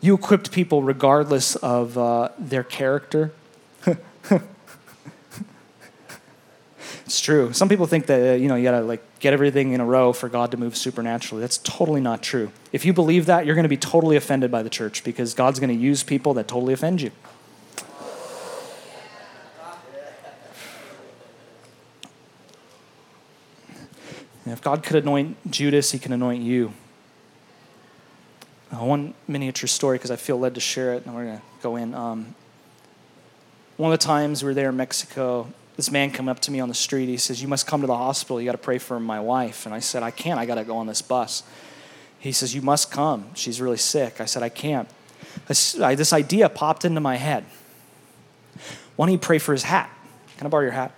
You 0.00 0.14
equipped 0.14 0.52
people 0.52 0.82
regardless 0.82 1.56
of 1.56 1.98
uh, 1.98 2.30
their 2.38 2.62
character. 2.62 3.32
it's 7.08 7.22
true. 7.22 7.54
Some 7.54 7.70
people 7.70 7.86
think 7.86 8.04
that 8.06 8.32
uh, 8.32 8.34
you 8.34 8.48
know 8.48 8.54
you 8.54 8.64
gotta 8.64 8.82
like 8.82 9.02
get 9.18 9.32
everything 9.32 9.72
in 9.72 9.80
a 9.80 9.84
row 9.86 10.12
for 10.12 10.28
God 10.28 10.50
to 10.50 10.58
move 10.58 10.76
supernaturally. 10.76 11.40
That's 11.40 11.56
totally 11.56 12.02
not 12.02 12.22
true. 12.22 12.52
If 12.70 12.84
you 12.84 12.92
believe 12.92 13.24
that, 13.24 13.46
you're 13.46 13.54
going 13.54 13.62
to 13.62 13.70
be 13.70 13.78
totally 13.78 14.16
offended 14.16 14.50
by 14.50 14.62
the 14.62 14.68
church 14.68 15.02
because 15.04 15.32
God's 15.32 15.58
going 15.58 15.74
to 15.74 15.82
use 15.82 16.02
people 16.02 16.34
that 16.34 16.48
totally 16.48 16.74
offend 16.74 17.00
you. 17.00 17.10
And 24.44 24.52
if 24.52 24.60
God 24.60 24.82
could 24.82 25.02
anoint 25.02 25.50
Judas, 25.50 25.90
he 25.90 25.98
can 25.98 26.12
anoint 26.12 26.42
you. 26.42 26.74
Uh, 28.70 28.84
one 28.84 29.14
miniature 29.26 29.66
story 29.66 29.96
because 29.96 30.10
I 30.10 30.16
feel 30.16 30.38
led 30.38 30.54
to 30.56 30.60
share 30.60 30.92
it, 30.92 31.06
and 31.06 31.14
we're 31.14 31.24
going 31.24 31.38
to 31.38 31.42
go 31.62 31.76
in. 31.76 31.94
Um, 31.94 32.34
one 33.78 33.90
of 33.90 33.98
the 33.98 34.04
times 34.04 34.42
we 34.42 34.48
were 34.48 34.54
there 34.54 34.68
in 34.68 34.76
Mexico, 34.76 35.48
this 35.78 35.92
man 35.92 36.10
come 36.10 36.28
up 36.28 36.40
to 36.40 36.50
me 36.50 36.58
on 36.58 36.68
the 36.68 36.74
street. 36.74 37.06
He 37.06 37.16
says, 37.16 37.40
You 37.40 37.46
must 37.46 37.68
come 37.68 37.82
to 37.82 37.86
the 37.86 37.96
hospital. 37.96 38.40
You 38.40 38.46
got 38.46 38.52
to 38.52 38.58
pray 38.58 38.78
for 38.78 38.98
my 38.98 39.20
wife. 39.20 39.64
And 39.64 39.72
I 39.72 39.78
said, 39.78 40.02
I 40.02 40.10
can't. 40.10 40.36
I 40.40 40.44
got 40.44 40.56
to 40.56 40.64
go 40.64 40.76
on 40.76 40.88
this 40.88 41.00
bus. 41.00 41.44
He 42.18 42.32
says, 42.32 42.52
You 42.52 42.62
must 42.62 42.90
come. 42.90 43.30
She's 43.34 43.60
really 43.60 43.76
sick. 43.76 44.20
I 44.20 44.24
said, 44.24 44.42
I 44.42 44.48
can't. 44.48 44.88
This, 45.46 46.12
idea 46.12 46.48
popped 46.48 46.84
into 46.84 47.00
my 47.00 47.14
head. 47.14 47.44
Why 48.96 49.06
don't 49.06 49.12
you 49.12 49.20
pray 49.20 49.38
for 49.38 49.52
his 49.52 49.62
hat? 49.62 49.88
Can 50.36 50.48
I 50.48 50.50
borrow 50.50 50.64
your 50.64 50.72
hat? 50.72 50.92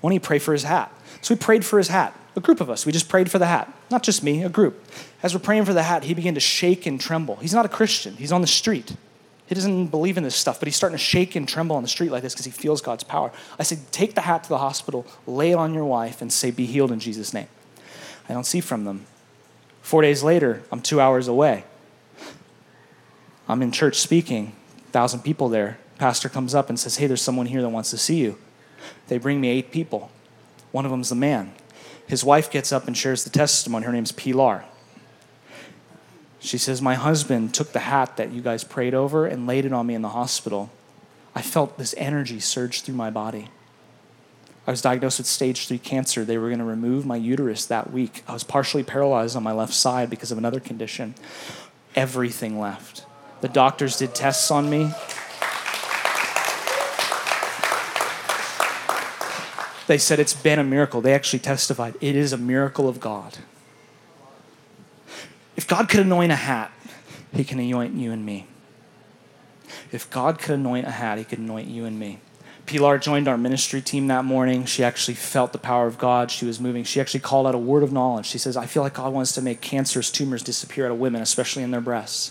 Why 0.00 0.08
don't 0.08 0.14
you 0.14 0.20
pray 0.20 0.38
for 0.38 0.54
his 0.54 0.62
hat? 0.62 0.90
So 1.20 1.34
we 1.34 1.38
prayed 1.38 1.66
for 1.66 1.76
his 1.76 1.88
hat. 1.88 2.18
A 2.34 2.40
group 2.40 2.62
of 2.62 2.70
us. 2.70 2.86
We 2.86 2.92
just 2.92 3.10
prayed 3.10 3.30
for 3.30 3.38
the 3.38 3.46
hat. 3.46 3.70
Not 3.90 4.02
just 4.02 4.22
me, 4.22 4.42
a 4.42 4.48
group. 4.48 4.82
As 5.22 5.34
we're 5.34 5.40
praying 5.40 5.66
for 5.66 5.74
the 5.74 5.82
hat, 5.82 6.04
he 6.04 6.14
began 6.14 6.32
to 6.32 6.40
shake 6.40 6.86
and 6.86 6.98
tremble. 6.98 7.36
He's 7.36 7.52
not 7.52 7.66
a 7.66 7.68
Christian, 7.68 8.14
he's 8.16 8.32
on 8.32 8.40
the 8.40 8.46
street. 8.46 8.96
He 9.48 9.54
doesn't 9.54 9.86
believe 9.86 10.18
in 10.18 10.24
this 10.24 10.36
stuff, 10.36 10.60
but 10.60 10.68
he's 10.68 10.76
starting 10.76 10.98
to 10.98 11.02
shake 11.02 11.34
and 11.34 11.48
tremble 11.48 11.74
on 11.74 11.82
the 11.82 11.88
street 11.88 12.10
like 12.10 12.22
this 12.22 12.34
because 12.34 12.44
he 12.44 12.50
feels 12.50 12.82
God's 12.82 13.02
power. 13.02 13.32
I 13.58 13.62
said, 13.62 13.78
Take 13.90 14.14
the 14.14 14.20
hat 14.20 14.42
to 14.42 14.48
the 14.50 14.58
hospital, 14.58 15.06
lay 15.26 15.52
it 15.52 15.54
on 15.54 15.72
your 15.72 15.86
wife, 15.86 16.20
and 16.20 16.30
say, 16.30 16.50
Be 16.50 16.66
healed 16.66 16.92
in 16.92 17.00
Jesus' 17.00 17.32
name. 17.32 17.48
I 18.28 18.34
don't 18.34 18.44
see 18.44 18.60
from 18.60 18.84
them. 18.84 19.06
Four 19.80 20.02
days 20.02 20.22
later, 20.22 20.62
I'm 20.70 20.82
two 20.82 21.00
hours 21.00 21.28
away. 21.28 21.64
I'm 23.48 23.62
in 23.62 23.72
church 23.72 23.96
speaking, 23.96 24.52
thousand 24.92 25.20
people 25.20 25.48
there. 25.48 25.78
Pastor 25.96 26.28
comes 26.28 26.54
up 26.54 26.68
and 26.68 26.78
says, 26.78 26.98
Hey, 26.98 27.06
there's 27.06 27.22
someone 27.22 27.46
here 27.46 27.62
that 27.62 27.70
wants 27.70 27.88
to 27.90 27.98
see 27.98 28.18
you. 28.18 28.36
They 29.06 29.16
bring 29.16 29.40
me 29.40 29.48
eight 29.48 29.72
people. 29.72 30.10
One 30.72 30.84
of 30.84 30.90
them's 30.90 31.08
the 31.08 31.14
man. 31.14 31.54
His 32.06 32.22
wife 32.22 32.50
gets 32.50 32.70
up 32.70 32.86
and 32.86 32.94
shares 32.94 33.24
the 33.24 33.30
testimony. 33.30 33.86
Her 33.86 33.92
name's 33.92 34.12
Pilar. 34.12 34.66
She 36.40 36.58
says, 36.58 36.80
My 36.80 36.94
husband 36.94 37.54
took 37.54 37.72
the 37.72 37.80
hat 37.80 38.16
that 38.16 38.30
you 38.30 38.40
guys 38.40 38.64
prayed 38.64 38.94
over 38.94 39.26
and 39.26 39.46
laid 39.46 39.64
it 39.64 39.72
on 39.72 39.86
me 39.86 39.94
in 39.94 40.02
the 40.02 40.10
hospital. 40.10 40.70
I 41.34 41.42
felt 41.42 41.78
this 41.78 41.94
energy 41.96 42.40
surge 42.40 42.82
through 42.82 42.94
my 42.94 43.10
body. 43.10 43.48
I 44.66 44.70
was 44.70 44.82
diagnosed 44.82 45.18
with 45.18 45.26
stage 45.26 45.66
three 45.66 45.78
cancer. 45.78 46.24
They 46.24 46.36
were 46.36 46.48
going 46.48 46.58
to 46.58 46.64
remove 46.64 47.06
my 47.06 47.16
uterus 47.16 47.64
that 47.66 47.90
week. 47.90 48.22
I 48.28 48.34
was 48.34 48.44
partially 48.44 48.82
paralyzed 48.82 49.34
on 49.34 49.42
my 49.42 49.52
left 49.52 49.72
side 49.72 50.10
because 50.10 50.30
of 50.30 50.36
another 50.36 50.60
condition. 50.60 51.14
Everything 51.94 52.60
left. 52.60 53.06
The 53.40 53.48
doctors 53.48 53.96
did 53.96 54.14
tests 54.14 54.50
on 54.50 54.68
me. 54.68 54.92
They 59.86 59.96
said 59.96 60.18
it's 60.20 60.34
been 60.34 60.58
a 60.58 60.64
miracle. 60.64 61.00
They 61.00 61.14
actually 61.14 61.38
testified 61.38 61.94
it 62.02 62.14
is 62.14 62.34
a 62.34 62.36
miracle 62.36 62.90
of 62.90 63.00
God. 63.00 63.38
If 65.58 65.66
God 65.66 65.88
could 65.88 65.98
anoint 65.98 66.30
a 66.30 66.36
hat, 66.36 66.70
he 67.32 67.42
can 67.42 67.58
anoint 67.58 67.92
you 67.92 68.12
and 68.12 68.24
me. 68.24 68.46
If 69.90 70.08
God 70.08 70.38
could 70.38 70.54
anoint 70.54 70.86
a 70.86 70.92
hat, 70.92 71.18
he 71.18 71.24
could 71.24 71.40
anoint 71.40 71.66
you 71.66 71.84
and 71.84 71.98
me. 71.98 72.20
Pilar 72.66 72.96
joined 72.96 73.26
our 73.26 73.36
ministry 73.36 73.80
team 73.80 74.06
that 74.06 74.24
morning. 74.24 74.66
She 74.66 74.84
actually 74.84 75.16
felt 75.16 75.52
the 75.52 75.58
power 75.58 75.88
of 75.88 75.98
God. 75.98 76.30
She 76.30 76.46
was 76.46 76.60
moving. 76.60 76.84
She 76.84 77.00
actually 77.00 77.18
called 77.18 77.44
out 77.44 77.56
a 77.56 77.58
word 77.58 77.82
of 77.82 77.90
knowledge. 77.90 78.26
She 78.26 78.38
says, 78.38 78.56
I 78.56 78.66
feel 78.66 78.84
like 78.84 78.94
God 78.94 79.12
wants 79.12 79.32
to 79.32 79.42
make 79.42 79.60
cancerous 79.60 80.12
tumors 80.12 80.44
disappear 80.44 80.86
out 80.86 80.92
of 80.92 81.00
women, 81.00 81.22
especially 81.22 81.64
in 81.64 81.72
their 81.72 81.80
breasts. 81.80 82.30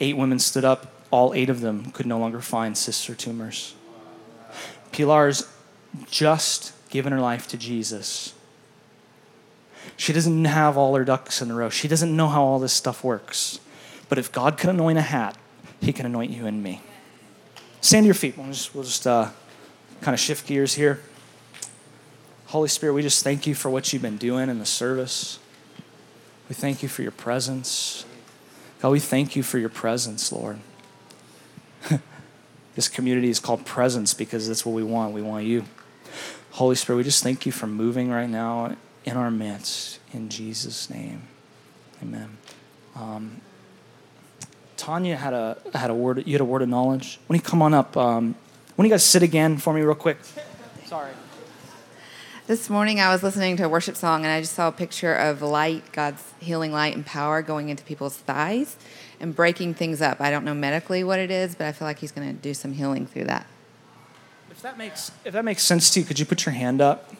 Eight 0.00 0.16
women 0.16 0.40
stood 0.40 0.64
up. 0.64 0.92
All 1.12 1.32
eight 1.32 1.48
of 1.48 1.60
them 1.60 1.92
could 1.92 2.06
no 2.06 2.18
longer 2.18 2.40
find 2.40 2.72
or 3.08 3.14
tumors. 3.14 3.76
Pilar's 4.90 5.48
just 6.10 6.72
given 6.90 7.12
her 7.12 7.20
life 7.20 7.46
to 7.46 7.56
Jesus. 7.56 8.34
She 10.00 10.14
doesn't 10.14 10.46
have 10.46 10.78
all 10.78 10.94
her 10.94 11.04
ducks 11.04 11.42
in 11.42 11.50
a 11.50 11.54
row. 11.54 11.68
She 11.68 11.86
doesn't 11.86 12.16
know 12.16 12.28
how 12.28 12.42
all 12.42 12.58
this 12.58 12.72
stuff 12.72 13.04
works. 13.04 13.60
But 14.08 14.16
if 14.16 14.32
God 14.32 14.56
can 14.56 14.70
anoint 14.70 14.96
a 14.96 15.02
hat, 15.02 15.36
He 15.82 15.92
can 15.92 16.06
anoint 16.06 16.30
you 16.30 16.46
and 16.46 16.62
me. 16.62 16.80
Stand 17.82 18.04
to 18.04 18.06
your 18.06 18.14
feet. 18.14 18.38
We'll 18.38 18.46
just, 18.46 18.74
we'll 18.74 18.84
just 18.84 19.06
uh, 19.06 19.28
kind 20.00 20.14
of 20.14 20.18
shift 20.18 20.46
gears 20.46 20.72
here. 20.72 21.02
Holy 22.46 22.66
Spirit, 22.66 22.94
we 22.94 23.02
just 23.02 23.22
thank 23.22 23.46
you 23.46 23.54
for 23.54 23.68
what 23.68 23.92
you've 23.92 24.00
been 24.00 24.16
doing 24.16 24.48
in 24.48 24.58
the 24.58 24.64
service. 24.64 25.38
We 26.48 26.54
thank 26.54 26.82
you 26.82 26.88
for 26.88 27.02
your 27.02 27.12
presence. 27.12 28.06
God, 28.80 28.92
we 28.92 29.00
thank 29.00 29.36
you 29.36 29.42
for 29.42 29.58
your 29.58 29.68
presence, 29.68 30.32
Lord. 30.32 30.60
this 32.74 32.88
community 32.88 33.28
is 33.28 33.38
called 33.38 33.66
presence 33.66 34.14
because 34.14 34.48
that's 34.48 34.64
what 34.64 34.72
we 34.72 34.82
want. 34.82 35.12
We 35.12 35.20
want 35.20 35.44
you. 35.44 35.66
Holy 36.52 36.74
Spirit, 36.74 36.96
we 36.96 37.04
just 37.04 37.22
thank 37.22 37.44
you 37.44 37.52
for 37.52 37.66
moving 37.66 38.10
right 38.10 38.30
now 38.30 38.76
in 39.04 39.16
our 39.16 39.30
midst. 39.30 39.98
In 40.12 40.28
Jesus' 40.28 40.90
name. 40.90 41.22
Amen. 42.02 42.36
Um, 42.96 43.40
Tanya 44.76 45.16
had 45.16 45.34
a 45.34 45.58
had 45.74 45.90
a 45.90 45.94
word. 45.94 46.26
You 46.26 46.32
had 46.32 46.40
a 46.40 46.44
word 46.44 46.62
of 46.62 46.68
knowledge. 46.68 47.20
When 47.26 47.38
you 47.38 47.42
come 47.42 47.62
on 47.62 47.74
up, 47.74 47.96
um, 47.96 48.34
when 48.76 48.86
you 48.86 48.90
guys 48.90 49.04
sit 49.04 49.22
again 49.22 49.58
for 49.58 49.74
me, 49.74 49.82
real 49.82 49.94
quick. 49.94 50.18
Sorry. 50.86 51.12
This 52.46 52.68
morning 52.68 52.98
I 52.98 53.12
was 53.12 53.22
listening 53.22 53.56
to 53.58 53.64
a 53.66 53.68
worship 53.68 53.94
song 53.94 54.24
and 54.24 54.32
I 54.32 54.40
just 54.40 54.54
saw 54.54 54.66
a 54.66 54.72
picture 54.72 55.14
of 55.14 55.40
light, 55.40 55.84
God's 55.92 56.32
healing 56.40 56.72
light 56.72 56.96
and 56.96 57.06
power 57.06 57.42
going 57.42 57.68
into 57.68 57.84
people's 57.84 58.16
thighs 58.16 58.76
and 59.20 59.36
breaking 59.36 59.74
things 59.74 60.02
up. 60.02 60.20
I 60.20 60.32
don't 60.32 60.44
know 60.44 60.54
medically 60.54 61.04
what 61.04 61.20
it 61.20 61.30
is, 61.30 61.54
but 61.54 61.66
I 61.68 61.72
feel 61.72 61.86
like 61.86 62.00
He's 62.00 62.10
going 62.10 62.26
to 62.26 62.34
do 62.34 62.52
some 62.52 62.72
healing 62.72 63.06
through 63.06 63.24
that. 63.24 63.46
If 64.50 64.62
that 64.62 64.76
makes 64.76 65.12
if 65.24 65.32
that 65.32 65.44
makes 65.44 65.62
sense 65.62 65.90
to 65.90 66.00
you, 66.00 66.06
could 66.06 66.18
you 66.18 66.26
put 66.26 66.44
your 66.44 66.54
hand 66.54 66.80
up? 66.80 67.14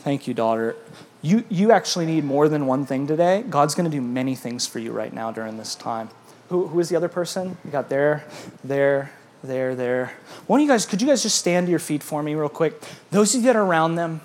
Thank 0.00 0.26
you, 0.26 0.34
daughter. 0.34 0.76
You 1.24 1.42
you 1.48 1.72
actually 1.72 2.04
need 2.04 2.22
more 2.22 2.50
than 2.50 2.66
one 2.66 2.84
thing 2.84 3.06
today. 3.06 3.42
God's 3.48 3.74
going 3.74 3.90
to 3.90 3.96
do 3.96 4.02
many 4.02 4.34
things 4.34 4.66
for 4.66 4.78
you 4.78 4.92
right 4.92 5.10
now 5.10 5.32
during 5.32 5.56
this 5.56 5.74
time. 5.74 6.10
Who 6.50 6.66
who 6.66 6.78
is 6.80 6.90
the 6.90 6.96
other 6.96 7.08
person? 7.08 7.56
You 7.64 7.70
got 7.70 7.88
there, 7.88 8.24
there, 8.62 9.10
there, 9.42 9.74
there. 9.74 10.12
One 10.46 10.60
of 10.60 10.64
you 10.66 10.70
guys, 10.70 10.84
could 10.84 11.00
you 11.00 11.08
guys 11.08 11.22
just 11.22 11.38
stand 11.38 11.66
to 11.66 11.70
your 11.70 11.78
feet 11.78 12.02
for 12.02 12.22
me 12.22 12.34
real 12.34 12.50
quick? 12.50 12.78
Those 13.10 13.34
of 13.34 13.40
you 13.40 13.46
that 13.46 13.56
are 13.56 13.64
around 13.64 13.94
them, 13.94 14.20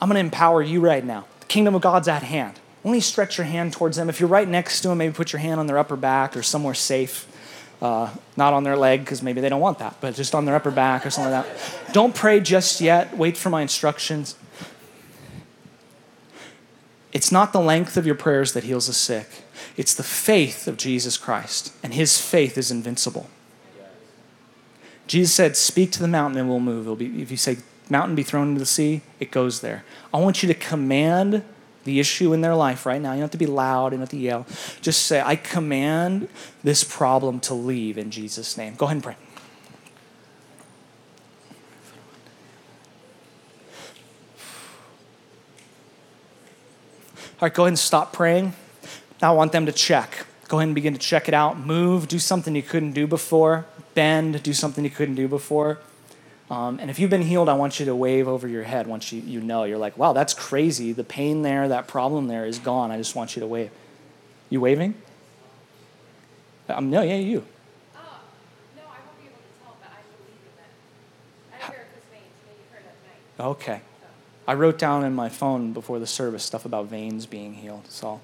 I'm 0.00 0.08
going 0.08 0.16
to 0.16 0.20
empower 0.20 0.60
you 0.60 0.80
right 0.80 1.04
now. 1.04 1.24
The 1.38 1.46
kingdom 1.46 1.76
of 1.76 1.82
God's 1.82 2.08
at 2.08 2.24
hand. 2.24 2.58
Only 2.84 3.00
stretch 3.00 3.38
your 3.38 3.44
hand 3.44 3.72
towards 3.72 3.96
them. 3.96 4.08
If 4.08 4.18
you're 4.18 4.28
right 4.28 4.48
next 4.48 4.80
to 4.80 4.88
them, 4.88 4.98
maybe 4.98 5.14
put 5.14 5.32
your 5.32 5.40
hand 5.40 5.60
on 5.60 5.68
their 5.68 5.78
upper 5.78 5.96
back 5.96 6.36
or 6.36 6.42
somewhere 6.42 6.74
safe. 6.74 7.28
Uh, 7.80 8.10
not 8.36 8.52
on 8.52 8.64
their 8.64 8.76
leg 8.76 9.00
because 9.00 9.22
maybe 9.22 9.40
they 9.40 9.48
don't 9.48 9.60
want 9.60 9.78
that, 9.78 9.96
but 10.00 10.14
just 10.14 10.34
on 10.34 10.44
their 10.44 10.56
upper 10.56 10.70
back 10.70 11.06
or 11.06 11.10
something 11.10 11.32
like 11.32 11.46
that. 11.46 11.94
Don't 11.94 12.14
pray 12.14 12.40
just 12.40 12.80
yet. 12.80 13.16
Wait 13.16 13.36
for 13.36 13.50
my 13.50 13.62
instructions. 13.62 14.34
It's 17.12 17.32
not 17.32 17.52
the 17.52 17.60
length 17.60 17.96
of 17.96 18.06
your 18.06 18.14
prayers 18.14 18.52
that 18.52 18.64
heals 18.64 18.86
the 18.86 18.92
sick, 18.92 19.28
it's 19.76 19.94
the 19.94 20.02
faith 20.02 20.68
of 20.68 20.76
Jesus 20.76 21.16
Christ, 21.16 21.72
and 21.82 21.94
his 21.94 22.20
faith 22.20 22.56
is 22.56 22.70
invincible. 22.70 23.28
Jesus 25.06 25.34
said, 25.34 25.56
Speak 25.56 25.90
to 25.92 26.00
the 26.00 26.08
mountain 26.08 26.38
and 26.38 26.48
it 26.48 26.52
will 26.52 26.60
move. 26.60 26.98
Be, 26.98 27.20
if 27.20 27.32
you 27.32 27.36
say, 27.36 27.58
Mountain 27.88 28.14
be 28.14 28.22
thrown 28.22 28.50
into 28.50 28.60
the 28.60 28.66
sea, 28.66 29.00
it 29.18 29.32
goes 29.32 29.60
there. 29.60 29.84
I 30.14 30.18
want 30.20 30.44
you 30.44 30.46
to 30.46 30.54
command 30.54 31.42
the 31.82 31.98
issue 31.98 32.32
in 32.32 32.40
their 32.40 32.54
life 32.54 32.86
right 32.86 33.02
now. 33.02 33.12
You 33.12 33.16
don't 33.16 33.22
have 33.22 33.30
to 33.32 33.38
be 33.38 33.46
loud, 33.46 33.86
you 33.86 33.90
don't 33.90 34.00
have 34.00 34.08
to 34.10 34.16
yell. 34.16 34.46
Just 34.80 35.06
say, 35.06 35.20
I 35.20 35.34
command 35.34 36.28
this 36.62 36.84
problem 36.84 37.40
to 37.40 37.54
leave 37.54 37.98
in 37.98 38.12
Jesus' 38.12 38.56
name. 38.56 38.76
Go 38.76 38.86
ahead 38.86 38.98
and 38.98 39.02
pray. 39.02 39.16
Right, 47.42 47.54
go 47.54 47.62
ahead 47.62 47.68
and 47.68 47.78
stop 47.78 48.12
praying. 48.12 48.52
Now 49.22 49.32
I 49.32 49.36
want 49.36 49.52
them 49.52 49.66
to 49.66 49.72
check. 49.72 50.26
Go 50.48 50.58
ahead 50.58 50.68
and 50.68 50.74
begin 50.74 50.92
to 50.94 50.98
check 50.98 51.28
it 51.28 51.34
out. 51.34 51.58
Move, 51.58 52.08
do 52.08 52.18
something 52.18 52.56
you 52.56 52.62
couldn't 52.62 52.92
do 52.92 53.06
before. 53.06 53.66
Bend, 53.94 54.42
do 54.42 54.52
something 54.52 54.84
you 54.84 54.90
couldn't 54.90 55.14
do 55.14 55.28
before. 55.28 55.78
Um, 56.50 56.80
and 56.80 56.90
if 56.90 56.98
you've 56.98 57.10
been 57.10 57.22
healed, 57.22 57.48
I 57.48 57.54
want 57.54 57.78
you 57.78 57.86
to 57.86 57.94
wave 57.94 58.26
over 58.26 58.48
your 58.48 58.64
head 58.64 58.88
once 58.88 59.12
you, 59.12 59.20
you 59.20 59.40
know. 59.40 59.62
You're 59.64 59.78
like, 59.78 59.96
wow, 59.96 60.12
that's 60.12 60.34
crazy. 60.34 60.92
The 60.92 61.04
pain 61.04 61.42
there, 61.42 61.68
that 61.68 61.86
problem 61.86 62.26
there 62.26 62.44
is 62.44 62.58
gone. 62.58 62.90
I 62.90 62.96
just 62.96 63.14
want 63.14 63.36
you 63.36 63.40
to 63.40 63.46
wave. 63.46 63.70
You 64.48 64.60
waving? 64.60 64.94
Um, 66.68 66.90
no, 66.90 67.02
yeah, 67.02 67.14
you. 67.14 67.44
Uh, 67.94 68.00
no, 68.76 68.82
I 68.82 68.98
won't 69.06 69.18
be 69.20 69.26
able 69.26 69.36
to 69.36 69.62
tell, 69.62 69.76
but 69.80 69.90
I 69.90 70.02
believe 70.10 70.42
in 70.42 70.54
that. 70.58 71.70
I 71.70 71.72
hear 71.72 71.86
this 71.94 72.04
veins, 72.10 72.24
maybe 72.44 72.62
heard 72.72 72.84
at 72.84 73.38
night. 73.38 73.50
Okay. 73.50 73.80
I 74.50 74.54
wrote 74.54 74.78
down 74.78 75.04
in 75.04 75.14
my 75.14 75.28
phone 75.28 75.72
before 75.72 76.00
the 76.00 76.08
service 76.08 76.42
stuff 76.42 76.64
about 76.64 76.86
veins 76.86 77.24
being 77.24 77.54
healed. 77.54 77.86
So 77.88 78.20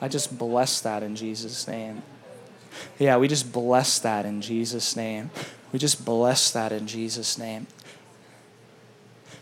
I 0.00 0.08
just 0.08 0.36
bless 0.36 0.80
that 0.80 1.04
in 1.04 1.14
Jesus' 1.14 1.68
name. 1.68 2.02
Yeah, 2.98 3.16
we 3.16 3.28
just 3.28 3.52
bless 3.52 4.00
that 4.00 4.26
in 4.26 4.40
Jesus' 4.40 4.96
name. 4.96 5.30
We 5.72 5.78
just 5.78 6.04
bless 6.04 6.50
that 6.50 6.72
in 6.72 6.88
Jesus' 6.88 7.38
name. 7.38 7.68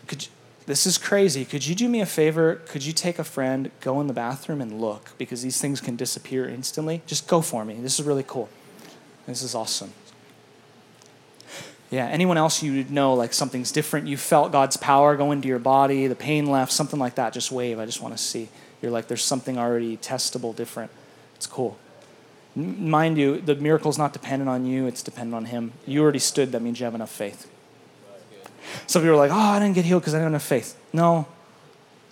Could 0.08 0.26
you, 0.26 0.32
this 0.66 0.86
is 0.86 0.98
crazy. 0.98 1.46
Could 1.46 1.66
you 1.66 1.74
do 1.74 1.88
me 1.88 2.02
a 2.02 2.06
favor? 2.06 2.56
Could 2.66 2.84
you 2.84 2.92
take 2.92 3.18
a 3.18 3.24
friend, 3.24 3.70
go 3.80 3.98
in 3.98 4.06
the 4.06 4.12
bathroom, 4.12 4.60
and 4.60 4.78
look? 4.78 5.16
Because 5.16 5.40
these 5.40 5.58
things 5.58 5.80
can 5.80 5.96
disappear 5.96 6.46
instantly. 6.46 7.00
Just 7.06 7.28
go 7.28 7.40
for 7.40 7.64
me. 7.64 7.76
This 7.76 7.98
is 7.98 8.04
really 8.04 8.26
cool. 8.26 8.50
This 9.24 9.40
is 9.40 9.54
awesome. 9.54 9.94
Yeah, 11.90 12.06
anyone 12.06 12.36
else 12.36 12.62
you 12.62 12.84
know, 12.84 13.14
like 13.14 13.32
something's 13.32 13.72
different, 13.72 14.06
you 14.06 14.16
felt 14.16 14.52
God's 14.52 14.76
power 14.76 15.16
go 15.16 15.32
into 15.32 15.48
your 15.48 15.58
body, 15.58 16.06
the 16.06 16.14
pain 16.14 16.46
left, 16.46 16.70
something 16.70 17.00
like 17.00 17.16
that, 17.16 17.32
just 17.32 17.50
wave. 17.50 17.80
I 17.80 17.86
just 17.86 18.00
want 18.00 18.16
to 18.16 18.22
see. 18.22 18.48
You're 18.80 18.92
like, 18.92 19.08
there's 19.08 19.24
something 19.24 19.58
already 19.58 19.96
testable, 19.96 20.54
different. 20.54 20.92
It's 21.34 21.46
cool. 21.46 21.78
Mind 22.54 23.18
you, 23.18 23.40
the 23.40 23.56
miracle's 23.56 23.98
not 23.98 24.12
dependent 24.12 24.48
on 24.48 24.66
you, 24.66 24.86
it's 24.86 25.02
dependent 25.02 25.34
on 25.34 25.44
Him. 25.46 25.72
You 25.84 26.02
already 26.02 26.20
stood, 26.20 26.52
that 26.52 26.62
means 26.62 26.78
you 26.78 26.84
have 26.84 26.94
enough 26.94 27.10
faith. 27.10 27.50
Some 28.86 29.02
people 29.02 29.14
are 29.14 29.18
like, 29.18 29.32
oh, 29.32 29.34
I 29.34 29.58
didn't 29.58 29.74
get 29.74 29.84
healed 29.84 30.02
because 30.02 30.14
I 30.14 30.18
didn't 30.18 30.34
have 30.34 30.42
faith. 30.42 30.76
No, 30.92 31.26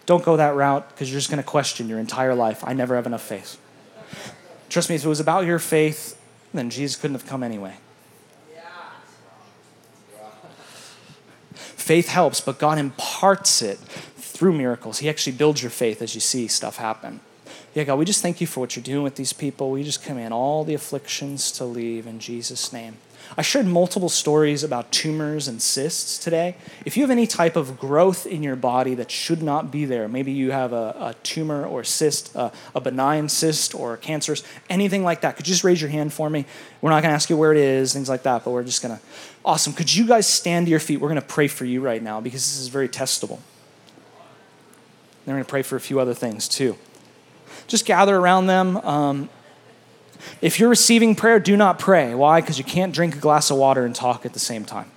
don't 0.06 0.24
go 0.24 0.36
that 0.36 0.54
route 0.56 0.88
because 0.88 1.10
you're 1.10 1.20
just 1.20 1.30
going 1.30 1.42
to 1.42 1.48
question 1.48 1.88
your 1.88 2.00
entire 2.00 2.34
life. 2.34 2.64
I 2.66 2.72
never 2.72 2.96
have 2.96 3.06
enough 3.06 3.22
faith. 3.22 3.58
Trust 4.68 4.88
me, 4.88 4.96
if 4.96 5.04
it 5.04 5.08
was 5.08 5.20
about 5.20 5.46
your 5.46 5.58
faith, 5.58 6.20
then 6.52 6.70
Jesus 6.70 6.96
couldn't 6.96 7.14
have 7.14 7.26
come 7.26 7.42
anyway. 7.42 7.74
Faith 11.78 12.08
helps, 12.08 12.40
but 12.40 12.58
God 12.58 12.76
imparts 12.76 13.62
it 13.62 13.78
through 13.78 14.52
miracles. 14.52 14.98
He 14.98 15.08
actually 15.08 15.36
builds 15.36 15.62
your 15.62 15.70
faith 15.70 16.02
as 16.02 16.14
you 16.14 16.20
see 16.20 16.48
stuff 16.48 16.76
happen. 16.76 17.20
Yeah, 17.72 17.84
God, 17.84 17.98
we 17.98 18.04
just 18.04 18.20
thank 18.20 18.40
you 18.40 18.46
for 18.46 18.60
what 18.60 18.74
you're 18.74 18.82
doing 18.82 19.04
with 19.04 19.14
these 19.14 19.32
people. 19.32 19.70
We 19.70 19.84
just 19.84 20.02
command 20.02 20.34
all 20.34 20.64
the 20.64 20.74
afflictions 20.74 21.52
to 21.52 21.64
leave 21.64 22.06
in 22.06 22.18
Jesus' 22.18 22.72
name. 22.72 22.96
I 23.36 23.42
shared 23.42 23.66
multiple 23.66 24.08
stories 24.08 24.64
about 24.64 24.90
tumors 24.90 25.48
and 25.48 25.60
cysts 25.60 26.18
today. 26.18 26.56
If 26.84 26.96
you 26.96 27.02
have 27.02 27.10
any 27.10 27.26
type 27.26 27.56
of 27.56 27.78
growth 27.78 28.26
in 28.26 28.42
your 28.42 28.56
body 28.56 28.94
that 28.94 29.10
should 29.10 29.42
not 29.42 29.70
be 29.70 29.84
there, 29.84 30.08
maybe 30.08 30.32
you 30.32 30.50
have 30.50 30.72
a, 30.72 30.96
a 30.98 31.14
tumor 31.22 31.64
or 31.64 31.84
cyst, 31.84 32.34
uh, 32.34 32.50
a 32.74 32.80
benign 32.80 33.28
cyst 33.28 33.74
or 33.74 33.96
cancerous, 33.96 34.42
anything 34.70 35.04
like 35.04 35.20
that, 35.20 35.36
could 35.36 35.46
you 35.46 35.52
just 35.52 35.64
raise 35.64 35.80
your 35.80 35.90
hand 35.90 36.12
for 36.12 36.28
me? 36.28 36.46
We're 36.80 36.90
not 36.90 37.02
going 37.02 37.10
to 37.10 37.14
ask 37.14 37.28
you 37.30 37.36
where 37.36 37.52
it 37.52 37.58
is, 37.58 37.92
things 37.92 38.08
like 38.08 38.22
that, 38.22 38.44
but 38.44 38.50
we're 38.50 38.64
just 38.64 38.82
going 38.82 38.96
to. 38.96 39.02
Awesome. 39.48 39.72
Could 39.72 39.94
you 39.94 40.06
guys 40.06 40.26
stand 40.26 40.66
to 40.66 40.70
your 40.70 40.78
feet? 40.78 41.00
We're 41.00 41.08
going 41.08 41.22
to 41.22 41.26
pray 41.26 41.48
for 41.48 41.64
you 41.64 41.80
right 41.80 42.02
now 42.02 42.20
because 42.20 42.42
this 42.42 42.58
is 42.58 42.68
very 42.68 42.86
testable. 42.86 43.38
Then 45.24 45.28
we're 45.28 45.32
going 45.36 45.44
to 45.44 45.48
pray 45.48 45.62
for 45.62 45.74
a 45.74 45.80
few 45.80 45.98
other 45.98 46.12
things 46.12 46.48
too. 46.48 46.76
Just 47.66 47.86
gather 47.86 48.14
around 48.14 48.48
them. 48.48 48.76
Um, 48.76 49.30
if 50.42 50.60
you're 50.60 50.68
receiving 50.68 51.14
prayer, 51.14 51.40
do 51.40 51.56
not 51.56 51.78
pray. 51.78 52.14
Why? 52.14 52.42
Because 52.42 52.58
you 52.58 52.64
can't 52.64 52.92
drink 52.92 53.16
a 53.16 53.20
glass 53.20 53.50
of 53.50 53.56
water 53.56 53.86
and 53.86 53.94
talk 53.94 54.26
at 54.26 54.34
the 54.34 54.38
same 54.38 54.66
time. 54.66 54.90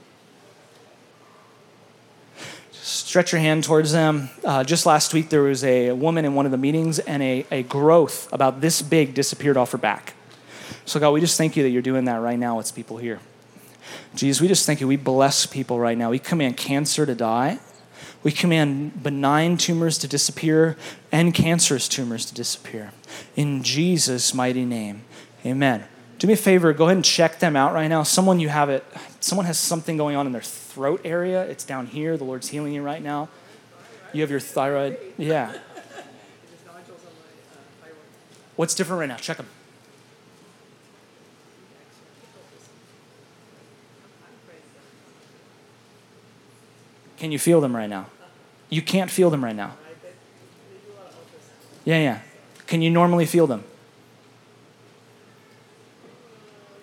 Stretch 2.73 3.31
your 3.31 3.39
hand 3.39 3.63
towards 3.63 3.93
them. 3.93 4.31
Uh, 4.43 4.65
just 4.65 4.85
last 4.85 5.13
week, 5.13 5.29
there 5.29 5.43
was 5.43 5.63
a 5.63 5.93
woman 5.93 6.25
in 6.25 6.35
one 6.35 6.45
of 6.45 6.51
the 6.51 6.57
meetings, 6.57 6.99
and 6.99 7.23
a, 7.23 7.45
a 7.51 7.63
growth 7.63 8.27
about 8.33 8.59
this 8.59 8.81
big 8.81 9.13
disappeared 9.13 9.55
off 9.55 9.71
her 9.71 9.77
back. 9.77 10.13
So, 10.83 10.99
God, 10.99 11.11
we 11.11 11.21
just 11.21 11.37
thank 11.37 11.55
you 11.55 11.63
that 11.63 11.69
you're 11.69 11.81
doing 11.81 12.03
that 12.05 12.17
right 12.17 12.37
now 12.37 12.57
with 12.57 12.75
people 12.75 12.97
here. 12.97 13.21
Jesus, 14.15 14.41
we 14.41 14.47
just 14.47 14.65
thank 14.65 14.81
you. 14.81 14.87
We 14.87 14.97
bless 14.97 15.45
people 15.45 15.79
right 15.79 15.97
now. 15.97 16.09
We 16.09 16.19
command 16.19 16.57
cancer 16.57 17.05
to 17.05 17.15
die. 17.15 17.59
We 18.23 18.31
command 18.31 19.01
benign 19.01 19.57
tumors 19.57 19.97
to 19.99 20.07
disappear 20.07 20.77
and 21.11 21.33
cancerous 21.33 21.87
tumors 21.87 22.25
to 22.25 22.33
disappear. 22.33 22.91
In 23.35 23.63
Jesus' 23.63 24.33
mighty 24.33 24.65
name. 24.65 25.03
Amen. 25.45 25.85
Do 26.19 26.27
me 26.27 26.33
a 26.33 26.37
favor, 26.37 26.71
go 26.71 26.85
ahead 26.85 26.97
and 26.97 27.05
check 27.05 27.39
them 27.39 27.55
out 27.55 27.73
right 27.73 27.87
now. 27.87 28.03
Someone 28.03 28.39
you 28.39 28.49
have 28.49 28.69
it, 28.69 28.85
someone 29.19 29.47
has 29.47 29.57
something 29.57 29.97
going 29.97 30.15
on 30.15 30.27
in 30.27 30.33
their 30.33 30.41
throat 30.41 31.01
area. 31.03 31.43
It's 31.45 31.63
down 31.63 31.87
here. 31.87 32.15
The 32.15 32.23
Lord's 32.23 32.49
healing 32.49 32.73
you 32.73 32.83
right 32.83 33.01
now. 33.01 33.27
You 34.13 34.21
have 34.21 34.29
your 34.29 34.39
thyroid. 34.39 34.99
Yeah. 35.17 35.57
What's 38.55 38.75
different 38.75 38.99
right 38.99 39.09
now? 39.09 39.15
Check 39.15 39.37
them. 39.37 39.47
Can 47.21 47.31
you 47.31 47.37
feel 47.37 47.61
them 47.61 47.75
right 47.75 47.87
now? 47.87 48.07
You 48.71 48.81
can't 48.81 49.11
feel 49.11 49.29
them 49.29 49.43
right 49.43 49.55
now. 49.55 49.75
Yeah, 51.85 51.99
yeah. 51.99 52.19
Can 52.65 52.81
you 52.81 52.89
normally 52.89 53.27
feel 53.27 53.45
them? 53.45 53.63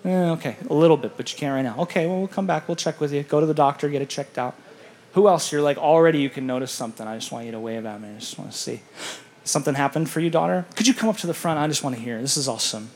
Eh, 0.05 0.29
okay, 0.29 0.55
a 0.69 0.73
little 0.73 0.95
bit, 0.95 1.17
but 1.17 1.29
you 1.29 1.37
can't 1.37 1.53
right 1.53 1.61
now. 1.61 1.81
Okay, 1.83 2.07
well, 2.07 2.19
we'll 2.19 2.29
come 2.29 2.47
back. 2.47 2.69
We'll 2.69 2.77
check 2.77 3.01
with 3.01 3.11
you. 3.11 3.23
Go 3.23 3.41
to 3.41 3.45
the 3.45 3.53
doctor, 3.53 3.89
get 3.89 4.01
it 4.01 4.07
checked 4.07 4.37
out. 4.37 4.55
Who 5.11 5.27
else? 5.27 5.51
You're 5.51 5.61
like, 5.61 5.77
already 5.77 6.19
you 6.19 6.29
can 6.29 6.47
notice 6.47 6.71
something. 6.71 7.05
I 7.05 7.17
just 7.17 7.33
want 7.33 7.45
you 7.45 7.51
to 7.51 7.59
wave 7.59 7.85
at 7.85 7.99
me. 7.99 8.07
I 8.07 8.19
just 8.19 8.39
want 8.39 8.49
to 8.49 8.57
see. 8.57 8.81
Something 9.43 9.75
happened 9.75 10.09
for 10.09 10.21
you, 10.21 10.29
daughter? 10.29 10.65
Could 10.77 10.87
you 10.87 10.93
come 10.93 11.09
up 11.09 11.17
to 11.17 11.27
the 11.27 11.33
front? 11.33 11.59
I 11.59 11.67
just 11.67 11.83
want 11.83 11.97
to 11.97 12.01
hear. 12.01 12.21
This 12.21 12.37
is 12.37 12.47
awesome. 12.47 12.91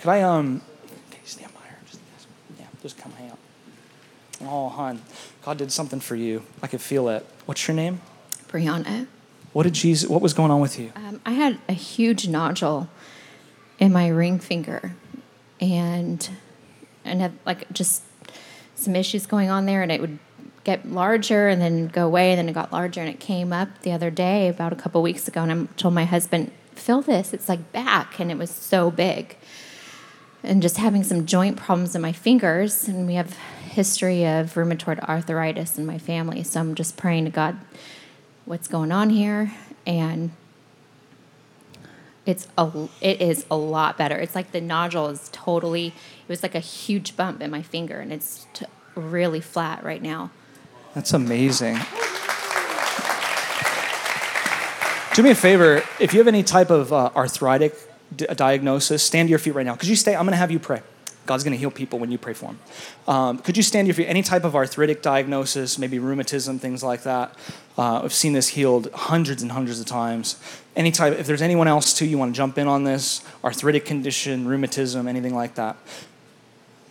Could 0.00 0.10
I, 0.10 0.22
um, 0.22 0.62
you 1.12 1.18
stand 1.22 1.54
by 1.54 1.60
her? 1.60 1.76
Just, 1.86 2.00
yeah, 2.58 2.66
just 2.82 2.98
come. 2.98 3.12
Oh, 4.44 4.68
hon, 4.68 5.00
God 5.44 5.58
did 5.58 5.70
something 5.72 6.00
for 6.00 6.16
you. 6.16 6.42
I 6.62 6.66
could 6.66 6.80
feel 6.80 7.08
it. 7.08 7.24
What's 7.46 7.66
your 7.68 7.74
name? 7.74 8.00
Brianna. 8.48 9.06
What 9.52 9.64
did 9.64 9.74
Jesus, 9.74 10.08
what 10.08 10.22
was 10.22 10.32
going 10.32 10.50
on 10.50 10.60
with 10.60 10.78
you? 10.78 10.92
Um, 10.96 11.20
I 11.24 11.32
had 11.32 11.58
a 11.68 11.74
huge 11.74 12.26
nodule 12.26 12.88
in 13.78 13.92
my 13.92 14.08
ring 14.08 14.38
finger, 14.38 14.94
and 15.60 16.28
and 17.04 17.20
had 17.20 17.32
like 17.44 17.70
just 17.72 18.02
some 18.74 18.96
issues 18.96 19.26
going 19.26 19.50
on 19.50 19.66
there, 19.66 19.82
and 19.82 19.92
it 19.92 20.00
would 20.00 20.18
get 20.64 20.88
larger 20.88 21.48
and 21.48 21.60
then 21.60 21.88
go 21.88 22.06
away, 22.06 22.30
and 22.30 22.38
then 22.38 22.48
it 22.48 22.52
got 22.52 22.72
larger, 22.72 23.00
and 23.00 23.10
it 23.10 23.20
came 23.20 23.52
up 23.52 23.82
the 23.82 23.92
other 23.92 24.10
day 24.10 24.48
about 24.48 24.72
a 24.72 24.76
couple 24.76 25.02
weeks 25.02 25.28
ago, 25.28 25.42
and 25.42 25.52
I 25.52 25.66
told 25.76 25.94
my 25.94 26.04
husband, 26.04 26.50
"Feel 26.74 27.02
this? 27.02 27.32
It's 27.34 27.48
like 27.48 27.72
back," 27.72 28.18
and 28.18 28.30
it 28.30 28.38
was 28.38 28.50
so 28.50 28.90
big, 28.90 29.36
and 30.42 30.62
just 30.62 30.78
having 30.78 31.04
some 31.04 31.26
joint 31.26 31.56
problems 31.56 31.94
in 31.94 32.00
my 32.00 32.12
fingers, 32.12 32.88
and 32.88 33.06
we 33.06 33.14
have 33.14 33.36
history 33.72 34.24
of 34.26 34.54
rheumatoid 34.54 35.00
arthritis 35.08 35.78
in 35.78 35.86
my 35.86 35.98
family, 35.98 36.42
so 36.42 36.60
I'm 36.60 36.74
just 36.74 36.96
praying 36.96 37.24
to 37.24 37.30
God, 37.30 37.58
what's 38.44 38.68
going 38.68 38.92
on 38.92 39.10
here, 39.10 39.52
and 39.86 40.30
it's 42.26 42.46
a 42.56 42.88
it 43.00 43.20
is 43.20 43.46
a 43.50 43.56
lot 43.56 43.98
better. 43.98 44.16
It's 44.16 44.34
like 44.34 44.52
the 44.52 44.60
nodule 44.60 45.08
is 45.08 45.28
totally. 45.32 45.88
It 45.88 46.28
was 46.28 46.42
like 46.42 46.54
a 46.54 46.60
huge 46.60 47.16
bump 47.16 47.40
in 47.42 47.50
my 47.50 47.62
finger, 47.62 47.98
and 47.98 48.12
it's 48.12 48.46
t- 48.52 48.66
really 48.94 49.40
flat 49.40 49.82
right 49.82 50.02
now. 50.02 50.30
That's 50.94 51.12
amazing. 51.14 51.78
Do 55.14 55.22
me 55.22 55.30
a 55.30 55.34
favor, 55.34 55.82
if 56.00 56.12
you 56.14 56.20
have 56.20 56.28
any 56.28 56.42
type 56.42 56.70
of 56.70 56.92
uh, 56.92 57.10
arthritic 57.14 57.74
d- 58.14 58.26
diagnosis, 58.34 59.02
stand 59.02 59.28
to 59.28 59.30
your 59.30 59.38
feet 59.38 59.54
right 59.54 59.66
now. 59.66 59.74
Could 59.74 59.88
you 59.88 59.96
stay? 59.96 60.14
I'm 60.14 60.22
going 60.22 60.32
to 60.32 60.38
have 60.38 60.50
you 60.50 60.58
pray. 60.58 60.82
God's 61.24 61.44
going 61.44 61.52
to 61.52 61.58
heal 61.58 61.70
people 61.70 61.98
when 61.98 62.10
you 62.10 62.18
pray 62.18 62.32
for 62.32 62.46
them. 62.46 62.58
Um, 63.06 63.38
could 63.38 63.56
you 63.56 63.62
stand 63.62 63.86
your 63.86 63.94
feet? 63.94 64.06
Any 64.06 64.22
type 64.22 64.44
of 64.44 64.56
arthritic 64.56 65.02
diagnosis, 65.02 65.78
maybe 65.78 65.98
rheumatism, 65.98 66.58
things 66.58 66.82
like 66.82 67.04
that. 67.04 67.36
Uh, 67.78 68.02
I've 68.02 68.12
seen 68.12 68.32
this 68.32 68.48
healed 68.48 68.90
hundreds 68.92 69.42
and 69.42 69.52
hundreds 69.52 69.80
of 69.80 69.86
times. 69.86 70.36
Any 70.74 70.90
type, 70.90 71.18
if 71.18 71.26
there's 71.26 71.42
anyone 71.42 71.68
else 71.68 71.94
too, 71.94 72.06
you 72.06 72.18
want 72.18 72.34
to 72.34 72.36
jump 72.36 72.58
in 72.58 72.66
on 72.66 72.84
this, 72.84 73.24
arthritic 73.44 73.84
condition, 73.84 74.46
rheumatism, 74.48 75.06
anything 75.06 75.34
like 75.34 75.54
that. 75.54 75.76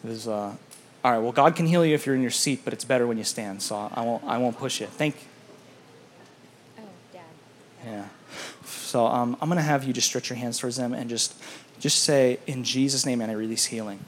There's, 0.04 0.28
uh, 0.28 0.56
all 1.04 1.12
right, 1.12 1.20
well, 1.20 1.32
God 1.32 1.56
can 1.56 1.66
heal 1.66 1.86
you 1.86 1.94
if 1.94 2.06
you're 2.06 2.16
in 2.16 2.22
your 2.22 2.32
seat, 2.32 2.62
but 2.64 2.74
it's 2.74 2.86
better 2.86 3.06
when 3.06 3.18
you 3.18 3.24
stand, 3.24 3.62
so 3.62 3.92
I 3.94 4.02
won't, 4.02 4.24
I 4.24 4.38
won't 4.38 4.58
push 4.58 4.82
you. 4.82 4.88
Thank 4.88 5.16
you. 5.16 5.22
Oh, 6.80 6.84
Dad. 7.12 7.22
Yeah. 7.86 8.06
So 8.66 9.08
um, 9.08 9.38
I'm 9.42 9.50
going 9.50 9.58
to 9.58 9.64
have 9.64 9.84
you 9.84 9.94
just 9.94 10.08
stretch 10.08 10.30
your 10.30 10.38
hands 10.38 10.60
towards 10.60 10.78
them 10.78 10.94
and 10.94 11.10
just, 11.10 11.36
just 11.80 12.04
say, 12.04 12.40
in 12.46 12.64
Jesus' 12.64 13.06
name, 13.06 13.22
and 13.22 13.32
I 13.32 13.36
release 13.36 13.66
healing. 13.66 14.00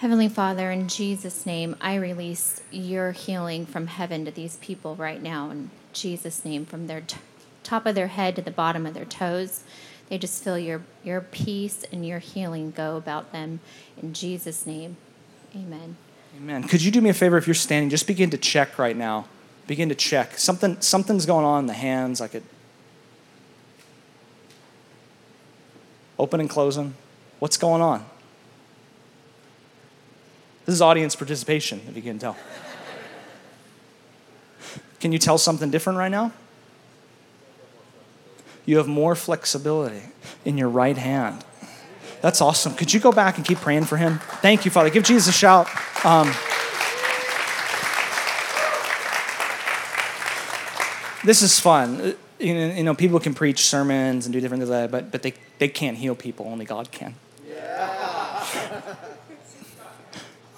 Heavenly 0.00 0.30
Father, 0.30 0.70
in 0.70 0.88
Jesus' 0.88 1.44
name, 1.44 1.76
I 1.78 1.94
release 1.96 2.62
your 2.70 3.12
healing 3.12 3.66
from 3.66 3.86
heaven 3.86 4.24
to 4.24 4.30
these 4.30 4.56
people 4.56 4.96
right 4.96 5.22
now. 5.22 5.50
In 5.50 5.70
Jesus' 5.92 6.42
name, 6.42 6.64
from 6.64 6.86
their 6.86 7.02
t- 7.02 7.18
top 7.62 7.84
of 7.84 7.94
their 7.94 8.06
head 8.06 8.34
to 8.36 8.40
the 8.40 8.50
bottom 8.50 8.86
of 8.86 8.94
their 8.94 9.04
toes, 9.04 9.62
they 10.08 10.16
just 10.16 10.42
feel 10.42 10.58
your, 10.58 10.80
your 11.04 11.20
peace 11.20 11.84
and 11.92 12.06
your 12.06 12.18
healing 12.18 12.70
go 12.70 12.96
about 12.96 13.30
them. 13.32 13.60
In 14.00 14.14
Jesus' 14.14 14.64
name, 14.64 14.96
amen. 15.54 15.98
Amen. 16.34 16.64
Could 16.64 16.80
you 16.80 16.90
do 16.90 17.02
me 17.02 17.10
a 17.10 17.14
favor 17.14 17.36
if 17.36 17.46
you're 17.46 17.52
standing? 17.52 17.90
Just 17.90 18.06
begin 18.06 18.30
to 18.30 18.38
check 18.38 18.78
right 18.78 18.96
now. 18.96 19.26
Begin 19.66 19.90
to 19.90 19.94
check. 19.94 20.38
Something, 20.38 20.80
something's 20.80 21.26
going 21.26 21.44
on 21.44 21.64
in 21.64 21.66
the 21.66 21.74
hands, 21.74 22.22
I 22.22 22.28
could 22.28 22.44
Open 26.18 26.40
and 26.40 26.48
closing. 26.48 26.94
What's 27.38 27.58
going 27.58 27.82
on? 27.82 28.06
This 30.70 30.76
is 30.76 30.82
audience 30.82 31.16
participation, 31.16 31.80
if 31.88 31.96
you 31.96 32.02
can 32.02 32.20
tell. 32.20 32.36
Can 35.00 35.10
you 35.10 35.18
tell 35.18 35.36
something 35.36 35.68
different 35.68 35.98
right 35.98 36.12
now? 36.12 36.30
You 38.66 38.76
have 38.76 38.86
more 38.86 39.16
flexibility 39.16 40.02
in 40.44 40.56
your 40.56 40.68
right 40.68 40.96
hand. 40.96 41.44
That's 42.20 42.40
awesome. 42.40 42.76
Could 42.76 42.94
you 42.94 43.00
go 43.00 43.10
back 43.10 43.36
and 43.36 43.44
keep 43.44 43.58
praying 43.58 43.86
for 43.86 43.96
him? 43.96 44.20
Thank 44.42 44.64
you, 44.64 44.70
Father. 44.70 44.90
Give 44.90 45.02
Jesus 45.02 45.34
a 45.34 45.36
shout. 45.36 45.66
Um, 46.04 46.28
this 51.24 51.42
is 51.42 51.58
fun. 51.58 52.14
You 52.38 52.84
know, 52.84 52.94
people 52.94 53.18
can 53.18 53.34
preach 53.34 53.64
sermons 53.64 54.24
and 54.24 54.32
do 54.32 54.40
different 54.40 54.60
things, 54.60 54.70
like 54.70 54.82
that, 54.82 54.90
but, 54.92 55.10
but 55.10 55.22
they, 55.24 55.34
they 55.58 55.66
can't 55.66 55.96
heal 55.96 56.14
people. 56.14 56.46
Only 56.46 56.64
God 56.64 56.92
can. 56.92 57.16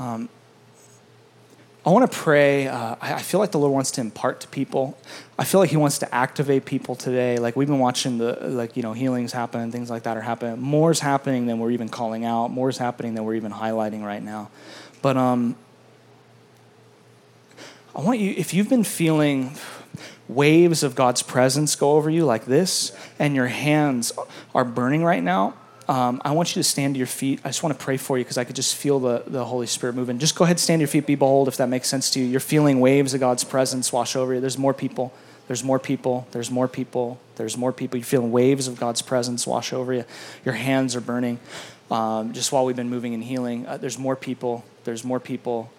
Um, 0.02 0.28
I 1.86 1.90
want 1.90 2.10
to 2.10 2.18
pray. 2.18 2.66
Uh, 2.66 2.96
I, 3.00 3.22
feel 3.22 3.38
like 3.38 3.52
the 3.52 3.58
Lord 3.58 3.72
wants 3.72 3.92
to 3.92 4.00
impart 4.00 4.40
to 4.40 4.48
people. 4.48 4.98
I 5.38 5.44
feel 5.44 5.60
like 5.60 5.70
He 5.70 5.76
wants 5.76 5.98
to 5.98 6.12
activate 6.12 6.64
people 6.64 6.96
today. 6.96 7.38
Like 7.38 7.54
we've 7.54 7.68
been 7.68 7.78
watching 7.78 8.18
the 8.18 8.36
like 8.40 8.76
you 8.76 8.82
know 8.82 8.94
healings 8.94 9.32
happen, 9.32 9.60
and 9.60 9.70
things 9.70 9.90
like 9.90 10.02
that 10.02 10.16
are 10.16 10.20
happening. 10.20 10.60
More 10.60 10.90
is 10.90 10.98
happening 10.98 11.46
than 11.46 11.60
we're 11.60 11.70
even 11.70 11.88
calling 11.88 12.24
out. 12.24 12.48
More 12.48 12.68
is 12.68 12.78
happening 12.78 13.14
than 13.14 13.24
we're 13.24 13.36
even 13.36 13.52
highlighting 13.52 14.02
right 14.02 14.22
now. 14.22 14.50
But 15.02 15.16
um, 15.16 15.54
I 17.94 18.00
want 18.00 18.18
you 18.18 18.34
if 18.36 18.52
you've 18.52 18.68
been 18.68 18.84
feeling 18.84 19.54
waves 20.28 20.82
of 20.82 20.96
God's 20.96 21.22
presence 21.22 21.76
go 21.76 21.92
over 21.92 22.10
you 22.10 22.24
like 22.24 22.44
this, 22.46 22.90
and 23.20 23.36
your 23.36 23.48
hands 23.48 24.12
are 24.52 24.64
burning 24.64 25.04
right 25.04 25.22
now. 25.22 25.54
Um, 25.92 26.22
I 26.24 26.30
want 26.30 26.56
you 26.56 26.62
to 26.62 26.66
stand 26.66 26.94
to 26.94 26.98
your 26.98 27.06
feet. 27.06 27.40
I 27.44 27.50
just 27.50 27.62
want 27.62 27.78
to 27.78 27.84
pray 27.84 27.98
for 27.98 28.16
you 28.16 28.24
because 28.24 28.38
I 28.38 28.44
could 28.44 28.56
just 28.56 28.76
feel 28.76 28.98
the, 28.98 29.24
the 29.26 29.44
Holy 29.44 29.66
Spirit 29.66 29.94
moving. 29.94 30.18
Just 30.18 30.34
go 30.34 30.44
ahead, 30.44 30.58
stand 30.58 30.78
to 30.78 30.84
your 30.84 30.88
feet, 30.88 31.06
be 31.06 31.16
bold 31.16 31.48
if 31.48 31.58
that 31.58 31.68
makes 31.68 31.86
sense 31.86 32.08
to 32.12 32.18
you. 32.18 32.24
You're 32.24 32.40
feeling 32.40 32.80
waves 32.80 33.12
of 33.12 33.20
God's 33.20 33.44
presence 33.44 33.92
wash 33.92 34.16
over 34.16 34.32
you. 34.32 34.40
There's 34.40 34.56
more 34.56 34.72
people. 34.72 35.12
There's 35.48 35.62
more 35.62 35.78
people. 35.78 36.26
There's 36.30 36.50
more 36.50 36.66
people. 36.66 37.20
There's 37.36 37.58
more 37.58 37.74
people. 37.74 37.98
You're 37.98 38.06
feeling 38.06 38.32
waves 38.32 38.68
of 38.68 38.80
God's 38.80 39.02
presence 39.02 39.46
wash 39.46 39.74
over 39.74 39.92
you. 39.92 40.06
Your 40.46 40.54
hands 40.54 40.96
are 40.96 41.02
burning. 41.02 41.40
Um, 41.90 42.32
just 42.32 42.52
while 42.52 42.64
we've 42.64 42.74
been 42.74 42.88
moving 42.88 43.12
and 43.12 43.22
healing, 43.22 43.66
uh, 43.66 43.76
there's 43.76 43.98
more 43.98 44.16
people. 44.16 44.64
There's 44.84 45.04
more 45.04 45.20
people. 45.20 45.70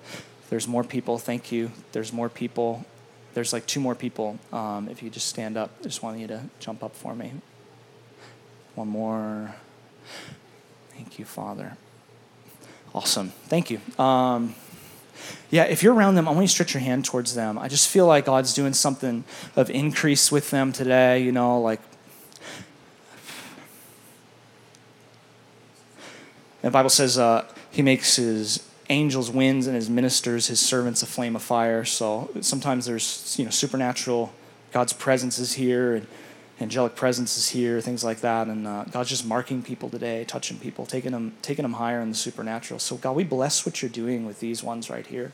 There's 0.51 0.67
more 0.67 0.83
people. 0.83 1.17
Thank 1.17 1.51
you. 1.51 1.71
There's 1.91 2.13
more 2.13 2.29
people. 2.29 2.85
There's 3.33 3.51
like 3.51 3.65
two 3.65 3.79
more 3.79 3.95
people. 3.95 4.37
Um, 4.51 4.89
if 4.89 5.01
you 5.01 5.09
just 5.09 5.25
stand 5.25 5.57
up, 5.57 5.71
I 5.79 5.83
just 5.85 6.03
want 6.03 6.19
you 6.19 6.27
to 6.27 6.43
jump 6.59 6.83
up 6.83 6.95
for 6.95 7.15
me. 7.15 7.31
One 8.75 8.89
more. 8.89 9.55
Thank 10.91 11.19
you, 11.19 11.25
Father. 11.25 11.77
Awesome. 12.93 13.29
Thank 13.47 13.71
you. 13.71 13.79
Um, 13.97 14.55
yeah, 15.49 15.63
if 15.63 15.83
you're 15.83 15.93
around 15.93 16.15
them, 16.15 16.27
I 16.27 16.31
want 16.31 16.43
you 16.43 16.47
to 16.47 16.53
stretch 16.53 16.73
your 16.73 16.81
hand 16.81 17.05
towards 17.05 17.35
them. 17.35 17.57
I 17.57 17.67
just 17.67 17.89
feel 17.89 18.07
like 18.07 18.25
God's 18.25 18.53
doing 18.53 18.73
something 18.73 19.23
of 19.55 19.69
increase 19.69 20.31
with 20.31 20.51
them 20.51 20.71
today, 20.71 21.21
you 21.21 21.31
know, 21.31 21.59
like. 21.59 21.79
The 26.61 26.71
Bible 26.71 26.89
says 26.89 27.17
uh, 27.17 27.45
he 27.71 27.81
makes 27.81 28.15
his 28.15 28.65
angels 28.89 29.31
winds 29.31 29.67
and 29.67 29.75
his 29.75 29.89
ministers 29.89 30.47
his 30.47 30.59
servants 30.59 31.03
a 31.03 31.05
flame 31.05 31.35
of 31.35 31.41
fire. 31.41 31.83
So 31.83 32.29
sometimes 32.41 32.85
there's 32.85 33.35
you 33.37 33.45
know 33.45 33.51
supernatural, 33.51 34.33
God's 34.71 34.93
presence 34.93 35.39
is 35.39 35.53
here 35.53 35.95
and 35.95 36.07
angelic 36.61 36.95
presence 36.95 37.37
is 37.37 37.49
here, 37.49 37.81
things 37.81 38.03
like 38.03 38.21
that, 38.21 38.47
and 38.47 38.67
uh, 38.67 38.83
God's 38.85 39.09
just 39.09 39.25
marking 39.25 39.61
people 39.61 39.89
today, 39.89 40.23
touching 40.25 40.57
people, 40.57 40.85
taking 40.85 41.11
them 41.11 41.33
taking 41.41 41.63
them 41.63 41.73
higher 41.73 42.01
in 42.01 42.09
the 42.09 42.15
supernatural. 42.15 42.79
So 42.79 42.95
God, 42.97 43.15
we 43.15 43.23
bless 43.23 43.65
what 43.65 43.81
you're 43.81 43.89
doing 43.89 44.25
with 44.25 44.39
these 44.39 44.63
ones 44.63 44.89
right 44.89 45.05
here. 45.05 45.31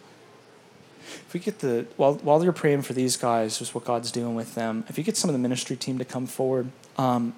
If 1.28 1.34
we 1.34 1.40
get 1.40 1.60
the 1.60 1.86
while 1.98 2.16
while 2.16 2.44
you're 2.44 2.54
praying 2.54 2.84
for 2.84 2.94
these 2.94 3.18
guys, 3.18 3.60
just 3.60 3.76
what 3.76 3.84
God's 3.84 4.12
doing 4.12 4.36
with 4.36 4.56
them. 4.56 4.86
If 4.88 4.98
you 4.98 5.04
get 5.04 5.18
some 5.18 5.30
of 5.30 5.34
the 5.34 5.40
ministry 5.40 5.76
team 5.76 5.98
to 5.98 6.06
come 6.06 6.28
forward. 6.28 6.72
Um, 6.98 7.34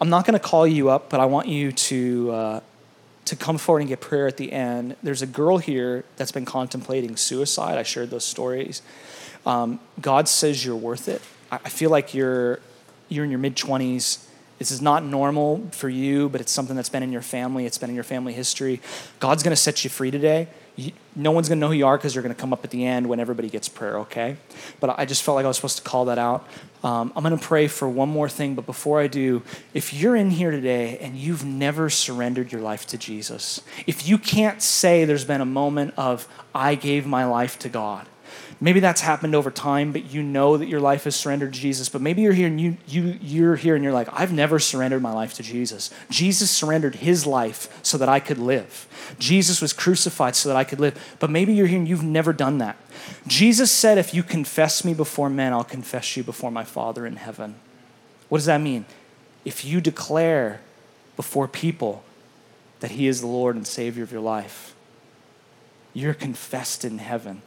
I'm 0.00 0.10
not 0.10 0.24
going 0.24 0.38
to 0.38 0.44
call 0.44 0.64
you 0.64 0.90
up, 0.90 1.10
but 1.10 1.18
I 1.18 1.24
want 1.24 1.48
you 1.48 1.72
to 1.72 2.30
uh, 2.30 2.60
to 3.24 3.36
come 3.36 3.58
forward 3.58 3.80
and 3.80 3.88
get 3.88 4.00
prayer 4.00 4.26
at 4.26 4.36
the 4.36 4.52
end. 4.52 4.96
There's 5.02 5.22
a 5.22 5.26
girl 5.26 5.58
here 5.58 6.04
that's 6.16 6.32
been 6.32 6.44
contemplating 6.44 7.16
suicide. 7.16 7.76
I 7.78 7.82
shared 7.82 8.10
those 8.10 8.24
stories. 8.24 8.80
Um, 9.44 9.80
God 10.00 10.28
says 10.28 10.64
you're 10.64 10.76
worth 10.76 11.08
it. 11.08 11.20
I 11.50 11.68
feel 11.68 11.90
like 11.90 12.14
you're 12.14 12.60
you're 13.08 13.24
in 13.24 13.30
your 13.30 13.38
mid 13.38 13.56
20s. 13.56 14.24
This 14.58 14.70
is 14.72 14.82
not 14.82 15.04
normal 15.04 15.68
for 15.70 15.88
you, 15.88 16.28
but 16.28 16.40
it's 16.40 16.50
something 16.50 16.74
that's 16.74 16.88
been 16.88 17.02
in 17.02 17.12
your 17.12 17.22
family. 17.22 17.64
It's 17.64 17.78
been 17.78 17.90
in 17.90 17.94
your 17.94 18.04
family 18.04 18.32
history. 18.32 18.80
God's 19.20 19.42
going 19.42 19.52
to 19.52 19.60
set 19.60 19.84
you 19.84 19.90
free 19.90 20.10
today. 20.10 20.48
You, 20.74 20.92
no 21.14 21.30
one's 21.30 21.48
going 21.48 21.58
to 21.58 21.60
know 21.60 21.68
who 21.68 21.74
you 21.74 21.86
are 21.86 21.96
because 21.96 22.14
you're 22.14 22.22
going 22.22 22.34
to 22.34 22.40
come 22.40 22.52
up 22.52 22.64
at 22.64 22.70
the 22.70 22.84
end 22.84 23.08
when 23.08 23.20
everybody 23.20 23.48
gets 23.48 23.68
prayer, 23.68 23.98
okay? 24.00 24.36
But 24.80 24.98
I 24.98 25.06
just 25.06 25.22
felt 25.22 25.36
like 25.36 25.44
I 25.44 25.48
was 25.48 25.56
supposed 25.56 25.76
to 25.78 25.84
call 25.84 26.06
that 26.06 26.18
out. 26.18 26.46
Um, 26.82 27.12
I'm 27.14 27.22
going 27.22 27.36
to 27.36 27.44
pray 27.44 27.68
for 27.68 27.88
one 27.88 28.08
more 28.08 28.28
thing, 28.28 28.54
but 28.54 28.66
before 28.66 29.00
I 29.00 29.06
do, 29.06 29.42
if 29.74 29.92
you're 29.94 30.16
in 30.16 30.30
here 30.30 30.50
today 30.50 30.98
and 30.98 31.16
you've 31.16 31.44
never 31.44 31.88
surrendered 31.88 32.50
your 32.52 32.60
life 32.60 32.86
to 32.88 32.98
Jesus, 32.98 33.60
if 33.86 34.08
you 34.08 34.18
can't 34.18 34.60
say 34.60 35.04
there's 35.04 35.24
been 35.24 35.40
a 35.40 35.46
moment 35.46 35.94
of, 35.96 36.28
I 36.54 36.74
gave 36.74 37.06
my 37.06 37.24
life 37.24 37.58
to 37.60 37.68
God, 37.68 38.06
maybe 38.60 38.80
that's 38.80 39.00
happened 39.00 39.34
over 39.34 39.50
time 39.50 39.92
but 39.92 40.10
you 40.12 40.22
know 40.22 40.56
that 40.56 40.66
your 40.66 40.80
life 40.80 41.06
is 41.06 41.14
surrendered 41.14 41.52
to 41.52 41.60
jesus 41.60 41.88
but 41.88 42.00
maybe 42.00 42.22
you're 42.22 42.32
here 42.32 42.46
and 42.46 42.60
you, 42.60 42.76
you, 42.86 43.18
you're 43.20 43.56
here 43.56 43.74
and 43.74 43.84
you're 43.84 43.92
like 43.92 44.08
i've 44.12 44.32
never 44.32 44.58
surrendered 44.58 45.02
my 45.02 45.12
life 45.12 45.34
to 45.34 45.42
jesus. 45.42 45.90
Jesus 46.10 46.50
surrendered 46.50 46.96
his 46.96 47.26
life 47.26 47.68
so 47.82 47.98
that 47.98 48.08
i 48.08 48.20
could 48.20 48.38
live. 48.38 48.86
Jesus 49.18 49.60
was 49.60 49.72
crucified 49.72 50.36
so 50.36 50.48
that 50.48 50.56
i 50.56 50.64
could 50.64 50.80
live. 50.80 51.16
But 51.18 51.30
maybe 51.30 51.54
you're 51.54 51.66
here 51.66 51.78
and 51.78 51.88
you've 51.88 52.02
never 52.02 52.32
done 52.32 52.58
that. 52.58 52.76
Jesus 53.26 53.70
said 53.70 53.98
if 53.98 54.12
you 54.12 54.22
confess 54.22 54.84
me 54.84 54.94
before 54.94 55.30
men 55.30 55.52
i'll 55.52 55.64
confess 55.64 56.16
you 56.16 56.22
before 56.22 56.50
my 56.50 56.64
father 56.64 57.06
in 57.06 57.16
heaven. 57.16 57.56
What 58.28 58.38
does 58.38 58.46
that 58.46 58.60
mean? 58.60 58.84
If 59.44 59.64
you 59.64 59.80
declare 59.80 60.60
before 61.16 61.48
people 61.48 62.04
that 62.80 62.92
He 62.92 63.06
is 63.06 63.20
the 63.20 63.26
Lord 63.26 63.56
and 63.56 63.66
Savior 63.66 64.02
of 64.02 64.12
your 64.12 64.20
life, 64.20 64.74
you're 65.94 66.14
confessed 66.14 66.84
in 66.84 66.98
heaven. 66.98 67.42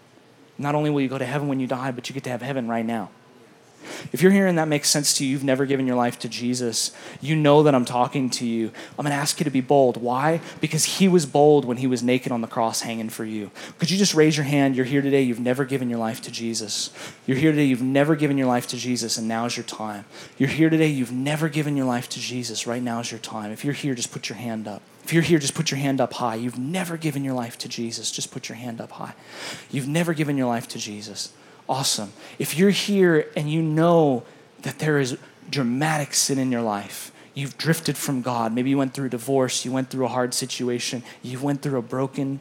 Not 0.57 0.75
only 0.75 0.89
will 0.89 1.01
you 1.01 1.09
go 1.09 1.17
to 1.17 1.25
heaven 1.25 1.47
when 1.47 1.59
you 1.59 1.67
die, 1.67 1.91
but 1.91 2.09
you 2.09 2.13
get 2.13 2.23
to 2.25 2.29
have 2.29 2.41
heaven 2.41 2.67
right 2.67 2.85
now. 2.85 3.09
If 4.13 4.21
you're 4.21 4.31
here 4.31 4.47
and 4.47 4.57
that 4.57 4.67
makes 4.67 4.89
sense 4.89 5.13
to 5.17 5.25
you, 5.25 5.31
you've 5.31 5.43
never 5.43 5.65
given 5.65 5.87
your 5.87 5.95
life 5.95 6.19
to 6.19 6.29
Jesus, 6.29 6.91
you 7.19 7.35
know 7.35 7.63
that 7.63 7.75
I'm 7.75 7.85
talking 7.85 8.29
to 8.31 8.45
you. 8.45 8.71
I'm 8.97 9.03
going 9.03 9.09
to 9.09 9.15
ask 9.15 9.39
you 9.39 9.43
to 9.43 9.49
be 9.49 9.61
bold. 9.61 9.97
Why? 9.97 10.41
Because 10.59 10.85
he 10.85 11.07
was 11.07 11.25
bold 11.25 11.65
when 11.65 11.77
he 11.77 11.87
was 11.87 12.03
naked 12.03 12.31
on 12.31 12.41
the 12.41 12.47
cross 12.47 12.81
hanging 12.81 13.09
for 13.09 13.25
you. 13.25 13.51
Could 13.79 13.89
you 13.91 13.97
just 13.97 14.13
raise 14.13 14.37
your 14.37 14.45
hand? 14.45 14.75
You're 14.75 14.85
here 14.85 15.01
today, 15.01 15.21
you've 15.21 15.39
never 15.39 15.65
given 15.65 15.89
your 15.89 15.99
life 15.99 16.21
to 16.21 16.31
Jesus. 16.31 16.91
You're 17.25 17.37
here 17.37 17.51
today, 17.51 17.65
you've 17.65 17.81
never 17.81 18.15
given 18.15 18.37
your 18.37 18.47
life 18.47 18.67
to 18.67 18.77
Jesus, 18.77 19.17
and 19.17 19.27
now's 19.27 19.57
your 19.57 19.65
time. 19.65 20.05
You're 20.37 20.49
here 20.49 20.69
today, 20.69 20.87
you've 20.87 21.11
never 21.11 21.49
given 21.49 21.75
your 21.75 21.85
life 21.85 22.09
to 22.09 22.19
Jesus. 22.19 22.67
Right 22.67 22.83
now 22.83 22.99
is 22.99 23.11
your 23.11 23.19
time. 23.19 23.51
If 23.51 23.63
you're 23.65 23.73
here, 23.73 23.95
just 23.95 24.11
put 24.11 24.29
your 24.29 24.37
hand 24.37 24.67
up. 24.67 24.81
If 25.03 25.13
you're 25.13 25.23
here, 25.23 25.39
just 25.39 25.55
put 25.55 25.71
your 25.71 25.79
hand 25.79 25.99
up 25.99 26.13
high. 26.13 26.35
You've 26.35 26.59
never 26.59 26.97
given 26.97 27.23
your 27.23 27.33
life 27.33 27.57
to 27.59 27.67
Jesus, 27.67 28.11
just 28.11 28.31
put 28.31 28.49
your 28.49 28.55
hand 28.55 28.79
up 28.79 28.91
high. 28.91 29.13
You've 29.71 29.87
never 29.87 30.13
given 30.13 30.37
your 30.37 30.47
life 30.47 30.67
to 30.69 30.79
Jesus. 30.79 31.33
Awesome. 31.67 32.13
If 32.37 32.57
you're 32.57 32.69
here 32.69 33.29
and 33.35 33.49
you 33.49 33.61
know 33.61 34.23
that 34.61 34.79
there 34.79 34.99
is 34.99 35.17
dramatic 35.49 36.13
sin 36.13 36.37
in 36.37 36.51
your 36.51 36.61
life, 36.61 37.11
you've 37.33 37.57
drifted 37.57 37.97
from 37.97 38.21
God, 38.21 38.53
maybe 38.53 38.69
you 38.69 38.77
went 38.77 38.93
through 38.93 39.07
a 39.07 39.09
divorce, 39.09 39.65
you 39.65 39.71
went 39.71 39.89
through 39.89 40.05
a 40.05 40.09
hard 40.09 40.33
situation, 40.33 41.03
you 41.21 41.39
went 41.39 41.61
through 41.61 41.79
a 41.79 41.81
broken 41.81 42.39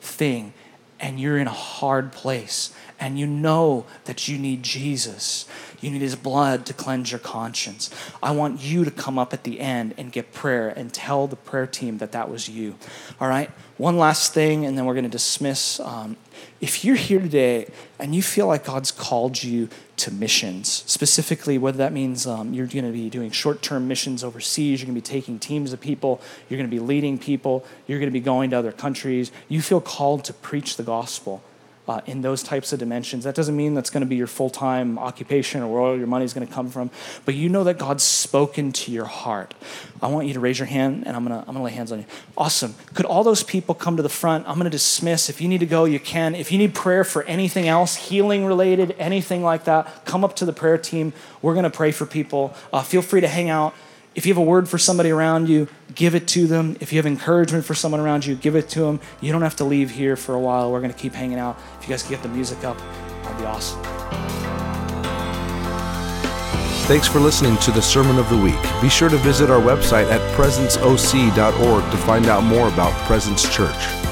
thing, 0.00 0.52
and 1.00 1.20
you're 1.20 1.38
in 1.38 1.46
a 1.46 1.52
hard 1.52 2.12
place, 2.12 2.72
and 3.00 3.18
you 3.18 3.26
know 3.26 3.86
that 4.04 4.28
you 4.28 4.38
need 4.38 4.62
Jesus. 4.62 5.46
You 5.80 5.90
need 5.90 6.02
his 6.02 6.16
blood 6.16 6.66
to 6.66 6.72
cleanse 6.72 7.12
your 7.12 7.20
conscience. 7.20 7.90
I 8.22 8.32
want 8.32 8.60
you 8.60 8.84
to 8.84 8.90
come 8.90 9.18
up 9.18 9.32
at 9.32 9.44
the 9.44 9.60
end 9.60 9.94
and 9.96 10.10
get 10.10 10.32
prayer 10.32 10.68
and 10.68 10.92
tell 10.92 11.26
the 11.26 11.36
prayer 11.36 11.66
team 11.66 11.98
that 11.98 12.12
that 12.12 12.28
was 12.28 12.48
you. 12.48 12.74
All 13.20 13.28
right? 13.28 13.50
One 13.76 13.96
last 13.96 14.34
thing, 14.34 14.66
and 14.66 14.76
then 14.76 14.86
we're 14.86 14.94
going 14.94 15.04
to 15.04 15.10
dismiss. 15.10 15.78
Um, 15.80 16.16
if 16.60 16.84
you're 16.84 16.96
here 16.96 17.20
today 17.20 17.68
and 17.98 18.14
you 18.14 18.22
feel 18.22 18.46
like 18.46 18.64
God's 18.64 18.90
called 18.90 19.42
you 19.42 19.68
to 19.96 20.10
missions, 20.10 20.84
specifically 20.86 21.58
whether 21.58 21.78
that 21.78 21.92
means 21.92 22.26
um, 22.26 22.52
you're 22.52 22.66
going 22.66 22.84
to 22.84 22.92
be 22.92 23.10
doing 23.10 23.30
short 23.30 23.62
term 23.62 23.88
missions 23.88 24.24
overseas, 24.24 24.80
you're 24.80 24.86
going 24.86 24.94
to 24.94 25.00
be 25.00 25.14
taking 25.14 25.38
teams 25.38 25.72
of 25.72 25.80
people, 25.80 26.20
you're 26.48 26.58
going 26.58 26.68
to 26.68 26.74
be 26.74 26.80
leading 26.80 27.18
people, 27.18 27.64
you're 27.86 27.98
going 27.98 28.10
to 28.10 28.12
be 28.12 28.20
going 28.20 28.50
to 28.50 28.58
other 28.58 28.72
countries, 28.72 29.30
you 29.48 29.62
feel 29.62 29.80
called 29.80 30.24
to 30.24 30.32
preach 30.32 30.76
the 30.76 30.82
gospel 30.82 31.42
uh, 31.88 32.02
in 32.06 32.20
those 32.20 32.42
types 32.42 32.72
of 32.72 32.78
dimensions. 32.78 33.24
That 33.24 33.34
doesn't 33.34 33.56
mean 33.56 33.74
that's 33.74 33.90
going 33.90 34.02
to 34.02 34.06
be 34.06 34.16
your 34.16 34.26
full 34.26 34.50
time 34.50 34.98
occupation 34.98 35.62
or 35.62 35.72
where 35.72 35.80
all 35.80 35.96
your 35.96 36.06
money 36.06 36.24
is 36.24 36.34
going 36.34 36.46
to 36.46 36.52
come 36.52 36.68
from, 36.68 36.90
but 37.24 37.34
you 37.34 37.48
know 37.48 37.64
that 37.64 37.78
God's 37.78 38.02
spoken 38.02 38.72
to 38.72 38.92
your 38.92 39.06
heart. 39.06 39.54
I 40.02 40.08
want 40.08 40.26
you 40.26 40.34
to 40.34 40.40
raise 40.40 40.58
your 40.58 40.66
hand 40.66 41.04
and 41.06 41.16
I'm 41.16 41.26
going 41.26 41.40
to, 41.40 41.48
I'm 41.48 41.54
going 41.54 41.58
to 41.58 41.62
lay 41.64 41.72
hands 41.72 41.90
on 41.90 42.00
you. 42.00 42.04
Awesome. 42.36 42.74
Could 42.94 43.06
all 43.06 43.24
those 43.24 43.42
people 43.42 43.74
come 43.74 43.96
to 43.96 44.02
the 44.02 44.08
front? 44.08 44.46
I'm 44.46 44.54
going 44.54 44.64
to 44.64 44.70
dismiss. 44.70 45.30
If 45.30 45.40
you 45.40 45.48
need 45.48 45.60
to 45.60 45.66
go, 45.66 45.86
you 45.86 45.98
can. 45.98 46.34
If 46.34 46.52
you 46.52 46.58
need 46.58 46.74
prayer 46.74 47.04
for 47.04 47.22
anything 47.24 47.66
else, 47.66 47.96
healing 47.96 48.44
related, 48.44 48.94
anything 48.98 49.42
like 49.42 49.64
that, 49.64 50.04
come 50.04 50.24
up 50.24 50.36
to 50.36 50.44
the 50.44 50.52
prayer 50.52 50.78
team. 50.78 51.14
We're 51.40 51.54
going 51.54 51.64
to 51.64 51.70
pray 51.70 51.90
for 51.90 52.04
people. 52.04 52.54
Uh, 52.72 52.82
feel 52.82 53.02
free 53.02 53.22
to 53.22 53.28
hang 53.28 53.48
out. 53.48 53.74
If 54.18 54.26
you 54.26 54.34
have 54.34 54.42
a 54.42 54.44
word 54.44 54.68
for 54.68 54.78
somebody 54.78 55.10
around 55.10 55.48
you, 55.48 55.68
give 55.94 56.16
it 56.16 56.26
to 56.28 56.48
them. 56.48 56.76
If 56.80 56.92
you 56.92 56.98
have 56.98 57.06
encouragement 57.06 57.64
for 57.64 57.74
someone 57.74 58.00
around 58.00 58.26
you, 58.26 58.34
give 58.34 58.56
it 58.56 58.68
to 58.70 58.80
them. 58.80 58.98
You 59.20 59.30
don't 59.30 59.42
have 59.42 59.54
to 59.56 59.64
leave 59.64 59.92
here 59.92 60.16
for 60.16 60.34
a 60.34 60.40
while. 60.40 60.72
We're 60.72 60.80
going 60.80 60.92
to 60.92 60.98
keep 60.98 61.12
hanging 61.12 61.38
out. 61.38 61.56
You 61.88 61.94
guys 61.94 62.02
can 62.02 62.10
get 62.10 62.22
the 62.22 62.28
music 62.28 62.64
up, 62.64 62.76
that'd 63.22 63.38
be 63.38 63.46
awesome. 63.46 63.82
Thanks 66.86 67.08
for 67.08 67.18
listening 67.18 67.56
to 67.60 67.70
the 67.70 67.80
Sermon 67.80 68.18
of 68.18 68.28
the 68.28 68.36
Week. 68.36 68.60
Be 68.82 68.90
sure 68.90 69.08
to 69.08 69.16
visit 69.16 69.48
our 69.48 69.58
website 69.58 70.04
at 70.10 70.20
presenceoc.org 70.36 71.90
to 71.90 71.96
find 71.96 72.26
out 72.26 72.44
more 72.44 72.68
about 72.68 72.92
Presence 73.06 73.42
Church. 73.48 74.07